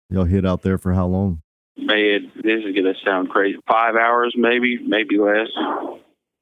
y'all 0.10 0.24
hid 0.24 0.46
out 0.46 0.62
there 0.62 0.78
for 0.78 0.94
how 0.94 1.08
long? 1.08 1.42
made. 1.78 2.32
This 2.36 2.64
is 2.66 2.76
gonna 2.76 2.94
sound 3.04 3.30
crazy. 3.30 3.60
Five 3.68 3.96
hours, 3.96 4.34
maybe, 4.38 4.80
maybe 4.82 5.18
less. 5.18 5.50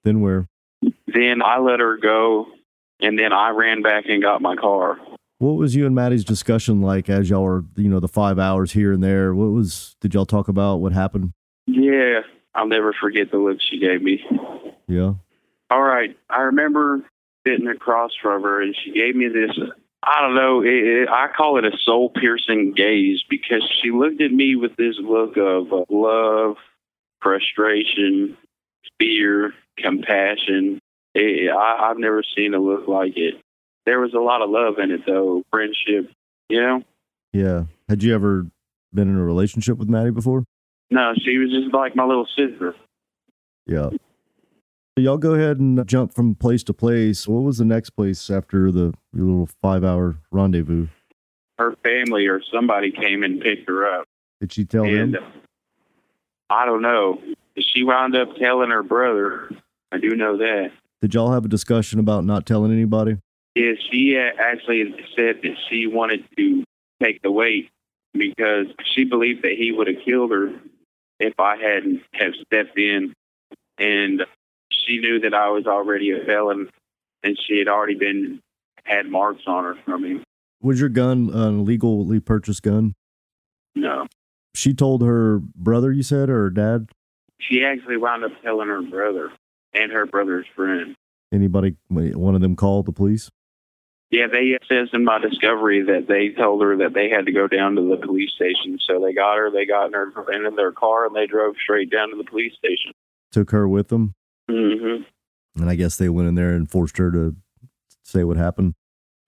Then 0.03 0.21
where? 0.21 0.47
Then 0.82 1.41
I 1.43 1.59
let 1.59 1.80
her 1.80 1.97
go, 1.97 2.47
and 2.99 3.17
then 3.17 3.34
I 3.34 3.49
ran 3.49 3.82
back 3.82 4.05
and 4.07 4.21
got 4.21 4.41
my 4.41 4.55
car. 4.55 4.97
What 5.39 5.53
was 5.53 5.75
you 5.75 5.86
and 5.86 5.95
Maddie's 5.95 6.23
discussion 6.23 6.81
like 6.81 7.09
as 7.09 7.29
y'all 7.29 7.43
were, 7.43 7.65
you 7.75 7.89
know, 7.89 7.99
the 7.99 8.07
five 8.07 8.39
hours 8.39 8.71
here 8.71 8.93
and 8.93 9.03
there? 9.03 9.34
What 9.34 9.47
was 9.47 9.95
did 9.99 10.13
y'all 10.13 10.25
talk 10.25 10.47
about? 10.47 10.77
What 10.77 10.93
happened? 10.93 11.34
Yeah, 11.67 12.21
I'll 12.55 12.67
never 12.67 12.93
forget 12.93 13.31
the 13.31 13.38
look 13.38 13.57
she 13.59 13.79
gave 13.79 14.01
me. 14.01 14.23
Yeah. 14.88 15.13
All 15.69 15.81
right, 15.81 16.15
I 16.29 16.41
remember 16.41 17.01
sitting 17.45 17.67
across 17.67 18.11
from 18.21 18.43
her, 18.43 18.61
and 18.61 18.75
she 18.84 18.91
gave 18.91 19.15
me 19.15 19.27
this. 19.27 19.51
I 20.03 20.21
don't 20.21 20.36
know. 20.36 20.61
It, 20.61 20.67
it, 20.67 21.09
I 21.09 21.27
call 21.36 21.57
it 21.57 21.65
a 21.65 21.77
soul 21.84 22.09
piercing 22.09 22.73
gaze 22.75 23.23
because 23.29 23.63
she 23.81 23.91
looked 23.91 24.21
at 24.21 24.31
me 24.31 24.55
with 24.55 24.75
this 24.75 24.95
look 24.99 25.38
of 25.38 25.67
love, 25.89 26.57
frustration, 27.21 28.38
fear, 28.99 29.53
compassion. 29.77 30.79
It, 31.15 31.51
I, 31.51 31.89
I've 31.89 31.97
never 31.97 32.23
seen 32.36 32.53
a 32.53 32.59
look 32.59 32.88
like 32.88 33.13
it. 33.15 33.36
There 33.86 33.99
was 33.99 34.13
a 34.13 34.19
lot 34.19 34.41
of 34.41 34.49
love 34.49 34.79
in 34.79 34.91
it, 34.91 35.01
though. 35.05 35.43
Friendship, 35.51 36.11
you 36.49 36.61
know. 36.61 36.84
Yeah. 37.34 37.63
Had 37.89 38.03
you 38.03 38.13
ever 38.15 38.47
been 38.93 39.09
in 39.09 39.17
a 39.17 39.23
relationship 39.23 39.77
with 39.77 39.89
Maddie 39.89 40.11
before? 40.11 40.43
No, 40.89 41.13
she 41.17 41.38
was 41.38 41.49
just 41.49 41.73
like 41.73 41.95
my 41.95 42.05
little 42.05 42.27
sister. 42.38 42.75
Yeah. 43.65 43.89
So 43.89 45.01
y'all 45.01 45.17
go 45.17 45.34
ahead 45.34 45.59
and 45.59 45.86
jump 45.88 46.13
from 46.13 46.36
place 46.36 46.63
to 46.65 46.73
place. 46.73 47.27
What 47.27 47.41
was 47.41 47.57
the 47.57 47.65
next 47.65 47.91
place 47.91 48.29
after 48.29 48.71
the 48.71 48.93
little 49.11 49.49
five 49.61 49.84
hour 49.84 50.17
rendezvous? 50.31 50.88
Her 51.57 51.75
family 51.84 52.27
or 52.27 52.41
somebody 52.53 52.91
came 52.91 53.23
and 53.23 53.41
picked 53.41 53.67
her 53.67 53.99
up. 53.99 54.05
Did 54.39 54.53
she 54.53 54.65
tell 54.65 54.84
and 54.84 55.15
him? 55.15 55.23
I 56.49 56.65
don't 56.65 56.81
know. 56.81 57.19
She 57.57 57.84
wound 57.84 58.15
up 58.15 58.36
telling 58.38 58.69
her 58.69 58.84
brother. 58.84 59.49
I 59.91 59.97
do 59.97 60.09
know 60.15 60.38
that. 60.38 60.71
Did 61.01 61.15
y'all 61.15 61.31
have 61.31 61.45
a 61.45 61.49
discussion 61.49 61.99
about 61.99 62.23
not 62.23 62.45
telling 62.45 62.71
anybody? 62.71 63.17
Yeah, 63.55 63.73
she 63.91 64.17
actually 64.17 64.95
said 65.15 65.41
that 65.43 65.55
she 65.69 65.87
wanted 65.87 66.25
to 66.37 66.63
take 67.01 67.21
the 67.21 67.31
weight 67.31 67.69
because 68.13 68.67
she 68.93 69.03
believed 69.03 69.43
that 69.43 69.53
he 69.57 69.71
would 69.71 69.87
have 69.87 70.03
killed 70.03 70.31
her 70.31 70.51
if 71.19 71.39
I 71.39 71.57
hadn't 71.57 72.01
have 72.13 72.33
stepped 72.45 72.77
in, 72.77 73.13
and 73.77 74.23
she 74.71 74.99
knew 74.99 75.19
that 75.21 75.33
I 75.33 75.49
was 75.49 75.67
already 75.67 76.11
a 76.11 76.25
felon, 76.25 76.69
and 77.23 77.37
she 77.47 77.59
had 77.59 77.67
already 77.67 77.95
been 77.95 78.39
had 78.83 79.07
marks 79.07 79.43
on 79.47 79.63
her 79.63 79.75
from 79.85 80.03
him. 80.03 80.23
Was 80.61 80.79
your 80.79 80.89
gun 80.89 81.29
an 81.33 81.63
legally 81.65 82.19
purchased 82.19 82.63
gun? 82.63 82.93
No, 83.75 84.07
She 84.55 84.73
told 84.73 85.01
her 85.01 85.39
brother, 85.39 85.91
you 85.91 86.03
said, 86.03 86.29
or 86.29 86.43
her 86.43 86.49
dad? 86.49 86.89
she 87.39 87.63
actually 87.65 87.97
wound 87.97 88.23
up 88.23 88.31
telling 88.41 88.67
her 88.69 88.81
brother 88.81 89.31
and 89.73 89.91
her 89.91 90.05
brother's 90.05 90.45
friend. 90.55 90.95
Anybody, 91.33 91.75
one 91.89 92.35
of 92.35 92.41
them 92.41 92.55
called 92.55 92.85
the 92.85 92.91
police? 92.93 93.29
Yeah, 94.14 94.28
they 94.32 94.53
it 94.53 94.61
says 94.70 94.89
in 94.93 95.03
my 95.03 95.18
discovery 95.18 95.82
that 95.86 96.05
they 96.07 96.39
told 96.39 96.61
her 96.61 96.78
that 96.78 96.93
they 96.93 97.09
had 97.09 97.26
to 97.26 97.32
go 97.32 97.47
down 97.47 97.76
to 97.78 97.82
the 97.82 97.97
police 97.97 98.30
station. 98.36 98.78
So 98.88 99.01
they 99.03 99.11
got 99.11 99.38
her, 99.38 99.49
they 99.49 99.66
got 99.66 99.88
in 99.88 99.93
her 99.93 100.32
in 100.32 100.55
their 100.55 100.72
car, 100.72 101.07
and 101.07 101.16
they 101.16 101.26
drove 101.26 101.55
straight 101.59 101.89
down 101.89 102.11
to 102.11 102.16
the 102.16 102.24
police 102.24 102.53
station. 102.53 102.91
Took 103.32 103.49
her 103.49 103.68
with 103.68 103.88
them? 103.88 104.14
hmm 104.47 105.01
And 105.59 105.68
I 105.68 105.74
guess 105.74 105.95
they 105.95 106.09
went 106.09 106.28
in 106.28 106.36
there 106.36 106.51
and 106.51 106.70
forced 106.70 106.99
her 106.99 107.11
to 107.11 107.36
say 108.03 108.24
what 108.24 108.38
happened. 108.38 108.76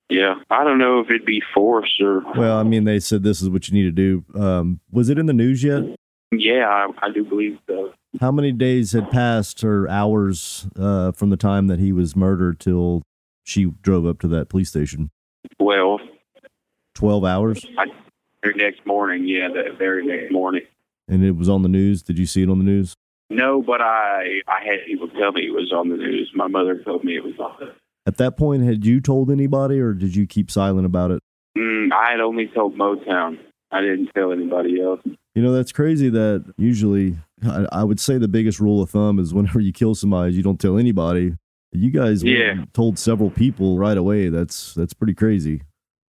Yeah, 0.07 0.35
I 0.51 0.63
don't 0.63 0.77
know 0.77 0.99
if 0.99 1.09
it'd 1.09 1.25
be 1.25 1.41
forced 1.51 1.99
or. 1.99 2.21
Well, 2.37 2.59
I 2.59 2.63
mean, 2.63 2.83
they 2.83 2.99
said 2.99 3.23
this 3.23 3.41
is 3.41 3.49
what 3.49 3.67
you 3.67 3.73
need 3.73 3.95
to 3.95 4.23
do. 4.23 4.39
Um, 4.39 4.81
was 4.91 5.09
it 5.09 5.17
in 5.17 5.25
the 5.25 5.33
news 5.33 5.63
yet? 5.63 5.81
Yeah, 6.31 6.67
I, 6.67 7.07
I 7.07 7.09
do 7.11 7.23
believe 7.23 7.57
so. 7.67 7.91
How 8.21 8.31
many 8.31 8.51
days 8.51 8.91
had 8.91 9.09
passed 9.09 9.63
or 9.63 9.89
hours 9.89 10.67
uh, 10.77 11.11
from 11.11 11.31
the 11.31 11.37
time 11.37 11.65
that 11.67 11.79
he 11.79 11.91
was 11.91 12.15
murdered 12.15 12.59
till 12.59 13.01
she 13.45 13.71
drove 13.81 14.05
up 14.05 14.19
to 14.19 14.27
that 14.29 14.49
police 14.49 14.69
station? 14.69 15.11
Well, 15.59 15.99
12 16.95 17.23
hours? 17.23 17.65
I, 17.77 17.85
the 18.43 18.53
next 18.55 18.85
morning, 18.85 19.27
yeah, 19.27 19.47
the 19.47 19.75
very 19.77 20.05
next 20.05 20.31
morning. 20.31 20.61
And 21.07 21.23
it 21.23 21.31
was 21.31 21.47
on 21.47 21.61
the 21.61 21.69
news? 21.69 22.03
Did 22.03 22.17
you 22.17 22.25
see 22.25 22.43
it 22.43 22.49
on 22.49 22.57
the 22.57 22.65
news? 22.65 22.95
No, 23.29 23.61
but 23.61 23.81
I 23.81 24.41
I 24.47 24.63
had 24.63 24.85
people 24.85 25.07
tell 25.09 25.31
me 25.31 25.47
it 25.47 25.51
was 25.53 25.71
on 25.75 25.89
the 25.89 25.97
news. 25.97 26.31
My 26.35 26.47
mother 26.47 26.81
told 26.83 27.03
me 27.03 27.15
it 27.15 27.23
was 27.23 27.37
on. 27.39 27.55
the 27.59 27.73
At 28.05 28.17
that 28.17 28.37
point, 28.37 28.63
had 28.63 28.85
you 28.85 29.01
told 29.01 29.31
anybody 29.31 29.79
or 29.79 29.93
did 29.93 30.15
you 30.15 30.27
keep 30.27 30.51
silent 30.51 30.85
about 30.85 31.11
it? 31.11 31.19
Mm, 31.57 31.91
I 31.91 32.11
had 32.11 32.19
only 32.19 32.47
told 32.47 32.77
Motown. 32.77 33.39
I 33.71 33.81
didn't 33.81 34.11
tell 34.15 34.31
anybody 34.31 34.79
else. 34.81 35.01
You 35.33 35.41
know, 35.41 35.51
that's 35.51 35.71
crazy 35.71 36.09
that 36.09 36.53
usually 36.57 37.17
I, 37.43 37.65
I 37.71 37.83
would 37.83 37.99
say 37.99 38.17
the 38.17 38.27
biggest 38.27 38.59
rule 38.59 38.81
of 38.81 38.91
thumb 38.91 39.19
is 39.19 39.33
whenever 39.33 39.59
you 39.59 39.73
kill 39.73 39.95
somebody, 39.95 40.33
you 40.33 40.43
don't 40.43 40.59
tell 40.59 40.77
anybody. 40.77 41.35
You 41.75 41.91
guys 41.91 42.23
Yeah. 42.23 42.65
told 42.73 42.97
several 42.99 43.29
people 43.29 43.77
right 43.77 43.97
away. 43.97 44.29
That's 44.29 44.73
that's 44.73 44.93
pretty 44.93 45.13
crazy. 45.13 45.61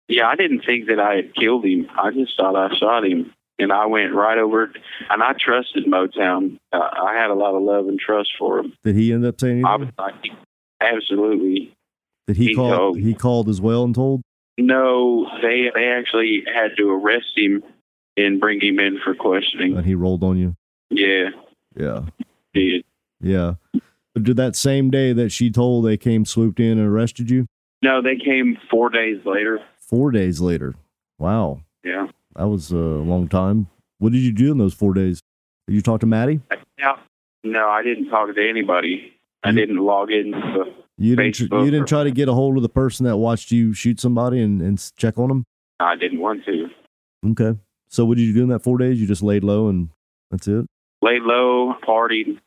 Yeah, 0.08 0.26
I 0.28 0.36
didn't 0.36 0.64
think 0.66 0.88
that 0.88 0.98
I 1.00 1.14
had 1.16 1.34
killed 1.34 1.64
him. 1.64 1.88
I 1.96 2.10
just 2.10 2.36
thought 2.36 2.56
I 2.56 2.74
shot 2.76 3.04
him. 3.06 3.32
And 3.58 3.70
I 3.70 3.86
went 3.86 4.12
right 4.14 4.38
over, 4.38 4.72
and 5.10 5.22
I 5.22 5.34
trusted 5.38 5.84
Motown. 5.86 6.58
Uh, 6.72 6.78
I 6.78 7.14
had 7.14 7.30
a 7.30 7.34
lot 7.34 7.54
of 7.54 7.62
love 7.62 7.86
and 7.86 7.98
trust 8.00 8.30
for 8.38 8.58
him. 8.58 8.72
Did 8.82 8.96
he 8.96 9.12
end 9.12 9.24
up 9.24 9.38
saying 9.40 9.64
I 9.64 9.74
anything? 9.74 9.92
was 9.98 10.12
like, 10.12 10.32
absolutely. 10.80 11.72
Did 12.26 12.36
he, 12.36 12.46
he 12.48 12.54
call? 12.54 12.70
told- 12.76 12.98
He 12.98 13.14
called 13.14 13.48
as 13.48 13.60
well 13.60 13.84
and 13.84 13.94
told. 13.94 14.22
No, 14.58 15.26
they 15.42 15.70
they 15.74 15.86
actually 15.88 16.44
had 16.52 16.76
to 16.76 16.90
arrest 16.90 17.32
him 17.36 17.62
and 18.16 18.38
bring 18.40 18.60
him 18.60 18.78
in 18.78 18.98
for 19.02 19.14
questioning. 19.14 19.76
And 19.76 19.86
he 19.86 19.94
rolled 19.94 20.22
on 20.22 20.38
you. 20.38 20.54
Yeah, 20.90 21.30
Yeah, 21.74 22.00
did. 22.52 22.84
yeah. 23.20 23.54
But 24.14 24.24
did 24.24 24.36
that 24.36 24.56
same 24.56 24.90
day 24.90 25.12
that 25.12 25.30
she 25.30 25.50
told, 25.50 25.84
they 25.86 25.96
came 25.96 26.24
swooped 26.24 26.60
in 26.60 26.78
and 26.78 26.86
arrested 26.88 27.30
you? 27.30 27.46
No, 27.82 28.02
they 28.02 28.16
came 28.16 28.56
four 28.70 28.90
days 28.90 29.18
later. 29.24 29.60
Four 29.78 30.10
days 30.10 30.40
later. 30.40 30.74
Wow, 31.18 31.62
Yeah. 31.84 32.08
that 32.36 32.48
was 32.48 32.70
a 32.72 32.76
long 32.76 33.28
time. 33.28 33.68
What 33.98 34.12
did 34.12 34.20
you 34.22 34.32
do 34.32 34.50
in 34.52 34.58
those 34.58 34.74
four 34.74 34.92
days? 34.94 35.20
Did 35.66 35.74
you 35.74 35.80
talk 35.82 36.00
to 36.00 36.06
Maddie? 36.06 36.40
Yeah. 36.78 36.96
No, 37.44 37.68
I 37.68 37.82
didn't 37.82 38.08
talk 38.08 38.34
to 38.34 38.48
anybody. 38.48 39.12
I 39.42 39.50
You- 39.50 39.56
didn't 39.56 39.76
log 39.78 40.10
in. 40.10 40.34
You 40.98 41.16
didn't. 41.16 41.34
tr- 41.34 41.42
you 41.44 41.70
didn't 41.70 41.88
try 41.88 42.04
to 42.04 42.10
get 42.10 42.28
a 42.28 42.32
hold 42.34 42.56
of 42.56 42.62
the 42.62 42.68
person 42.68 43.04
that 43.06 43.16
watched 43.16 43.50
you 43.50 43.72
shoot 43.72 43.98
somebody 43.98 44.40
and, 44.40 44.60
and 44.62 44.78
check 44.96 45.18
on 45.18 45.28
them. 45.28 45.44
I 45.80 45.96
didn't 45.96 46.20
want 46.20 46.44
to. 46.44 46.68
Okay. 47.30 47.58
So 47.88 48.04
what 48.04 48.18
did 48.18 48.24
you 48.24 48.34
do 48.34 48.42
in 48.42 48.48
that 48.50 48.62
four 48.62 48.78
days? 48.78 49.00
You 49.00 49.06
just 49.06 49.22
laid 49.22 49.42
low 49.42 49.68
and 49.68 49.88
that's 50.30 50.46
it. 50.46 50.66
Laid 51.00 51.22
low, 51.22 51.74
partied, 51.86 52.38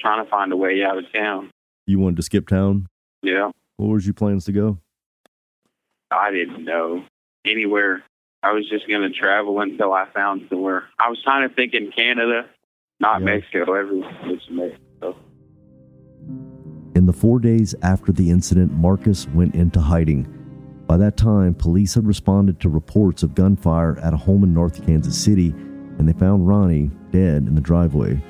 trying 0.00 0.24
to 0.24 0.30
find 0.30 0.52
a 0.52 0.56
way 0.56 0.82
out 0.82 0.98
of 0.98 1.04
town. 1.12 1.50
You 1.86 1.98
wanted 1.98 2.16
to 2.16 2.22
skip 2.22 2.48
town. 2.48 2.86
Yeah. 3.22 3.50
Where 3.76 3.90
was 3.90 4.06
your 4.06 4.14
plans 4.14 4.44
to 4.46 4.52
go? 4.52 4.78
I 6.10 6.30
didn't 6.30 6.64
know 6.64 7.04
anywhere. 7.44 8.02
I 8.42 8.52
was 8.52 8.68
just 8.68 8.86
going 8.88 9.02
to 9.02 9.10
travel 9.10 9.60
until 9.60 9.92
I 9.92 10.06
found 10.14 10.46
somewhere. 10.48 10.84
I 10.98 11.08
was 11.08 11.20
kind 11.24 11.44
of 11.44 11.54
thinking 11.56 11.90
Canada, 11.96 12.46
not 13.00 13.20
Yeah. 13.20 13.24
Mexico. 13.26 13.72
Everyone 13.74 14.14
was 14.28 14.40
Mexico. 14.50 15.16
In 16.94 17.06
the 17.06 17.12
four 17.12 17.40
days 17.40 17.74
after 17.82 18.12
the 18.12 18.30
incident, 18.30 18.72
Marcus 18.72 19.26
went 19.28 19.54
into 19.54 19.80
hiding. 19.80 20.28
By 20.86 20.96
that 20.98 21.16
time, 21.16 21.54
police 21.54 21.94
had 21.94 22.06
responded 22.06 22.60
to 22.60 22.68
reports 22.68 23.22
of 23.22 23.34
gunfire 23.34 23.98
at 23.98 24.12
a 24.12 24.16
home 24.16 24.44
in 24.44 24.52
North 24.54 24.84
Kansas 24.86 25.18
City, 25.18 25.48
and 25.98 26.06
they 26.08 26.12
found 26.12 26.46
Ronnie 26.46 26.90
dead 27.10 27.46
in 27.48 27.54
the 27.54 27.60
driveway. 27.60 28.20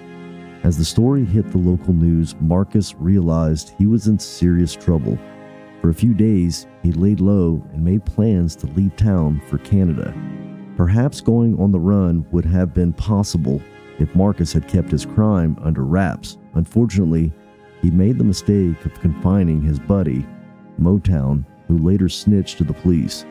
As 0.64 0.78
the 0.78 0.84
story 0.84 1.26
hit 1.26 1.50
the 1.50 1.58
local 1.58 1.92
news, 1.92 2.34
Marcus 2.40 2.94
realized 2.94 3.74
he 3.76 3.86
was 3.86 4.06
in 4.06 4.18
serious 4.18 4.74
trouble. 4.74 5.18
For 5.82 5.90
a 5.90 5.94
few 5.94 6.14
days, 6.14 6.66
he 6.82 6.90
laid 6.90 7.20
low 7.20 7.62
and 7.74 7.84
made 7.84 8.06
plans 8.06 8.56
to 8.56 8.66
leave 8.68 8.96
town 8.96 9.42
for 9.46 9.58
Canada. 9.58 10.14
Perhaps 10.78 11.20
going 11.20 11.60
on 11.60 11.70
the 11.70 11.78
run 11.78 12.24
would 12.32 12.46
have 12.46 12.72
been 12.72 12.94
possible 12.94 13.60
if 13.98 14.14
Marcus 14.14 14.54
had 14.54 14.66
kept 14.66 14.90
his 14.90 15.04
crime 15.04 15.58
under 15.60 15.84
wraps. 15.84 16.38
Unfortunately, 16.54 17.30
he 17.82 17.90
made 17.90 18.16
the 18.16 18.24
mistake 18.24 18.82
of 18.86 19.00
confining 19.00 19.60
his 19.60 19.78
buddy 19.78 20.26
Motown, 20.80 21.44
who 21.68 21.76
later 21.76 22.08
snitched 22.08 22.56
to 22.56 22.64
the 22.64 22.72
police. 22.72 23.26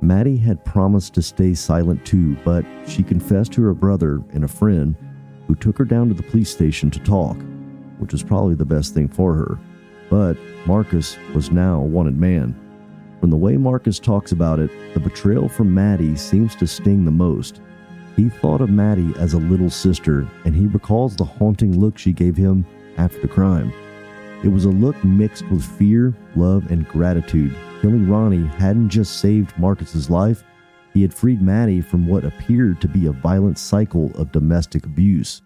Maddie 0.00 0.36
had 0.36 0.64
promised 0.64 1.14
to 1.14 1.22
stay 1.22 1.54
silent 1.54 2.06
too, 2.06 2.36
but 2.44 2.64
she 2.86 3.02
confessed 3.02 3.52
to 3.54 3.62
her 3.62 3.74
brother 3.74 4.22
and 4.32 4.44
a 4.44 4.48
friend 4.48 4.94
who 5.48 5.56
took 5.56 5.76
her 5.78 5.84
down 5.84 6.08
to 6.08 6.14
the 6.14 6.22
police 6.22 6.50
station 6.50 6.90
to 6.92 7.00
talk, 7.00 7.36
which 7.98 8.12
was 8.12 8.22
probably 8.22 8.54
the 8.54 8.64
best 8.64 8.94
thing 8.94 9.08
for 9.08 9.34
her. 9.34 9.58
But 10.08 10.36
Marcus 10.66 11.16
was 11.34 11.50
now 11.50 11.80
a 11.80 11.84
wanted 11.84 12.16
man. 12.16 12.54
From 13.18 13.30
the 13.30 13.36
way 13.36 13.56
Marcus 13.56 13.98
talks 13.98 14.30
about 14.30 14.60
it, 14.60 14.70
the 14.94 15.00
betrayal 15.00 15.48
from 15.48 15.74
Maddie 15.74 16.14
seems 16.14 16.54
to 16.56 16.66
sting 16.66 17.04
the 17.04 17.10
most. 17.10 17.60
He 18.14 18.28
thought 18.28 18.60
of 18.60 18.70
Maddie 18.70 19.12
as 19.18 19.32
a 19.32 19.38
little 19.38 19.70
sister, 19.70 20.26
and 20.44 20.54
he 20.54 20.66
recalls 20.66 21.16
the 21.16 21.24
haunting 21.24 21.80
look 21.80 21.98
she 21.98 22.12
gave 22.12 22.36
him 22.36 22.64
after 22.96 23.20
the 23.20 23.28
crime. 23.28 23.72
It 24.44 24.48
was 24.48 24.66
a 24.66 24.70
look 24.70 25.02
mixed 25.02 25.48
with 25.50 25.64
fear, 25.64 26.14
love, 26.36 26.70
and 26.70 26.86
gratitude. 26.88 27.56
Killing 27.80 28.08
Ronnie 28.08 28.46
hadn't 28.46 28.88
just 28.88 29.18
saved 29.18 29.56
Marcus's 29.58 30.10
life, 30.10 30.44
he 30.98 31.02
had 31.02 31.14
freed 31.14 31.40
Maddie 31.40 31.80
from 31.80 32.08
what 32.08 32.24
appeared 32.24 32.80
to 32.80 32.88
be 32.88 33.06
a 33.06 33.12
violent 33.12 33.56
cycle 33.56 34.10
of 34.16 34.32
domestic 34.32 34.84
abuse. 34.84 35.42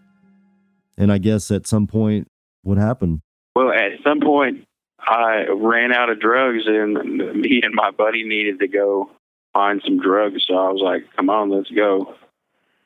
And 0.96 1.12
I 1.12 1.18
guess 1.18 1.50
at 1.50 1.66
some 1.66 1.86
point, 1.86 2.26
what 2.62 2.78
happened? 2.78 3.20
Well, 3.55 3.70
at 3.70 4.03
some 4.03 4.20
point, 4.20 4.64
I 4.98 5.44
ran 5.55 5.92
out 5.92 6.09
of 6.09 6.20
drugs, 6.20 6.62
and 6.66 6.94
me 7.38 7.61
and 7.62 7.74
my 7.74 7.90
buddy 7.90 8.26
needed 8.26 8.61
to 8.61 8.66
go 8.66 9.11
find 9.53 9.82
some 9.84 10.00
drugs. 10.00 10.42
So 10.48 10.55
I 10.55 10.70
was 10.70 10.80
like, 10.82 11.05
"Come 11.16 11.28
on, 11.28 11.50
let's 11.50 11.68
go." 11.68 12.14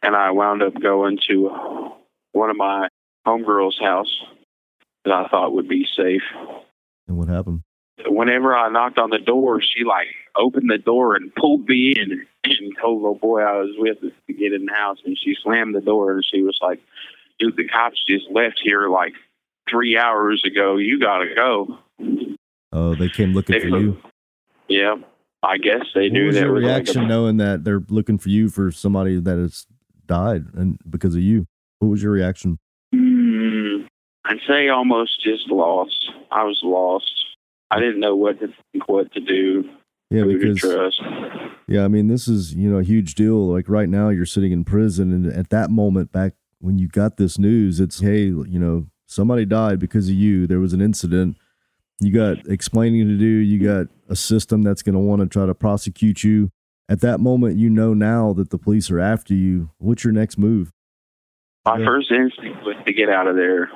And 0.02 0.16
I 0.16 0.32
wound 0.32 0.64
up 0.64 0.74
going 0.74 1.20
to 1.28 1.92
one 2.32 2.50
of 2.50 2.56
my 2.56 2.88
homegirls' 3.24 3.80
house 3.80 4.24
that 5.04 5.14
I 5.14 5.28
thought 5.28 5.52
would 5.52 5.68
be 5.68 5.86
safe. 5.96 6.24
And 7.06 7.16
what 7.16 7.28
happened? 7.28 7.62
Whenever 8.06 8.56
I 8.56 8.70
knocked 8.70 8.98
on 8.98 9.10
the 9.10 9.20
door, 9.20 9.60
she 9.62 9.84
like 9.84 10.08
opened 10.34 10.68
the 10.68 10.78
door 10.78 11.14
and 11.14 11.32
pulled 11.32 11.68
me 11.68 11.92
in 11.96 12.26
and 12.60 12.72
told 12.80 13.04
the 13.04 13.18
boy 13.20 13.40
I 13.40 13.56
was 13.58 13.70
with 13.78 13.98
to 14.00 14.32
get 14.32 14.52
in 14.52 14.66
the 14.66 14.72
house. 14.74 14.98
And 15.04 15.16
she 15.18 15.34
slammed 15.42 15.74
the 15.74 15.80
door 15.80 16.12
and 16.12 16.24
she 16.24 16.42
was 16.42 16.58
like, 16.62 16.80
"Dude, 17.38 17.56
the 17.56 17.66
cops 17.68 18.02
just 18.06 18.26
left 18.30 18.60
here 18.62 18.88
like 18.88 19.12
three 19.70 19.96
hours 19.98 20.42
ago. 20.44 20.76
You 20.76 20.98
gotta 21.00 21.34
go." 21.34 21.78
Oh, 22.72 22.94
they 22.94 23.08
came 23.08 23.32
looking 23.32 23.54
They- 23.60 23.68
for 23.70 23.78
you. 23.78 23.98
Yeah, 24.68 24.96
I 25.42 25.58
guess 25.58 25.86
they 25.94 26.04
What 26.04 26.12
knew 26.12 26.26
was 26.26 26.34
that 26.36 26.42
your 26.42 26.52
was 26.52 26.64
like 26.64 26.72
reaction 26.72 27.04
a- 27.04 27.08
knowing 27.08 27.36
that 27.36 27.62
they're 27.64 27.82
looking 27.88 28.18
for 28.18 28.28
you 28.30 28.48
for 28.48 28.70
somebody 28.72 29.20
that 29.20 29.38
has 29.38 29.66
died 30.06 30.46
and 30.54 30.78
because 30.88 31.14
of 31.14 31.22
you? 31.22 31.46
What 31.78 31.88
was 31.88 32.02
your 32.02 32.12
reaction? 32.12 32.58
Hmm, 32.94 33.82
I'd 34.24 34.40
say 34.48 34.68
almost 34.68 35.22
just 35.22 35.48
lost. 35.50 36.10
I 36.32 36.42
was 36.44 36.60
lost. 36.64 37.12
I 37.70 37.78
didn't 37.80 38.00
know 38.00 38.16
what 38.16 38.40
to 38.40 38.48
think, 38.72 38.88
what 38.88 39.12
to 39.12 39.20
do, 39.20 39.68
Yeah, 40.10 40.24
because 40.24 40.62
yeah, 41.68 41.84
I 41.84 41.88
mean, 41.88 42.06
this 42.08 42.28
is 42.28 42.54
you 42.54 42.70
know 42.70 42.78
a 42.78 42.82
huge 42.84 43.14
deal. 43.14 43.48
Like 43.52 43.68
right 43.68 43.88
now, 43.88 44.08
you're 44.08 44.24
sitting 44.26 44.52
in 44.52 44.64
prison, 44.64 45.12
and 45.12 45.26
at 45.26 45.50
that 45.50 45.70
moment, 45.70 46.12
back 46.12 46.34
when 46.60 46.78
you 46.78 46.88
got 46.88 47.16
this 47.16 47.38
news, 47.38 47.80
it's 47.80 48.00
hey, 48.00 48.24
you 48.24 48.58
know, 48.58 48.86
somebody 49.06 49.44
died 49.44 49.78
because 49.78 50.08
of 50.08 50.14
you. 50.14 50.46
There 50.46 50.60
was 50.60 50.72
an 50.72 50.80
incident. 50.80 51.36
You 52.00 52.12
got 52.12 52.46
explaining 52.46 53.08
to 53.08 53.16
do. 53.16 53.24
You 53.26 53.58
got 53.58 53.86
a 54.08 54.14
system 54.16 54.62
that's 54.62 54.82
going 54.82 54.92
to 54.94 54.98
want 55.00 55.22
to 55.22 55.26
try 55.26 55.46
to 55.46 55.54
prosecute 55.54 56.22
you. 56.22 56.50
At 56.88 57.00
that 57.00 57.18
moment, 57.18 57.56
you 57.56 57.68
know 57.68 57.94
now 57.94 58.32
that 58.34 58.50
the 58.50 58.58
police 58.58 58.90
are 58.92 59.00
after 59.00 59.34
you. 59.34 59.70
What's 59.78 60.04
your 60.04 60.12
next 60.12 60.38
move? 60.38 60.70
My 61.64 61.78
Yeah. 61.78 61.86
first 61.86 62.12
instinct 62.12 62.62
was 62.64 62.76
to 62.86 62.92
get 62.92 63.08
out 63.08 63.26
of 63.26 63.34
there. 63.34 63.68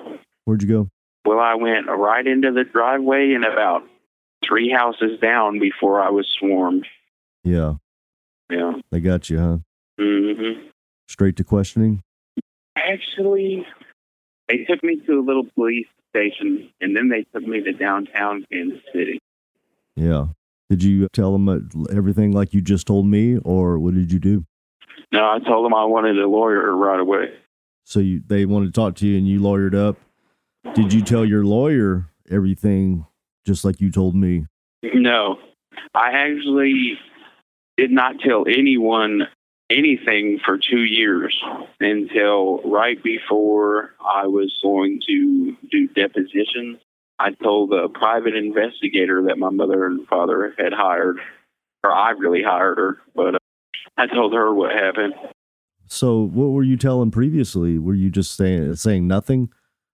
Where'd 0.44 0.62
you 0.62 0.68
go? 0.68 0.88
Well, 1.24 1.40
I 1.40 1.54
went 1.54 1.86
right 1.88 2.24
into 2.24 2.52
the 2.52 2.62
driveway 2.64 3.32
and 3.32 3.44
about 3.44 3.82
three 4.46 4.70
houses 4.70 5.18
down 5.20 5.58
before 5.58 6.00
I 6.00 6.10
was 6.10 6.26
swarmed. 6.38 6.86
Yeah, 7.44 7.74
Yeah. 8.50 8.72
they 8.90 9.00
got 9.00 9.30
you, 9.30 9.38
huh? 9.38 9.58
Mm-hmm. 10.00 10.66
Straight 11.08 11.36
to 11.36 11.44
questioning. 11.44 12.02
Actually, 12.76 13.66
they 14.48 14.58
took 14.64 14.82
me 14.82 14.96
to 15.06 15.18
a 15.18 15.24
little 15.24 15.44
police 15.54 15.86
station, 16.10 16.70
and 16.80 16.96
then 16.96 17.08
they 17.08 17.24
took 17.34 17.46
me 17.46 17.60
to 17.62 17.72
downtown 17.72 18.46
Kansas 18.50 18.80
City. 18.92 19.18
Yeah. 19.96 20.26
Did 20.68 20.82
you 20.84 21.08
tell 21.12 21.32
them 21.32 21.48
uh, 21.48 21.58
everything 21.92 22.32
like 22.32 22.54
you 22.54 22.60
just 22.60 22.86
told 22.86 23.06
me, 23.06 23.38
or 23.38 23.78
what 23.78 23.94
did 23.94 24.12
you 24.12 24.18
do? 24.18 24.44
No, 25.12 25.24
I 25.28 25.38
told 25.40 25.64
them 25.64 25.74
I 25.74 25.84
wanted 25.84 26.18
a 26.18 26.28
lawyer 26.28 26.74
right 26.76 27.00
away. 27.00 27.32
So 27.84 27.98
you 27.98 28.22
they 28.24 28.44
wanted 28.46 28.66
to 28.66 28.72
talk 28.72 28.94
to 28.96 29.06
you, 29.06 29.18
and 29.18 29.26
you 29.26 29.40
lawyered 29.40 29.74
up. 29.74 29.96
Did 30.74 30.92
you 30.92 31.02
tell 31.02 31.24
your 31.24 31.44
lawyer 31.44 32.06
everything 32.30 33.04
just 33.46 33.64
like 33.64 33.80
you 33.80 33.90
told 33.90 34.14
me? 34.14 34.46
No, 34.82 35.38
I 35.94 36.12
actually 36.12 36.98
did 37.76 37.90
not 37.90 38.20
tell 38.20 38.44
anyone 38.46 39.26
anything 39.70 40.40
for 40.44 40.58
two 40.58 40.80
years 40.80 41.40
until 41.78 42.60
right 42.62 43.02
before 43.02 43.94
I 44.00 44.26
was 44.26 44.52
going 44.62 45.00
to 45.06 45.56
do 45.70 45.88
depositions. 45.88 46.78
I 47.18 47.32
told 47.32 47.72
a 47.72 47.88
private 47.88 48.34
investigator 48.34 49.22
that 49.28 49.38
my 49.38 49.50
mother 49.50 49.86
and 49.86 50.06
father 50.08 50.54
had 50.58 50.72
hired, 50.72 51.18
or 51.84 51.92
I 51.92 52.10
really 52.10 52.42
hired 52.42 52.78
her, 52.78 52.98
but 53.14 53.34
uh, 53.34 53.38
I 53.96 54.06
told 54.06 54.32
her 54.32 54.52
what 54.54 54.72
happened. 54.72 55.14
So 55.86 56.22
what 56.22 56.46
were 56.46 56.62
you 56.62 56.76
telling 56.76 57.10
previously? 57.10 57.78
Were 57.78 57.94
you 57.94 58.10
just 58.10 58.36
saying 58.36 58.74
saying 58.76 59.06
nothing? 59.06 59.50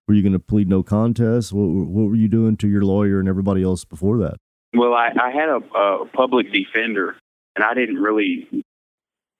Were 0.07 0.13
you 0.13 0.21
going 0.21 0.33
to 0.33 0.39
plead 0.39 0.69
no 0.69 0.83
contest? 0.83 1.51
What, 1.51 1.67
what 1.67 2.09
were 2.09 2.15
you 2.15 2.27
doing 2.27 2.55
to 2.57 2.67
your 2.67 2.83
lawyer 2.83 3.19
and 3.19 3.27
everybody 3.27 3.63
else 3.63 3.83
before 3.83 4.17
that? 4.19 4.37
Well, 4.73 4.93
I, 4.93 5.09
I 5.21 5.31
had 5.31 5.49
a, 5.49 5.57
a 5.77 6.05
public 6.07 6.51
defender, 6.51 7.15
and 7.55 7.65
I 7.65 7.73
didn't 7.73 7.97
really, 7.97 8.47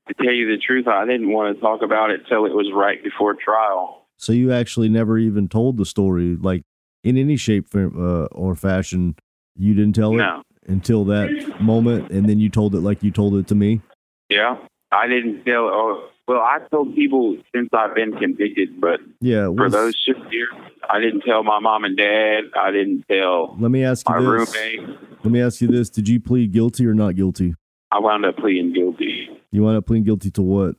to 0.08 0.14
tell 0.14 0.34
you 0.34 0.50
the 0.50 0.58
truth, 0.58 0.88
I 0.88 1.06
didn't 1.06 1.32
want 1.32 1.56
to 1.56 1.62
talk 1.62 1.82
about 1.84 2.12
it 2.12 2.22
till 2.28 2.46
it 2.46 2.54
was 2.54 2.72
right 2.74 3.02
before 3.04 3.34
trial. 3.34 4.06
So 4.18 4.34
you 4.34 4.52
actually 4.52 4.90
never 4.90 5.18
even 5.18 5.48
told 5.48 5.78
the 5.78 5.86
story, 5.86 6.36
like 6.36 6.64
in 7.04 7.18
any 7.18 7.38
shape 7.38 7.68
uh, 7.76 8.26
or 8.26 8.56
fashion. 8.56 9.16
You 9.56 9.74
didn't 9.74 9.94
tell 9.94 10.20
it 10.20 10.44
until 10.68 11.06
that 11.06 11.58
moment, 11.62 12.12
and 12.12 12.28
then 12.28 12.40
you 12.40 12.50
told 12.50 12.76
it 12.76 12.82
like 12.82 13.04
you 13.04 13.12
told 13.12 13.36
it 13.36 13.48
to 13.48 13.56
me. 13.56 13.82
Yeah, 14.30 14.58
I 14.92 15.08
didn't 15.08 15.44
tell. 15.46 15.66
Oh, 15.66 16.10
well, 16.28 16.40
I 16.42 16.60
told 16.72 16.94
people 16.96 17.38
since 17.56 17.70
I've 17.74 17.96
been 17.96 18.14
convicted, 18.18 18.80
but 18.82 19.00
Yeah. 19.22 19.52
for 19.56 19.70
those 19.70 19.96
six 20.06 20.20
years, 20.32 20.50
I 20.90 21.00
didn't 21.00 21.22
tell 21.22 21.44
my 21.44 21.60
mom 21.60 21.84
and 21.86 21.96
dad. 21.98 22.46
I 22.56 22.72
didn't 22.72 23.06
tell 23.10 23.56
let 23.60 23.72
me 23.72 23.84
ask 23.84 24.08
my 24.10 24.20
you 24.20 24.38
this. 24.40 24.56
roommate. 24.56 24.98
Let 25.24 25.32
me 25.32 25.42
ask 25.42 25.62
you 25.62 25.68
this: 25.68 25.90
Did 25.90 26.08
you 26.08 26.20
plead 26.20 26.52
guilty 26.52 26.86
or 26.86 26.94
not 26.94 27.16
guilty? 27.16 27.54
I 27.92 28.00
wound 28.00 28.26
up 28.26 28.36
pleading 28.38 28.74
guilty, 28.74 29.30
You 29.52 29.64
wound 29.64 29.78
up 29.78 29.86
pleading 29.86 30.04
guilty 30.04 30.30
to 30.32 30.42
what? 30.42 30.76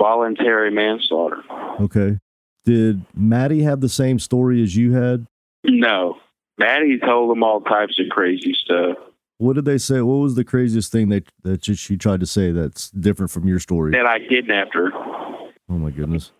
voluntary 0.00 0.70
manslaughter. 0.70 1.42
Okay. 1.80 2.18
Did 2.64 3.02
Maddie 3.14 3.62
have 3.62 3.80
the 3.80 3.88
same 3.88 4.18
story 4.18 4.62
as 4.62 4.74
you 4.76 4.92
had? 4.92 5.26
No, 5.64 6.16
Maddie 6.58 6.98
told 6.98 7.30
them 7.30 7.42
all 7.42 7.60
types 7.60 7.98
of 7.98 8.06
crazy 8.10 8.54
stuff. 8.54 8.96
What 9.40 9.54
did 9.54 9.64
they 9.64 9.78
say? 9.78 10.02
What 10.02 10.16
was 10.16 10.34
the 10.34 10.44
craziest 10.44 10.92
thing 10.92 11.08
that 11.08 11.24
that 11.44 11.64
she- 11.64 11.96
tried 11.96 12.20
to 12.20 12.26
say 12.26 12.52
that's 12.52 12.90
different 12.90 13.30
from 13.30 13.48
your 13.48 13.58
story? 13.58 13.90
That 13.92 14.04
I 14.04 14.18
kidnapped 14.18 14.74
her. 14.74 14.90
Oh 14.94 15.78
my 15.78 15.90
goodness. 15.90 16.30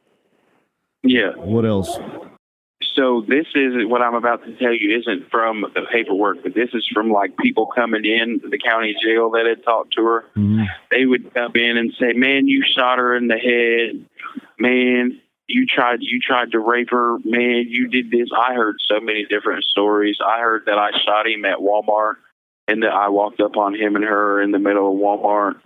Yeah. 1.02 1.30
What 1.36 1.64
else? 1.64 1.98
So 2.94 3.24
this 3.26 3.46
is 3.54 3.86
what 3.86 4.02
I'm 4.02 4.14
about 4.14 4.44
to 4.44 4.52
tell 4.58 4.74
you 4.74 4.98
isn't 4.98 5.30
from 5.30 5.64
the 5.74 5.80
paperwork, 5.90 6.42
but 6.42 6.52
this 6.54 6.68
is 6.74 6.86
from 6.92 7.10
like 7.10 7.38
people 7.38 7.66
coming 7.74 8.04
in 8.04 8.42
the 8.50 8.58
county 8.58 8.94
jail 9.02 9.30
that 9.30 9.46
had 9.46 9.64
talked 9.64 9.94
to 9.94 10.04
her. 10.04 10.24
Mhm. 10.36 10.66
They 10.90 11.06
would 11.06 11.32
come 11.32 11.52
in 11.54 11.78
and 11.78 11.94
say, 11.98 12.12
"Man, 12.12 12.48
you 12.48 12.62
shot 12.62 12.98
her 12.98 13.16
in 13.16 13.28
the 13.28 13.38
head. 13.38 14.04
Man, 14.58 15.18
you 15.48 15.64
tried 15.64 16.02
you 16.02 16.20
tried 16.20 16.52
to 16.52 16.58
rape 16.58 16.90
her. 16.90 17.16
Man, 17.24 17.64
you 17.66 17.88
did 17.88 18.10
this." 18.10 18.28
I 18.36 18.52
heard 18.52 18.76
so 18.80 19.00
many 19.00 19.24
different 19.24 19.64
stories. 19.64 20.18
I 20.22 20.40
heard 20.40 20.66
that 20.66 20.76
I 20.78 20.90
shot 21.06 21.26
him 21.26 21.46
at 21.46 21.58
Walmart, 21.58 22.16
and 22.70 22.84
that 22.84 22.92
I 22.92 23.08
walked 23.08 23.40
up 23.40 23.56
on 23.56 23.74
him 23.74 23.96
and 23.96 24.04
her 24.04 24.40
in 24.40 24.52
the 24.52 24.58
middle 24.58 24.92
of 24.92 25.00
Walmart. 25.00 25.56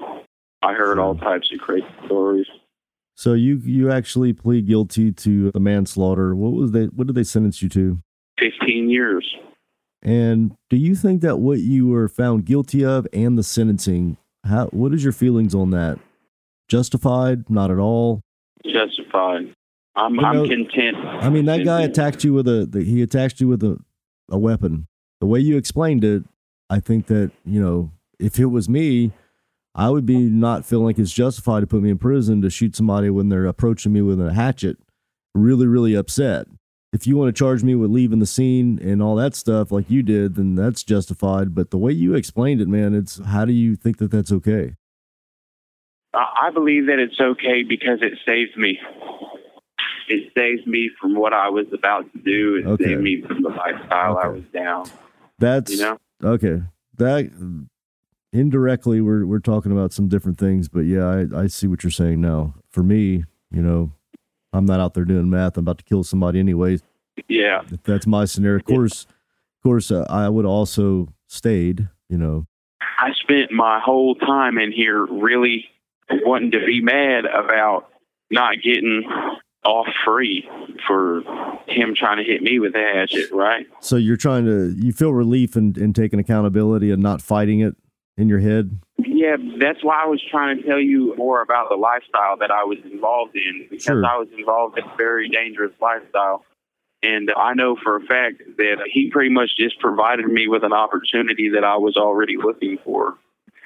I 0.63 0.73
heard 0.73 0.99
all 0.99 1.15
types 1.15 1.53
of 1.53 1.61
crazy 1.61 1.87
stories. 2.07 2.47
So 3.15 3.35
you 3.35 3.61
you 3.63 3.93
actually 3.93 4.33
plead 4.33 4.67
guilty 4.67 5.13
to 5.13 5.51
the 5.53 5.61
manslaughter. 5.61 6.35
What 6.35 6.53
was 6.53 6.73
they? 6.73 6.87
What 6.87 7.07
did 7.07 7.15
they 7.15 7.23
sentence 7.23 7.63
you 7.63 7.69
to? 7.69 7.99
Fifteen 8.39 8.89
years. 8.89 9.37
And 10.03 10.57
do 10.71 10.77
you 10.77 10.95
think 10.95 11.21
that 11.21 11.39
what 11.39 11.61
you 11.61 11.89
were 11.89 12.09
found 12.09 12.45
guilty 12.45 12.85
of 12.85 13.07
and 13.13 13.39
the 13.39 13.43
sentencing, 13.43 14.17
how 14.45 14.67
what 14.69 14.93
is 14.95 15.05
your 15.05 15.13
feelings 15.13 15.55
on 15.55 15.71
that? 15.71 15.99
Justified? 16.69 17.49
Not 17.51 17.71
at 17.71 17.79
all. 17.79 18.23
Justified. 18.65 19.55
I'm 19.97 20.15
You 20.15 20.21
know, 20.23 20.29
I'm 20.29 20.49
content. 20.49 20.97
I 20.97 21.29
mean, 21.29 21.45
that 21.45 21.65
guy 21.65 21.83
attacked 21.83 22.25
you 22.25 22.33
with 22.33 22.49
a 22.49 22.67
the, 22.69 22.83
he 22.83 23.03
attacked 23.03 23.41
you 23.41 23.49
with 23.49 23.63
a 23.63 23.79
a 24.31 24.39
weapon. 24.39 24.87
The 25.21 25.27
way 25.27 25.41
you 25.41 25.57
explained 25.57 26.03
it, 26.05 26.25
I 26.75 26.81
think 26.81 27.07
that 27.07 27.31
you 27.45 27.61
know 27.61 27.91
if 28.19 28.39
it 28.41 28.47
was 28.47 28.69
me, 28.69 29.13
I 29.77 29.91
would 29.91 30.05
be 30.07 30.19
not 30.19 30.65
feeling 30.65 30.87
like 30.87 30.99
it's 30.99 31.13
justified 31.13 31.61
to 31.61 31.67
put 31.69 31.83
me 31.83 31.91
in 31.91 31.99
prison 31.99 32.43
to 32.43 32.51
shoot 32.51 32.75
somebody 32.75 33.11
when 33.11 33.29
they're 33.29 33.47
approaching 33.47 33.93
me 33.93 34.03
with 34.03 34.21
a 34.21 34.33
hatchet. 34.33 34.77
Really, 35.37 35.67
really 35.67 35.95
upset. 35.95 36.47
if 36.93 37.07
you 37.09 37.17
want 37.17 37.29
to 37.35 37.39
charge 37.39 37.63
me 37.65 37.75
with 37.75 37.91
leaving 37.91 38.19
the 38.21 38.27
scene 38.27 38.79
and 38.83 39.03
all 39.03 39.17
that 39.17 39.35
stuff 39.35 39.71
like 39.73 39.89
you 39.91 40.01
did, 40.03 40.35
then 40.37 40.55
that's 40.55 40.83
justified. 40.85 41.55
But 41.55 41.71
the 41.71 41.79
way 41.79 41.93
you 41.93 42.15
explained 42.15 42.61
it, 42.61 42.69
man, 42.69 42.95
it's 42.95 43.21
how 43.25 43.45
do 43.45 43.53
you 43.53 43.75
think 43.77 43.99
that 43.99 44.11
that's 44.13 44.33
okay? 44.33 44.75
I 46.13 46.25
I 46.47 46.51
believe 46.51 46.87
that 46.87 46.99
it's 46.99 47.21
okay 47.21 47.63
because 47.63 47.99
it 48.03 48.15
saves 48.27 48.57
me. 48.57 48.79
It 50.09 50.33
saves 50.37 50.67
me 50.67 50.91
from 51.01 51.15
what 51.15 51.33
I 51.33 51.49
was 51.49 51.67
about 51.73 52.13
to 52.13 52.19
do. 52.19 52.57
It 52.57 52.67
Okay. 52.67 52.85
saved 52.85 53.01
me 53.03 53.23
from 53.23 53.43
the 53.43 53.49
lifestyle 53.49 54.19
I 54.19 54.29
was 54.29 54.45
down. 54.53 54.85
That's 55.39 55.73
You 55.73 55.79
know? 55.85 55.99
Okay. 56.25 56.63
That 56.97 57.31
indirectly, 58.33 59.01
we're 59.01 59.27
we're 59.27 59.39
talking 59.39 59.73
about 59.73 59.93
some 59.93 60.09
different 60.09 60.39
things, 60.39 60.69
but 60.69 60.81
yeah, 60.81 61.07
I 61.07 61.43
I 61.43 61.47
see 61.47 61.67
what 61.67 61.83
you're 61.85 61.91
saying 61.91 62.21
now. 62.21 62.55
For 62.71 62.83
me, 62.83 63.25
you 63.51 63.63
know, 63.63 63.93
I'm 64.53 64.65
not 64.65 64.81
out 64.81 64.95
there 64.95 65.05
doing 65.05 65.29
meth. 65.31 65.57
I'm 65.57 65.65
about 65.65 65.79
to 65.79 65.85
kill 65.85 66.05
somebody 66.05 66.39
anyways. 66.39 66.83
Yeah. 67.29 67.63
If 67.71 67.83
that's 67.83 68.07
my 68.07 68.25
scenario, 68.25 68.59
of 68.59 68.65
course, 68.65 69.03
of 69.05 69.63
course, 69.63 69.91
uh, 69.91 70.07
I 70.09 70.29
would 70.29 70.47
also 70.47 71.09
stayed. 71.27 71.89
You 72.09 72.19
know, 72.19 72.47
I 72.81 73.13
spent 73.15 73.51
my 73.51 73.81
whole 73.81 74.15
time 74.15 74.59
in 74.59 74.73
here 74.73 75.05
really 75.05 75.67
wanting 76.11 76.53
to 76.53 76.65
be 76.65 76.81
mad 76.81 77.25
about 77.25 77.89
not 78.31 78.63
getting 78.63 79.05
off 79.65 79.87
free 80.05 80.49
for 80.87 81.23
him 81.67 81.95
trying 81.97 82.19
to 82.19 82.25
hit 82.25 82.43
me 82.43 82.59
with 82.59 82.75
a 82.75 82.93
hatchet, 82.95 83.31
right? 83.33 83.67
so 83.81 83.97
you're 83.97 84.17
trying 84.17 84.45
to 84.45 84.75
you 84.77 84.93
feel 84.93 85.13
relief 85.13 85.57
in, 85.57 85.75
in 85.81 85.93
taking 85.93 86.19
accountability 86.19 86.91
and 86.91 87.03
not 87.03 87.23
fighting 87.23 87.61
it 87.61 87.75
in 88.17 88.29
your 88.29 88.41
head. 88.41 88.79
Yeah, 88.99 89.37
that's 89.59 89.83
why 89.83 90.03
I 90.05 90.07
was 90.07 90.23
trying 90.31 90.59
to 90.59 90.63
tell 90.63 90.79
you 90.79 91.15
more 91.17 91.41
about 91.43 91.69
the 91.71 91.77
lifestyle 91.77 92.37
that 92.39 92.51
I 92.51 92.65
was 92.65 92.79
involved 92.85 93.35
in 93.37 93.67
because 93.71 93.85
Sure. 93.85 94.05
I 94.05 94.17
was 94.19 94.29
involved 94.37 94.79
in 94.79 94.85
a 94.85 94.97
very 94.97 95.29
dangerous 95.29 95.73
lifestyle. 95.81 96.45
And 97.03 97.31
I 97.37 97.53
know 97.55 97.77
for 97.83 97.97
a 97.97 98.01
fact 98.01 98.43
that 98.57 98.77
he 98.91 99.11
pretty 99.11 99.29
much 99.31 99.51
just 99.59 99.79
provided 99.79 100.27
me 100.27 100.49
with 100.49 100.63
an 100.65 100.73
opportunity 100.73 101.51
that 101.51 101.63
I 101.65 101.77
was 101.77 101.97
already 101.97 102.37
looking 102.37 102.79
for 102.85 103.15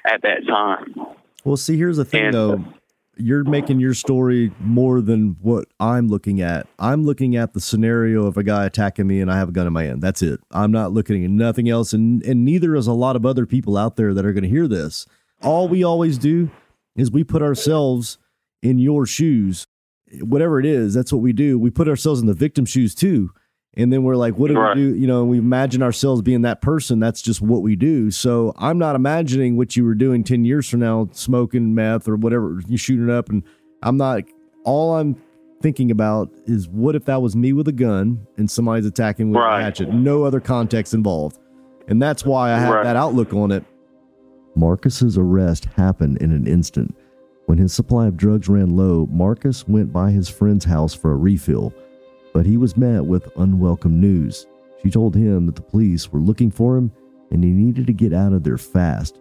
at 0.05 0.21
that 0.23 0.45
time. 0.47 0.93
Well, 1.45 1.55
see, 1.57 1.77
here's 1.77 1.97
the 1.97 2.05
thing 2.05 2.25
And- 2.27 2.33
though. 2.33 2.63
You're 3.19 3.43
making 3.43 3.81
your 3.81 3.93
story 3.93 4.51
more 4.61 5.01
than 5.01 5.35
what 5.41 5.67
I'm 5.79 6.07
looking 6.07 6.41
at. 6.41 6.67
I'm 6.79 7.03
looking 7.03 7.35
at 7.35 7.53
the 7.53 7.59
scenario 7.59 8.25
of 8.25 8.37
a 8.37 8.43
guy 8.43 8.65
attacking 8.65 9.07
me 9.07 9.19
and 9.19 9.29
I 9.29 9.37
have 9.37 9.49
a 9.49 9.51
gun 9.51 9.67
in 9.67 9.73
my 9.73 9.83
hand. 9.83 10.01
That's 10.01 10.21
it. 10.21 10.39
I'm 10.51 10.71
not 10.71 10.93
looking 10.93 11.25
at 11.25 11.29
nothing 11.29 11.67
else. 11.67 11.91
And, 11.91 12.23
and 12.23 12.45
neither 12.45 12.75
is 12.75 12.87
a 12.87 12.93
lot 12.93 13.17
of 13.17 13.25
other 13.25 13.45
people 13.45 13.77
out 13.77 13.97
there 13.97 14.13
that 14.13 14.25
are 14.25 14.31
going 14.31 14.43
to 14.43 14.49
hear 14.49 14.69
this. 14.69 15.05
All 15.41 15.67
we 15.67 15.83
always 15.83 16.17
do 16.17 16.49
is 16.95 17.11
we 17.11 17.25
put 17.25 17.41
ourselves 17.41 18.17
in 18.63 18.79
your 18.79 19.05
shoes. 19.05 19.67
Whatever 20.21 20.59
it 20.59 20.65
is, 20.65 20.93
that's 20.93 21.11
what 21.11 21.21
we 21.21 21.33
do. 21.33 21.59
We 21.59 21.69
put 21.69 21.89
ourselves 21.89 22.21
in 22.21 22.25
the 22.25 22.33
victim's 22.33 22.69
shoes 22.69 22.95
too. 22.95 23.31
And 23.79 23.93
then 23.93 24.03
we're 24.03 24.17
like, 24.17 24.37
what 24.37 24.49
do 24.49 24.55
Right. 24.59 24.75
we 24.75 24.81
do? 24.83 24.95
You 24.95 25.07
know, 25.07 25.23
we 25.23 25.37
imagine 25.37 25.81
ourselves 25.81 26.21
being 26.21 26.41
that 26.41 26.61
person. 26.61 26.99
That's 26.99 27.21
just 27.21 27.41
what 27.41 27.61
we 27.61 27.75
do. 27.77 28.11
So 28.11 28.53
I'm 28.57 28.77
not 28.77 28.95
imagining 28.95 29.55
what 29.55 29.75
you 29.77 29.85
were 29.85 29.95
doing 29.95 30.23
10 30.23 30.43
years 30.43 30.67
from 30.69 30.81
now, 30.81 31.07
smoking 31.13 31.73
meth 31.73 32.07
or 32.07 32.17
whatever, 32.17 32.61
you 32.67 32.77
shooting 32.77 33.09
up. 33.09 33.29
And 33.29 33.41
I'm 33.81 33.95
not, 33.95 34.23
all 34.65 34.95
I'm 34.95 35.15
thinking 35.61 35.91
about 35.91 36.29
is 36.45 36.67
what 36.67 36.95
if 36.95 37.05
that 37.05 37.21
was 37.21 37.35
me 37.37 37.53
with 37.53 37.67
a 37.69 37.71
gun 37.73 38.19
and 38.37 38.51
somebody's 38.51 38.85
attacking 38.85 39.29
with 39.29 39.37
Right. 39.37 39.61
a 39.61 39.63
hatchet? 39.63 39.93
No 39.93 40.23
other 40.23 40.41
context 40.41 40.93
involved. 40.93 41.39
And 41.87 42.01
that's 42.01 42.25
why 42.25 42.51
I 42.51 42.59
have 42.59 42.73
Right. 42.73 42.83
that 42.83 42.97
outlook 42.97 43.33
on 43.33 43.51
it. 43.51 43.63
Marcus's 44.55 45.17
arrest 45.17 45.65
happened 45.77 46.17
in 46.17 46.31
an 46.31 46.47
instant. 46.47 46.93
When 47.45 47.57
his 47.57 47.71
supply 47.73 48.07
of 48.07 48.17
drugs 48.17 48.49
ran 48.49 48.75
low, 48.75 49.07
Marcus 49.11 49.67
went 49.67 49.93
by 49.93 50.11
his 50.11 50.27
friend's 50.27 50.65
house 50.65 50.93
for 50.93 51.11
a 51.11 51.15
refill, 51.15 51.73
but 52.39 52.45
he 52.45 52.55
was 52.55 52.77
met 52.77 53.03
with 53.03 53.35
unwelcome 53.35 53.99
news. 53.99 54.47
She 54.81 54.89
told 54.89 55.13
him 55.13 55.45
that 55.45 55.57
the 55.57 55.61
police 55.61 56.09
were 56.09 56.21
looking 56.21 56.49
for 56.49 56.77
him 56.77 56.89
and 57.31 57.43
he 57.43 57.49
needed 57.49 57.85
to 57.87 57.91
get 57.91 58.13
out 58.13 58.31
of 58.31 58.45
there 58.45 58.57
fast. 58.57 59.19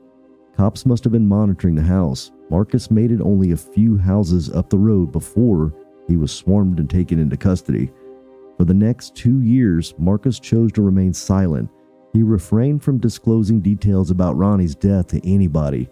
Cops 0.57 0.87
must 0.87 1.03
have 1.03 1.13
been 1.13 1.27
monitoring 1.27 1.75
the 1.75 1.83
house. 1.83 2.31
Marcus 2.49 2.93
made 2.93 3.11
it 3.11 3.21
only 3.21 3.51
a 3.51 3.57
few 3.57 3.99
houses 3.99 4.51
up 4.51 4.71
the 4.71 4.79
road 4.79 5.11
before 5.11 5.75
he 6.07 6.17
was 6.17 6.31
swarmed 6.31 6.79
and 6.79 6.89
taken 6.89 7.19
into 7.19 7.37
custody. 7.37 7.91
For 8.57 8.65
the 8.65 8.73
next 8.73 9.17
two 9.17 9.43
years, 9.43 9.95
Marcus 9.99 10.39
chose 10.39 10.71
to 10.75 10.83
remain 10.83 11.13
silent. 11.13 11.69
He 12.13 12.23
refrained 12.23 12.85
from 12.85 12.99
disclosing 12.99 13.61
details 13.61 14.13
about 14.13 14.37
Ronnie's 14.37 14.77
death 14.77 15.09
to 15.09 15.29
anybody, 15.29 15.89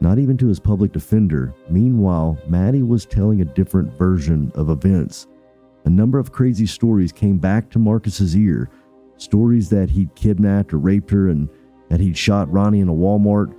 not 0.00 0.18
even 0.18 0.38
to 0.38 0.48
his 0.48 0.58
public 0.58 0.92
defender. 0.92 1.52
Meanwhile, 1.68 2.38
Maddie 2.48 2.84
was 2.84 3.04
telling 3.04 3.42
a 3.42 3.44
different 3.44 3.92
version 3.98 4.50
of 4.54 4.70
events. 4.70 5.26
A 5.84 5.90
number 5.90 6.18
of 6.18 6.32
crazy 6.32 6.66
stories 6.66 7.12
came 7.12 7.38
back 7.38 7.70
to 7.70 7.78
Marcus's 7.78 8.36
ear. 8.36 8.70
Stories 9.16 9.68
that 9.70 9.90
he'd 9.90 10.14
kidnapped 10.14 10.72
or 10.72 10.78
raped 10.78 11.10
her 11.10 11.28
and 11.28 11.48
that 11.88 12.00
he'd 12.00 12.16
shot 12.16 12.50
Ronnie 12.52 12.80
in 12.80 12.88
a 12.88 12.94
Walmart. 12.94 13.54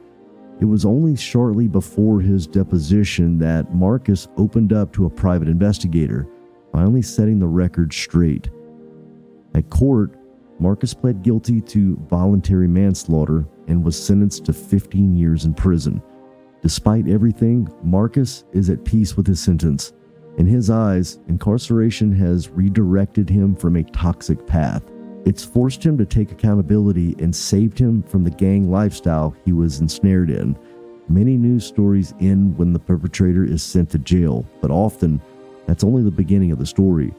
It 0.59 0.65
was 0.65 0.85
only 0.85 1.15
shortly 1.15 1.67
before 1.67 2.21
his 2.21 2.47
deposition 2.47 3.39
that 3.39 3.73
Marcus 3.73 4.27
opened 4.37 4.73
up 4.73 4.93
to 4.93 5.05
a 5.05 5.09
private 5.09 5.47
investigator, 5.47 6.27
finally 6.71 7.01
setting 7.01 7.39
the 7.39 7.47
record 7.47 7.93
straight. 7.93 8.49
At 9.55 9.69
court, 9.69 10.15
Marcus 10.59 10.93
pled 10.93 11.23
guilty 11.23 11.59
to 11.61 11.97
voluntary 12.07 12.67
manslaughter 12.67 13.47
and 13.67 13.83
was 13.83 14.01
sentenced 14.01 14.45
to 14.45 14.53
15 14.53 15.15
years 15.15 15.45
in 15.45 15.55
prison. 15.55 16.01
Despite 16.61 17.07
everything, 17.07 17.67
Marcus 17.83 18.43
is 18.53 18.69
at 18.69 18.85
peace 18.85 19.17
with 19.17 19.25
his 19.25 19.39
sentence. 19.39 19.93
In 20.37 20.45
his 20.45 20.69
eyes, 20.69 21.19
incarceration 21.27 22.13
has 22.15 22.49
redirected 22.49 23.29
him 23.29 23.55
from 23.55 23.75
a 23.75 23.83
toxic 23.83 24.47
path. 24.47 24.83
It's 25.25 25.43
forced 25.43 25.85
him 25.85 25.97
to 25.97 26.05
take 26.05 26.31
accountability 26.31 27.15
and 27.19 27.35
saved 27.35 27.77
him 27.77 28.01
from 28.03 28.23
the 28.23 28.31
gang 28.31 28.71
lifestyle 28.71 29.35
he 29.45 29.53
was 29.53 29.79
ensnared 29.79 30.29
in. 30.29 30.57
Many 31.09 31.37
news 31.37 31.65
stories 31.65 32.13
end 32.21 32.57
when 32.57 32.73
the 32.73 32.79
perpetrator 32.79 33.43
is 33.43 33.61
sent 33.61 33.89
to 33.91 33.99
jail, 33.99 34.45
but 34.61 34.71
often 34.71 35.21
that's 35.67 35.83
only 35.83 36.01
the 36.01 36.11
beginning 36.11 36.51
of 36.51 36.59
the 36.59 36.65
story. 36.65 37.13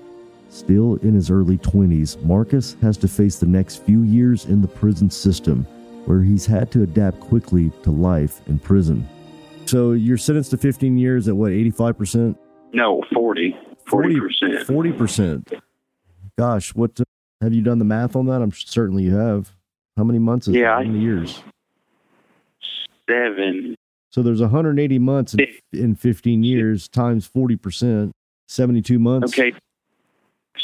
Still 0.48 0.96
in 0.96 1.14
his 1.14 1.30
early 1.30 1.58
20s, 1.58 2.22
Marcus 2.24 2.76
has 2.82 2.96
to 2.98 3.08
face 3.08 3.38
the 3.38 3.46
next 3.46 3.84
few 3.84 4.02
years 4.02 4.46
in 4.46 4.60
the 4.60 4.68
prison 4.68 5.10
system, 5.10 5.64
where 6.06 6.22
he's 6.22 6.44
had 6.44 6.70
to 6.72 6.82
adapt 6.82 7.20
quickly 7.20 7.70
to 7.82 7.90
life 7.90 8.40
in 8.48 8.58
prison. 8.58 9.08
So 9.66 9.92
you're 9.92 10.18
sentenced 10.18 10.50
to 10.50 10.58
15 10.58 10.98
years 10.98 11.28
at 11.28 11.36
what, 11.36 11.52
85%? 11.52 12.36
No, 12.72 13.02
40. 13.12 13.56
40%. 13.86 14.64
40%. 14.64 15.60
Gosh, 16.38 16.74
what 16.74 16.98
uh, 17.00 17.04
have 17.40 17.52
you 17.52 17.62
done 17.62 17.78
the 17.78 17.84
math 17.84 18.16
on 18.16 18.26
that? 18.26 18.40
I'm 18.40 18.52
certainly 18.52 19.02
you 19.02 19.14
have. 19.14 19.52
How 19.96 20.04
many 20.04 20.18
months 20.18 20.48
is 20.48 20.54
Yeah, 20.54 20.76
that? 20.78 20.86
How 20.86 20.90
many 20.90 21.00
years? 21.04 21.42
Seven. 23.08 23.74
So 24.10 24.22
there's 24.22 24.40
180 24.40 24.98
months 24.98 25.34
in, 25.34 25.46
in 25.72 25.94
15 25.94 26.42
years 26.42 26.88
times 26.88 27.28
40%, 27.28 28.10
72 28.48 28.98
months. 28.98 29.32
Okay. 29.32 29.52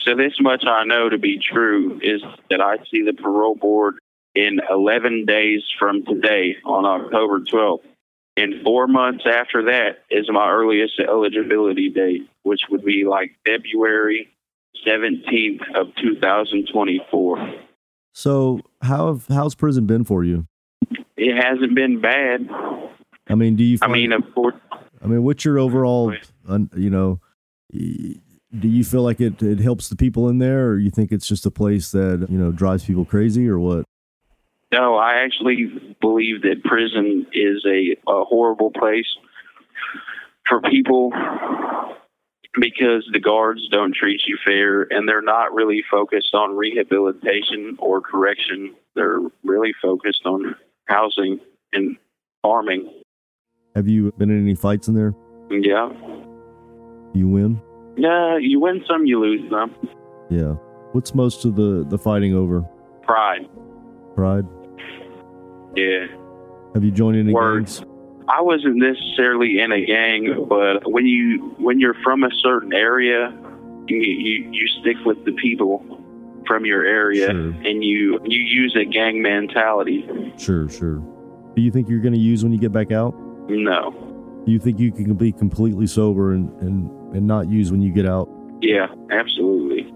So 0.04 0.14
this 0.14 0.34
much 0.40 0.64
I 0.66 0.84
know 0.84 1.08
to 1.08 1.18
be 1.18 1.38
true 1.38 1.98
is 2.02 2.22
that 2.50 2.60
I 2.60 2.76
see 2.90 3.02
the 3.02 3.12
parole 3.12 3.54
board 3.54 3.98
in 4.34 4.60
11 4.70 5.24
days 5.26 5.62
from 5.78 6.04
today 6.04 6.56
on 6.64 6.84
October 6.84 7.40
12th. 7.40 7.80
And 8.38 8.62
four 8.62 8.86
months 8.86 9.24
after 9.26 9.64
that 9.64 10.04
is 10.10 10.26
my 10.30 10.48
earliest 10.48 10.98
eligibility 11.00 11.90
date, 11.90 12.28
which 12.42 12.60
would 12.70 12.84
be 12.84 13.04
like 13.04 13.32
February 13.44 14.28
17th 14.86 15.60
of 15.74 15.88
2024. 15.96 17.54
So 18.14 18.60
how 18.82 19.08
have, 19.08 19.26
how's 19.28 19.54
prison 19.54 19.86
been 19.86 20.04
for 20.04 20.24
you? 20.24 20.46
It 21.16 21.34
hasn't 21.36 21.74
been 21.74 22.00
bad. 22.00 22.48
I 23.28 23.34
mean, 23.34 23.56
do 23.56 23.64
you 23.64 23.78
I 23.82 23.88
mean, 23.88 24.12
of 24.12 24.22
course, 24.34 24.54
I 25.02 25.06
mean, 25.06 25.22
what's 25.22 25.44
your 25.44 25.58
overall, 25.58 26.14
you 26.74 26.90
know, 26.90 27.20
do 27.70 28.68
you 28.68 28.84
feel 28.84 29.02
like 29.02 29.20
it, 29.20 29.42
it 29.42 29.58
helps 29.58 29.88
the 29.88 29.96
people 29.96 30.28
in 30.28 30.38
there 30.38 30.68
or 30.68 30.78
you 30.78 30.90
think 30.90 31.12
it's 31.12 31.26
just 31.26 31.44
a 31.44 31.50
place 31.50 31.90
that, 31.90 32.26
you 32.30 32.38
know, 32.38 32.50
drives 32.50 32.84
people 32.84 33.04
crazy 33.04 33.48
or 33.48 33.58
what? 33.58 33.84
No, 34.70 34.96
I 34.96 35.24
actually 35.24 35.96
believe 36.00 36.42
that 36.42 36.62
prison 36.64 37.26
is 37.32 37.64
a, 37.66 37.96
a 38.10 38.24
horrible 38.24 38.70
place 38.70 39.06
for 40.46 40.60
people 40.60 41.12
because 42.60 43.08
the 43.12 43.20
guards 43.20 43.66
don't 43.70 43.94
treat 43.94 44.20
you 44.26 44.36
fair 44.44 44.82
and 44.90 45.08
they're 45.08 45.22
not 45.22 45.54
really 45.54 45.82
focused 45.90 46.34
on 46.34 46.56
rehabilitation 46.56 47.76
or 47.78 48.00
correction. 48.00 48.74
They're 48.94 49.20
really 49.44 49.72
focused 49.80 50.22
on 50.26 50.54
housing 50.86 51.40
and 51.72 51.96
farming. 52.42 52.92
Have 53.74 53.88
you 53.88 54.12
been 54.18 54.30
in 54.30 54.42
any 54.42 54.54
fights 54.54 54.88
in 54.88 54.94
there? 54.94 55.14
Yeah. 55.50 55.90
You 57.14 57.28
win? 57.28 57.60
Yeah, 57.96 58.38
you 58.38 58.60
win 58.60 58.84
some, 58.86 59.06
you 59.06 59.20
lose 59.20 59.50
some. 59.50 59.74
Yeah. 60.30 60.54
What's 60.92 61.14
most 61.14 61.44
of 61.44 61.56
the, 61.56 61.86
the 61.88 61.98
fighting 61.98 62.34
over? 62.34 62.62
Pride. 63.02 63.48
Pride? 64.14 64.46
Yeah. 65.78 66.06
Have 66.74 66.84
you 66.84 66.90
joined 66.90 67.16
any 67.18 67.32
Word. 67.32 67.64
gangs? 67.66 67.82
I 68.28 68.42
wasn't 68.42 68.76
necessarily 68.76 69.58
in 69.60 69.72
a 69.72 69.84
gang, 69.86 70.46
but 70.48 70.90
when 70.90 71.06
you 71.06 71.54
when 71.58 71.80
you're 71.80 71.96
from 72.04 72.24
a 72.24 72.30
certain 72.42 72.74
area, 72.74 73.32
you 73.86 73.96
you, 73.98 74.50
you 74.52 74.68
stick 74.80 74.96
with 75.06 75.24
the 75.24 75.32
people 75.32 75.82
from 76.46 76.64
your 76.66 76.84
area 76.84 77.26
Sure. 77.30 77.50
and 77.50 77.82
you 77.84 78.18
you 78.24 78.40
use 78.40 78.76
a 78.76 78.84
gang 78.84 79.22
mentality. 79.22 80.06
Sure, 80.36 80.68
sure. 80.68 81.02
Do 81.54 81.62
you 81.62 81.70
think 81.70 81.88
you're 81.88 82.00
going 82.00 82.14
to 82.14 82.20
use 82.20 82.42
when 82.42 82.52
you 82.52 82.58
get 82.58 82.72
back 82.72 82.92
out? 82.92 83.14
No. 83.48 83.90
Do 84.44 84.52
you 84.52 84.58
think 84.58 84.78
you 84.78 84.92
can 84.92 85.14
be 85.14 85.32
completely 85.32 85.86
sober 85.86 86.32
and, 86.32 86.50
and, 86.60 86.90
and 87.16 87.26
not 87.26 87.48
use 87.50 87.70
when 87.72 87.82
you 87.82 87.92
get 87.92 88.06
out? 88.06 88.28
Yeah, 88.62 88.86
absolutely. 89.10 89.92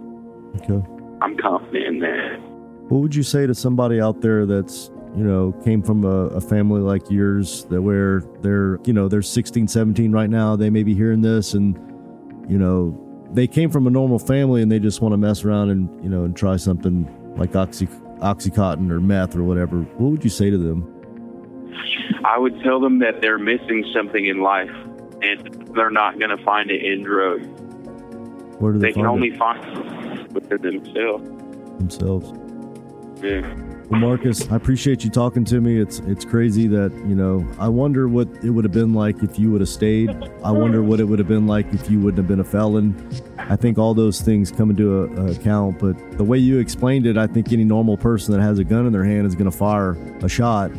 Okay. 0.57 0.85
I'm 1.23 1.37
confident 1.39 1.87
in 1.87 1.99
that. 2.01 2.41
What 2.89 3.01
would 3.01 3.15
you 3.15 3.23
say 3.23 3.47
to 3.47 3.55
somebody 3.55 4.01
out 4.01 4.21
there 4.23 4.45
that's, 4.45 4.91
you 5.17 5.25
know, 5.25 5.53
came 5.65 5.83
from 5.83 6.05
a, 6.05 6.27
a 6.29 6.41
family 6.41 6.81
like 6.81 7.11
yours 7.11 7.65
that 7.67 7.83
where 7.83 8.23
they're, 8.41 8.79
you 8.85 8.93
know, 8.93 9.09
they're 9.09 9.23
16, 9.23 9.69
17 9.69 10.13
right 10.13 10.31
now, 10.31 10.57
they 10.57 10.71
may 10.71 10.83
be 10.83 10.95
hearing 10.95 11.21
this 11.21 11.55
and, 11.55 11.77
you 12.51 12.59
know, 12.59 12.99
they 13.33 13.47
came 13.47 13.71
from 13.71 13.87
a 13.87 13.91
normal 13.91 14.19
family 14.19 14.63
and 14.63 14.71
they 14.71 14.79
just 14.79 15.01
want 15.01 15.13
to 15.13 15.17
mess 15.17 15.45
around 15.45 15.71
and, 15.71 16.03
you 16.03 16.09
know, 16.11 16.25
and 16.25 16.37
try 16.37 16.57
something 16.57 17.07
like 17.37 17.55
oxy, 17.57 17.87
Oxycontin 18.21 18.91
or 18.91 19.01
meth 19.01 19.37
or 19.37 19.43
whatever. 19.43 19.83
What 19.83 20.11
would 20.13 20.25
you 20.25 20.31
say 20.31 20.51
to 20.51 20.59
them? 20.59 20.89
I 22.25 22.39
would 22.39 22.63
tell 22.63 22.81
them 22.81 22.99
that 23.01 23.21
they're 23.21 23.39
missing 23.39 23.85
something 23.95 24.27
in 24.27 24.43
life 24.43 24.71
and 25.23 25.73
they're 25.75 25.91
not 25.91 26.19
going 26.19 26.37
to 26.37 26.43
find 26.45 26.71
it 26.71 26.83
in 26.85 27.03
drugs. 27.03 27.47
Where 28.61 28.73
do 28.73 28.79
they, 28.79 28.89
They 28.89 28.93
can 28.93 29.07
only 29.07 29.29
it 29.29 29.39
find 29.39 29.63
it 29.65 30.33
within 30.33 30.63
themselves. 30.63 31.29
themselves? 31.79 32.33
Yeah. 33.23 33.72
Well, 33.93 34.01
Marcus, 34.01 34.51
I 34.51 34.57
appreciate 34.57 35.05
you 35.05 35.11
talking 35.11 35.45
to 35.45 35.61
me. 35.61 35.79
It's 35.79 35.99
it's 36.07 36.25
crazy 36.25 36.67
that 36.67 36.93
you 37.07 37.15
know. 37.15 37.47
I 37.59 37.69
wonder 37.69 38.09
what 38.09 38.27
it 38.43 38.49
would 38.49 38.65
have 38.65 38.73
been 38.73 38.95
like 38.95 39.23
if 39.23 39.39
you 39.39 39.51
would 39.51 39.61
have 39.61 39.69
stayed. 39.69 40.09
I 40.43 40.51
wonder 40.51 40.83
what 40.83 40.99
it 40.99 41.05
would 41.05 41.19
have 41.19 41.29
been 41.29 41.47
like 41.47 41.71
if 41.75 41.91
you 41.91 42.01
wouldn't 42.01 42.17
have 42.17 42.27
been 42.27 42.41
a 42.41 42.45
felon. 42.45 42.97
I 43.37 43.55
think 43.55 43.77
all 43.77 43.93
those 43.93 44.23
things 44.23 44.51
come 44.51 44.71
into 44.71 45.03
a, 45.03 45.27
a 45.27 45.33
account. 45.33 45.79
But 45.79 46.17
the 46.17 46.25
way 46.25 46.39
you 46.39 46.59
explained 46.59 47.05
it, 47.05 47.19
I 47.19 47.27
think 47.27 47.53
any 47.53 47.65
normal 47.65 47.99
person 47.99 48.33
that 48.33 48.41
has 48.41 48.59
a 48.59 48.65
gun 48.65 48.87
in 48.87 48.95
their 48.95 49.05
hand 49.05 49.27
is 49.27 49.35
going 49.35 49.51
to 49.51 49.55
fire 49.55 49.91
a 50.23 50.29
shot. 50.29 50.75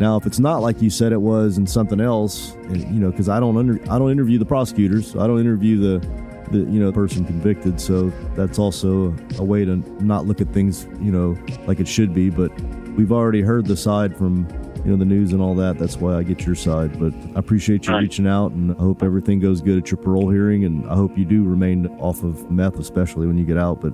Now, 0.00 0.16
if 0.16 0.26
it's 0.26 0.40
not 0.40 0.60
like 0.60 0.82
you 0.82 0.90
said 0.90 1.12
it 1.12 1.20
was 1.20 1.58
and 1.58 1.70
something 1.70 2.00
else, 2.00 2.52
and, 2.64 2.82
you 2.82 2.98
know, 2.98 3.12
because 3.12 3.28
I 3.28 3.38
don't 3.38 3.56
under 3.56 3.80
I 3.88 3.96
don't 3.96 4.10
interview 4.10 4.40
the 4.40 4.44
prosecutors, 4.44 5.12
so 5.12 5.20
I 5.20 5.28
don't 5.28 5.38
interview 5.38 5.78
the 5.78 6.06
the 6.50 6.58
you 6.58 6.80
know 6.80 6.92
person 6.92 7.24
convicted. 7.24 7.80
So 7.80 8.10
that's 8.34 8.58
also 8.58 9.14
a 9.38 9.44
way 9.44 9.64
to 9.64 9.76
not 10.04 10.26
look 10.26 10.40
at 10.40 10.48
things 10.52 10.84
you 11.00 11.12
know 11.12 11.36
like 11.66 11.80
it 11.80 11.88
should 11.88 12.14
be. 12.14 12.30
But 12.30 12.50
we've 12.96 13.12
already 13.12 13.40
heard 13.42 13.66
the 13.66 13.76
side 13.76 14.16
from 14.16 14.46
you 14.84 14.90
know 14.92 14.96
the 14.96 15.04
news 15.04 15.32
and 15.32 15.40
all 15.42 15.54
that. 15.56 15.78
That's 15.78 15.96
why 15.96 16.14
I 16.16 16.22
get 16.22 16.46
your 16.46 16.54
side. 16.54 16.98
But 16.98 17.12
I 17.34 17.38
appreciate 17.40 17.86
you 17.86 17.92
Right. 17.94 18.02
reaching 18.02 18.26
out, 18.26 18.52
and 18.52 18.72
I 18.72 18.80
hope 18.82 19.02
everything 19.02 19.40
goes 19.40 19.60
good 19.60 19.78
at 19.78 19.90
your 19.90 19.98
parole 19.98 20.30
hearing, 20.30 20.64
and 20.64 20.86
I 20.88 20.94
hope 20.94 21.16
you 21.18 21.24
do 21.24 21.44
remain 21.44 21.86
off 21.98 22.22
of 22.22 22.50
meth, 22.50 22.78
especially 22.78 23.26
when 23.26 23.36
you 23.38 23.44
get 23.44 23.58
out. 23.58 23.80
But 23.80 23.92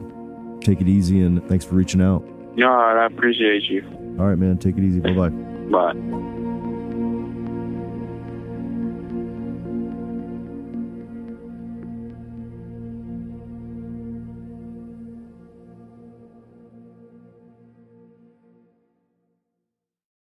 take 0.61 0.81
it 0.81 0.89
easy, 0.89 1.23
and 1.23 1.43
thanks 1.49 1.65
for 1.65 1.75
reaching 1.75 2.01
out. 2.03 2.25
Yeah, 2.57 2.71
I 2.71 3.07
appreciate 3.07 3.63
you. 3.71 3.83
All 4.19 4.27
right, 4.27 4.37
man. 4.39 4.59
Take 4.59 4.77
it 4.77 4.85
easy. 4.85 5.01
Bye 5.01 5.15
bye. 5.15 5.31
Bye. 5.31 6.42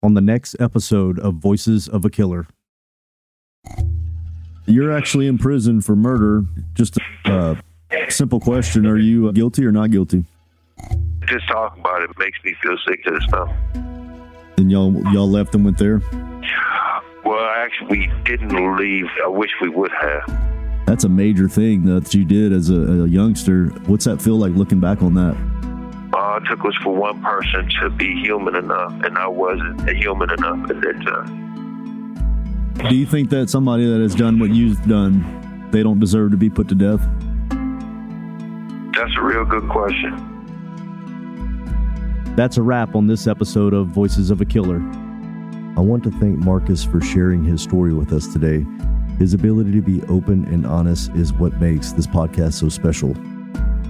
On 0.04 0.14
the 0.14 0.22
next 0.22 0.56
episode 0.60 1.20
of 1.20 1.36
Voices 1.36 1.88
of 1.88 2.06
a 2.06 2.10
Killer. 2.10 2.48
You're 4.66 4.92
actually 4.92 5.28
in 5.28 5.38
prison 5.38 5.82
for 5.82 5.96
murder. 5.96 6.46
Just 6.74 6.98
a 7.26 7.32
uh, 7.32 7.56
simple 8.10 8.40
question: 8.40 8.86
Are 8.86 8.98
you 8.98 9.32
guilty 9.34 9.66
or 9.66 9.72
not 9.72 9.92
guilty? 9.92 10.26
Just 11.26 11.48
talking 11.48 11.82
about 11.82 12.04
it 12.04 12.10
makes 12.18 12.38
me 12.44 12.56
feel 12.62 12.78
sick 12.88 13.04
to 13.06 13.12
the 13.12 13.22
stomach. 13.22 13.56
Then 14.56 14.70
y'all 14.70 14.94
y'all 15.14 15.30
left 15.30 15.56
and 15.56 15.66
went 15.66 15.78
there. 15.78 16.02
Well, 17.24 17.46
actually, 17.56 17.88
we 17.88 18.12
didn't 18.26 18.78
leave. 18.78 19.06
I 19.24 19.28
wish 19.28 19.52
we 19.62 19.70
would 19.70 19.92
have. 19.92 20.86
That's 20.86 21.04
a 21.04 21.10
major 21.10 21.48
thing 21.48 21.86
that 21.86 22.14
you 22.14 22.26
did 22.26 22.52
as 22.52 22.70
a, 22.70 23.04
a 23.04 23.08
youngster. 23.08 23.68
What's 23.86 24.06
that 24.06 24.22
feel 24.22 24.38
like 24.38 24.54
looking 24.54 24.80
back 24.80 25.02
on 25.02 25.14
that? 25.16 25.61
Uh, 26.32 26.38
it 26.38 26.44
took 26.48 26.64
was 26.64 26.78
for 26.82 26.96
one 26.96 27.22
person 27.22 27.70
to 27.82 27.90
be 27.90 28.22
human 28.22 28.56
enough, 28.56 28.94
and 29.04 29.18
I 29.18 29.28
wasn't 29.28 29.90
human 29.90 30.32
enough 30.32 30.70
at 30.70 30.80
that 30.80 31.02
time. 31.04 32.74
Do 32.88 32.96
you 32.96 33.06
think 33.06 33.30
that 33.32 33.50
somebody 33.50 33.86
that 33.86 34.00
has 34.00 34.16
done 34.16 34.40
what 34.40 34.52
you've 34.52 34.82
done, 34.88 35.68
they 35.72 35.84
don't 35.84 36.00
deserve 36.00 36.32
to 36.32 36.38
be 36.38 36.50
put 36.50 36.70
to 36.70 36.76
death? 36.76 37.02
That's 38.96 39.14
a 39.18 39.22
real 39.22 39.44
good 39.44 39.68
question. 39.70 40.30
That's 42.38 42.56
a 42.56 42.62
wrap 42.62 42.96
on 42.96 43.08
this 43.08 43.28
episode 43.28 43.74
of 43.74 43.88
Voices 43.88 44.32
of 44.32 44.40
a 44.40 44.46
Killer. 44.46 44.78
I 45.76 45.82
want 45.82 46.02
to 46.04 46.12
thank 46.12 46.38
Marcus 46.38 46.86
for 46.86 47.02
sharing 47.02 47.44
his 47.44 47.62
story 47.62 47.94
with 47.94 48.14
us 48.14 48.32
today. 48.32 48.66
His 49.20 49.34
ability 49.34 49.74
to 49.74 49.82
be 49.82 50.02
open 50.04 50.46
and 50.46 50.66
honest 50.66 51.12
is 51.12 51.34
what 51.34 51.60
makes 51.60 51.92
this 51.92 52.08
podcast 52.08 52.54
so 52.54 52.70
special. 52.70 53.16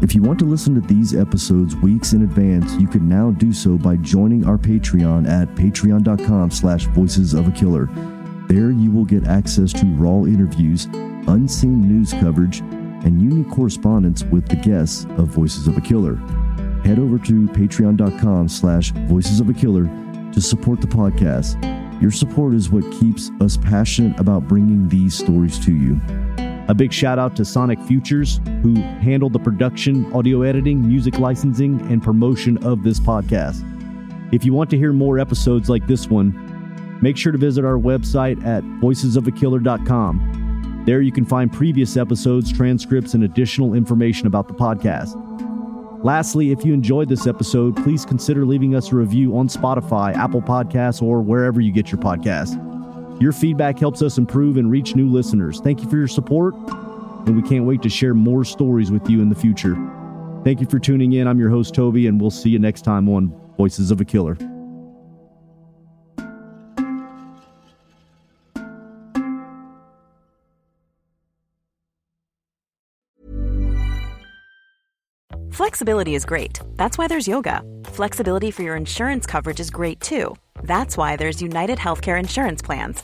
If 0.01 0.15
you 0.15 0.23
want 0.23 0.39
to 0.39 0.45
listen 0.45 0.73
to 0.73 0.81
these 0.81 1.13
episodes 1.13 1.75
weeks 1.75 2.13
in 2.13 2.23
advance, 2.23 2.73
you 2.77 2.87
can 2.87 3.07
now 3.07 3.29
do 3.29 3.53
so 3.53 3.77
by 3.77 3.97
joining 3.97 4.43
our 4.47 4.57
Patreon 4.57 5.29
at 5.29 5.47
patreon.com 5.49 6.49
slash 6.49 6.85
voices 6.85 7.35
of 7.35 7.47
a 7.47 7.51
killer. 7.51 7.87
There 8.47 8.71
you 8.71 8.89
will 8.89 9.05
get 9.05 9.27
access 9.27 9.71
to 9.73 9.85
raw 9.85 10.23
interviews, 10.23 10.85
unseen 11.27 11.87
news 11.87 12.13
coverage, 12.13 12.61
and 12.61 13.21
unique 13.21 13.51
correspondence 13.51 14.23
with 14.23 14.47
the 14.47 14.55
guests 14.55 15.05
of 15.17 15.27
Voices 15.27 15.67
of 15.67 15.77
a 15.77 15.81
Killer. 15.81 16.15
Head 16.83 16.97
over 16.97 17.19
to 17.19 17.47
patreon.com 17.49 18.49
slash 18.49 18.91
voices 19.07 19.39
of 19.39 19.49
a 19.49 19.53
killer 19.53 19.85
to 20.33 20.41
support 20.41 20.81
the 20.81 20.87
podcast. 20.87 21.61
Your 22.01 22.11
support 22.11 22.55
is 22.55 22.71
what 22.71 22.91
keeps 22.93 23.29
us 23.39 23.55
passionate 23.55 24.19
about 24.19 24.47
bringing 24.47 24.89
these 24.89 25.13
stories 25.13 25.59
to 25.59 25.71
you 25.71 26.01
a 26.71 26.73
big 26.73 26.91
shout 26.93 27.19
out 27.19 27.35
to 27.35 27.43
sonic 27.43 27.77
futures 27.81 28.39
who 28.63 28.75
handled 29.01 29.33
the 29.33 29.39
production 29.39 30.09
audio 30.13 30.41
editing 30.41 30.87
music 30.87 31.19
licensing 31.19 31.81
and 31.91 32.01
promotion 32.01 32.57
of 32.63 32.81
this 32.81 32.97
podcast. 32.97 33.67
If 34.33 34.45
you 34.45 34.53
want 34.53 34.69
to 34.69 34.77
hear 34.77 34.93
more 34.93 35.19
episodes 35.19 35.69
like 35.69 35.85
this 35.85 36.07
one 36.07 36.47
make 37.01 37.17
sure 37.17 37.33
to 37.33 37.37
visit 37.37 37.65
our 37.65 37.77
website 37.77 38.41
at 38.45 38.63
voicesofakiller.com 38.63 40.83
there 40.85 41.01
you 41.01 41.11
can 41.11 41.25
find 41.25 41.51
previous 41.51 41.97
episodes 41.97 42.53
transcripts 42.53 43.15
and 43.15 43.25
additional 43.25 43.73
information 43.73 44.27
about 44.27 44.47
the 44.47 44.53
podcast. 44.53 45.17
Lastly, 46.03 46.51
if 46.51 46.65
you 46.65 46.73
enjoyed 46.73 47.09
this 47.09 47.27
episode, 47.27 47.75
please 47.83 48.05
consider 48.05 48.45
leaving 48.45 48.75
us 48.75 48.91
a 48.91 48.95
review 48.95 49.37
on 49.37 49.47
Spotify, 49.47 50.15
Apple 50.15 50.41
Podcasts, 50.41 51.01
or 51.01 51.21
wherever 51.21 51.61
you 51.61 51.71
get 51.71 51.91
your 51.91 52.01
podcasts. 52.01 52.70
Your 53.21 53.31
feedback 53.31 53.77
helps 53.77 54.01
us 54.01 54.17
improve 54.17 54.57
and 54.57 54.71
reach 54.71 54.95
new 54.95 55.07
listeners. 55.07 55.61
Thank 55.61 55.83
you 55.83 55.87
for 55.87 55.95
your 55.95 56.07
support, 56.07 56.55
and 56.55 57.39
we 57.39 57.47
can't 57.47 57.65
wait 57.65 57.83
to 57.83 57.89
share 57.89 58.15
more 58.15 58.43
stories 58.43 58.89
with 58.89 59.07
you 59.07 59.21
in 59.21 59.29
the 59.29 59.35
future. 59.35 59.75
Thank 60.43 60.59
you 60.59 60.65
for 60.65 60.79
tuning 60.79 61.13
in. 61.13 61.27
I'm 61.27 61.39
your 61.39 61.51
host, 61.51 61.75
Toby, 61.75 62.07
and 62.07 62.19
we'll 62.19 62.31
see 62.31 62.49
you 62.49 62.57
next 62.57 62.81
time 62.81 63.07
on 63.07 63.31
Voices 63.57 63.91
of 63.91 64.01
a 64.01 64.05
Killer. 64.05 64.35
Flexibility 75.51 76.15
is 76.15 76.25
great. 76.25 76.59
That's 76.75 76.97
why 76.97 77.07
there's 77.07 77.27
yoga. 77.27 77.61
Flexibility 77.83 78.49
for 78.49 78.63
your 78.63 78.75
insurance 78.75 79.27
coverage 79.27 79.59
is 79.59 79.69
great 79.69 79.99
too. 79.99 80.35
That's 80.63 80.97
why 80.97 81.17
there's 81.17 81.39
United 81.39 81.77
Healthcare 81.77 82.17
Insurance 82.17 82.63
Plans. 82.63 83.03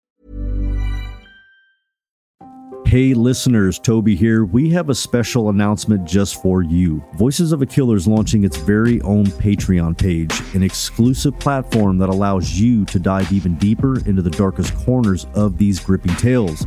Hey, 2.91 3.13
listeners, 3.13 3.79
Toby 3.79 4.17
here. 4.17 4.43
We 4.43 4.69
have 4.71 4.89
a 4.89 4.93
special 4.93 5.47
announcement 5.47 6.03
just 6.03 6.41
for 6.41 6.61
you. 6.61 7.01
Voices 7.13 7.53
of 7.53 7.61
a 7.61 7.65
Killer 7.65 7.95
is 7.95 8.05
launching 8.05 8.43
its 8.43 8.57
very 8.57 8.99
own 9.03 9.27
Patreon 9.27 9.97
page, 9.97 10.37
an 10.53 10.61
exclusive 10.61 11.39
platform 11.39 11.97
that 11.99 12.09
allows 12.09 12.59
you 12.59 12.83
to 12.87 12.99
dive 12.99 13.31
even 13.31 13.55
deeper 13.55 14.05
into 14.05 14.21
the 14.21 14.29
darkest 14.29 14.75
corners 14.75 15.25
of 15.35 15.57
these 15.57 15.79
gripping 15.79 16.17
tales. 16.17 16.65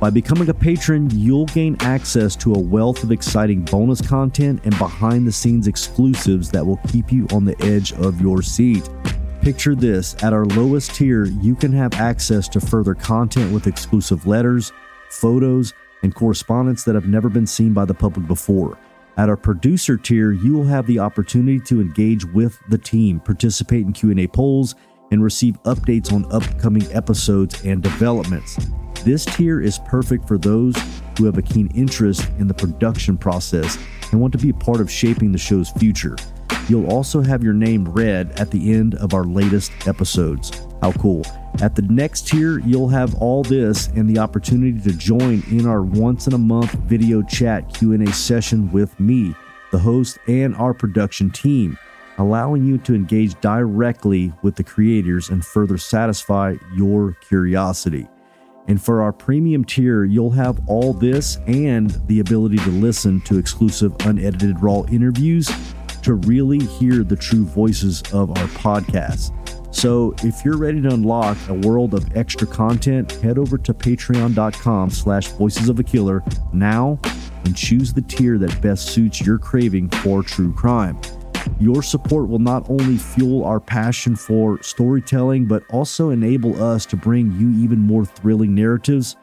By 0.00 0.08
becoming 0.08 0.48
a 0.48 0.54
patron, 0.54 1.10
you'll 1.10 1.44
gain 1.44 1.76
access 1.80 2.36
to 2.36 2.54
a 2.54 2.58
wealth 2.58 3.04
of 3.04 3.12
exciting 3.12 3.62
bonus 3.66 4.00
content 4.00 4.62
and 4.64 4.78
behind 4.78 5.26
the 5.26 5.32
scenes 5.32 5.68
exclusives 5.68 6.50
that 6.52 6.64
will 6.64 6.80
keep 6.88 7.12
you 7.12 7.26
on 7.34 7.44
the 7.44 7.60
edge 7.62 7.92
of 7.92 8.18
your 8.18 8.40
seat. 8.40 8.88
Picture 9.42 9.74
this 9.74 10.16
at 10.22 10.32
our 10.32 10.46
lowest 10.46 10.94
tier, 10.94 11.26
you 11.26 11.54
can 11.54 11.70
have 11.70 11.92
access 11.96 12.48
to 12.48 12.60
further 12.62 12.94
content 12.94 13.52
with 13.52 13.66
exclusive 13.66 14.26
letters, 14.26 14.72
photos, 15.10 15.72
and 16.02 16.14
correspondence 16.14 16.84
that 16.84 16.94
have 16.94 17.08
never 17.08 17.28
been 17.28 17.46
seen 17.46 17.72
by 17.72 17.84
the 17.84 17.94
public 17.94 18.26
before. 18.26 18.78
At 19.16 19.28
our 19.30 19.36
producer 19.36 19.96
tier, 19.96 20.32
you 20.32 20.52
will 20.52 20.64
have 20.66 20.86
the 20.86 20.98
opportunity 20.98 21.58
to 21.60 21.80
engage 21.80 22.24
with 22.26 22.58
the 22.68 22.78
team, 22.78 23.18
participate 23.18 23.86
in 23.86 23.92
Q&A 23.92 24.26
polls, 24.26 24.74
and 25.10 25.22
receive 25.22 25.62
updates 25.62 26.12
on 26.12 26.30
upcoming 26.32 26.86
episodes 26.92 27.64
and 27.64 27.82
developments. 27.82 28.58
This 29.04 29.24
tier 29.24 29.60
is 29.60 29.78
perfect 29.86 30.26
for 30.26 30.36
those 30.36 30.76
who 31.16 31.24
have 31.26 31.38
a 31.38 31.42
keen 31.42 31.68
interest 31.74 32.28
in 32.38 32.46
the 32.46 32.54
production 32.54 33.16
process 33.16 33.78
and 34.10 34.20
want 34.20 34.32
to 34.32 34.38
be 34.38 34.50
a 34.50 34.54
part 34.54 34.80
of 34.80 34.90
shaping 34.90 35.32
the 35.32 35.38
show's 35.38 35.70
future. 35.70 36.16
You'll 36.68 36.90
also 36.90 37.22
have 37.22 37.42
your 37.44 37.54
name 37.54 37.84
read 37.84 38.32
at 38.32 38.50
the 38.50 38.72
end 38.72 38.96
of 38.96 39.14
our 39.14 39.24
latest 39.24 39.70
episodes. 39.86 40.65
How 40.82 40.92
cool. 40.92 41.24
At 41.60 41.74
the 41.74 41.82
next 41.82 42.28
tier, 42.28 42.58
you'll 42.60 42.88
have 42.88 43.14
all 43.16 43.42
this 43.42 43.88
and 43.88 44.08
the 44.08 44.18
opportunity 44.18 44.78
to 44.80 44.96
join 44.96 45.42
in 45.50 45.66
our 45.66 45.82
once 45.82 46.26
in 46.26 46.34
a 46.34 46.38
month 46.38 46.72
video 46.72 47.22
chat 47.22 47.72
Q&A 47.72 48.12
session 48.12 48.70
with 48.72 48.98
me, 49.00 49.34
the 49.72 49.78
host, 49.78 50.18
and 50.28 50.54
our 50.56 50.74
production 50.74 51.30
team, 51.30 51.78
allowing 52.18 52.64
you 52.64 52.78
to 52.78 52.94
engage 52.94 53.40
directly 53.40 54.32
with 54.42 54.54
the 54.54 54.64
creators 54.64 55.30
and 55.30 55.44
further 55.44 55.78
satisfy 55.78 56.56
your 56.76 57.12
curiosity. 57.14 58.06
And 58.68 58.82
for 58.82 59.00
our 59.00 59.12
premium 59.12 59.64
tier, 59.64 60.04
you'll 60.04 60.30
have 60.32 60.60
all 60.68 60.92
this 60.92 61.38
and 61.46 61.90
the 62.06 62.20
ability 62.20 62.56
to 62.58 62.70
listen 62.70 63.20
to 63.22 63.38
exclusive 63.38 63.94
unedited 64.00 64.60
raw 64.60 64.82
interviews 64.90 65.50
to 66.02 66.14
really 66.14 66.58
hear 66.58 67.02
the 67.02 67.16
true 67.16 67.44
voices 67.44 68.02
of 68.12 68.30
our 68.30 68.46
podcast. 68.48 69.32
So 69.76 70.14
if 70.22 70.42
you're 70.42 70.56
ready 70.56 70.80
to 70.80 70.88
unlock 70.88 71.36
a 71.48 71.52
world 71.52 71.92
of 71.92 72.16
extra 72.16 72.46
content, 72.46 73.12
head 73.12 73.36
over 73.36 73.58
to 73.58 73.74
patreon.com 73.74 74.88
slash 74.88 75.28
voices 75.28 75.68
of 75.68 75.78
a 75.78 75.82
killer 75.82 76.24
now 76.54 76.98
and 77.44 77.54
choose 77.54 77.92
the 77.92 78.00
tier 78.00 78.38
that 78.38 78.62
best 78.62 78.88
suits 78.88 79.20
your 79.20 79.36
craving 79.36 79.90
for 79.90 80.22
true 80.22 80.50
crime. 80.54 80.98
Your 81.60 81.82
support 81.82 82.26
will 82.30 82.38
not 82.38 82.70
only 82.70 82.96
fuel 82.96 83.44
our 83.44 83.60
passion 83.60 84.16
for 84.16 84.62
storytelling, 84.62 85.44
but 85.44 85.62
also 85.68 86.08
enable 86.08 86.60
us 86.60 86.86
to 86.86 86.96
bring 86.96 87.30
you 87.32 87.50
even 87.62 87.78
more 87.78 88.06
thrilling 88.06 88.54
narratives 88.54 89.16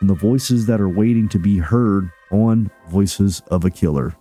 and 0.00 0.10
the 0.10 0.14
voices 0.14 0.66
that 0.66 0.80
are 0.80 0.88
waiting 0.88 1.28
to 1.28 1.38
be 1.38 1.56
heard 1.56 2.10
on 2.32 2.68
Voices 2.88 3.42
of 3.52 3.64
a 3.64 3.70
Killer. 3.70 4.16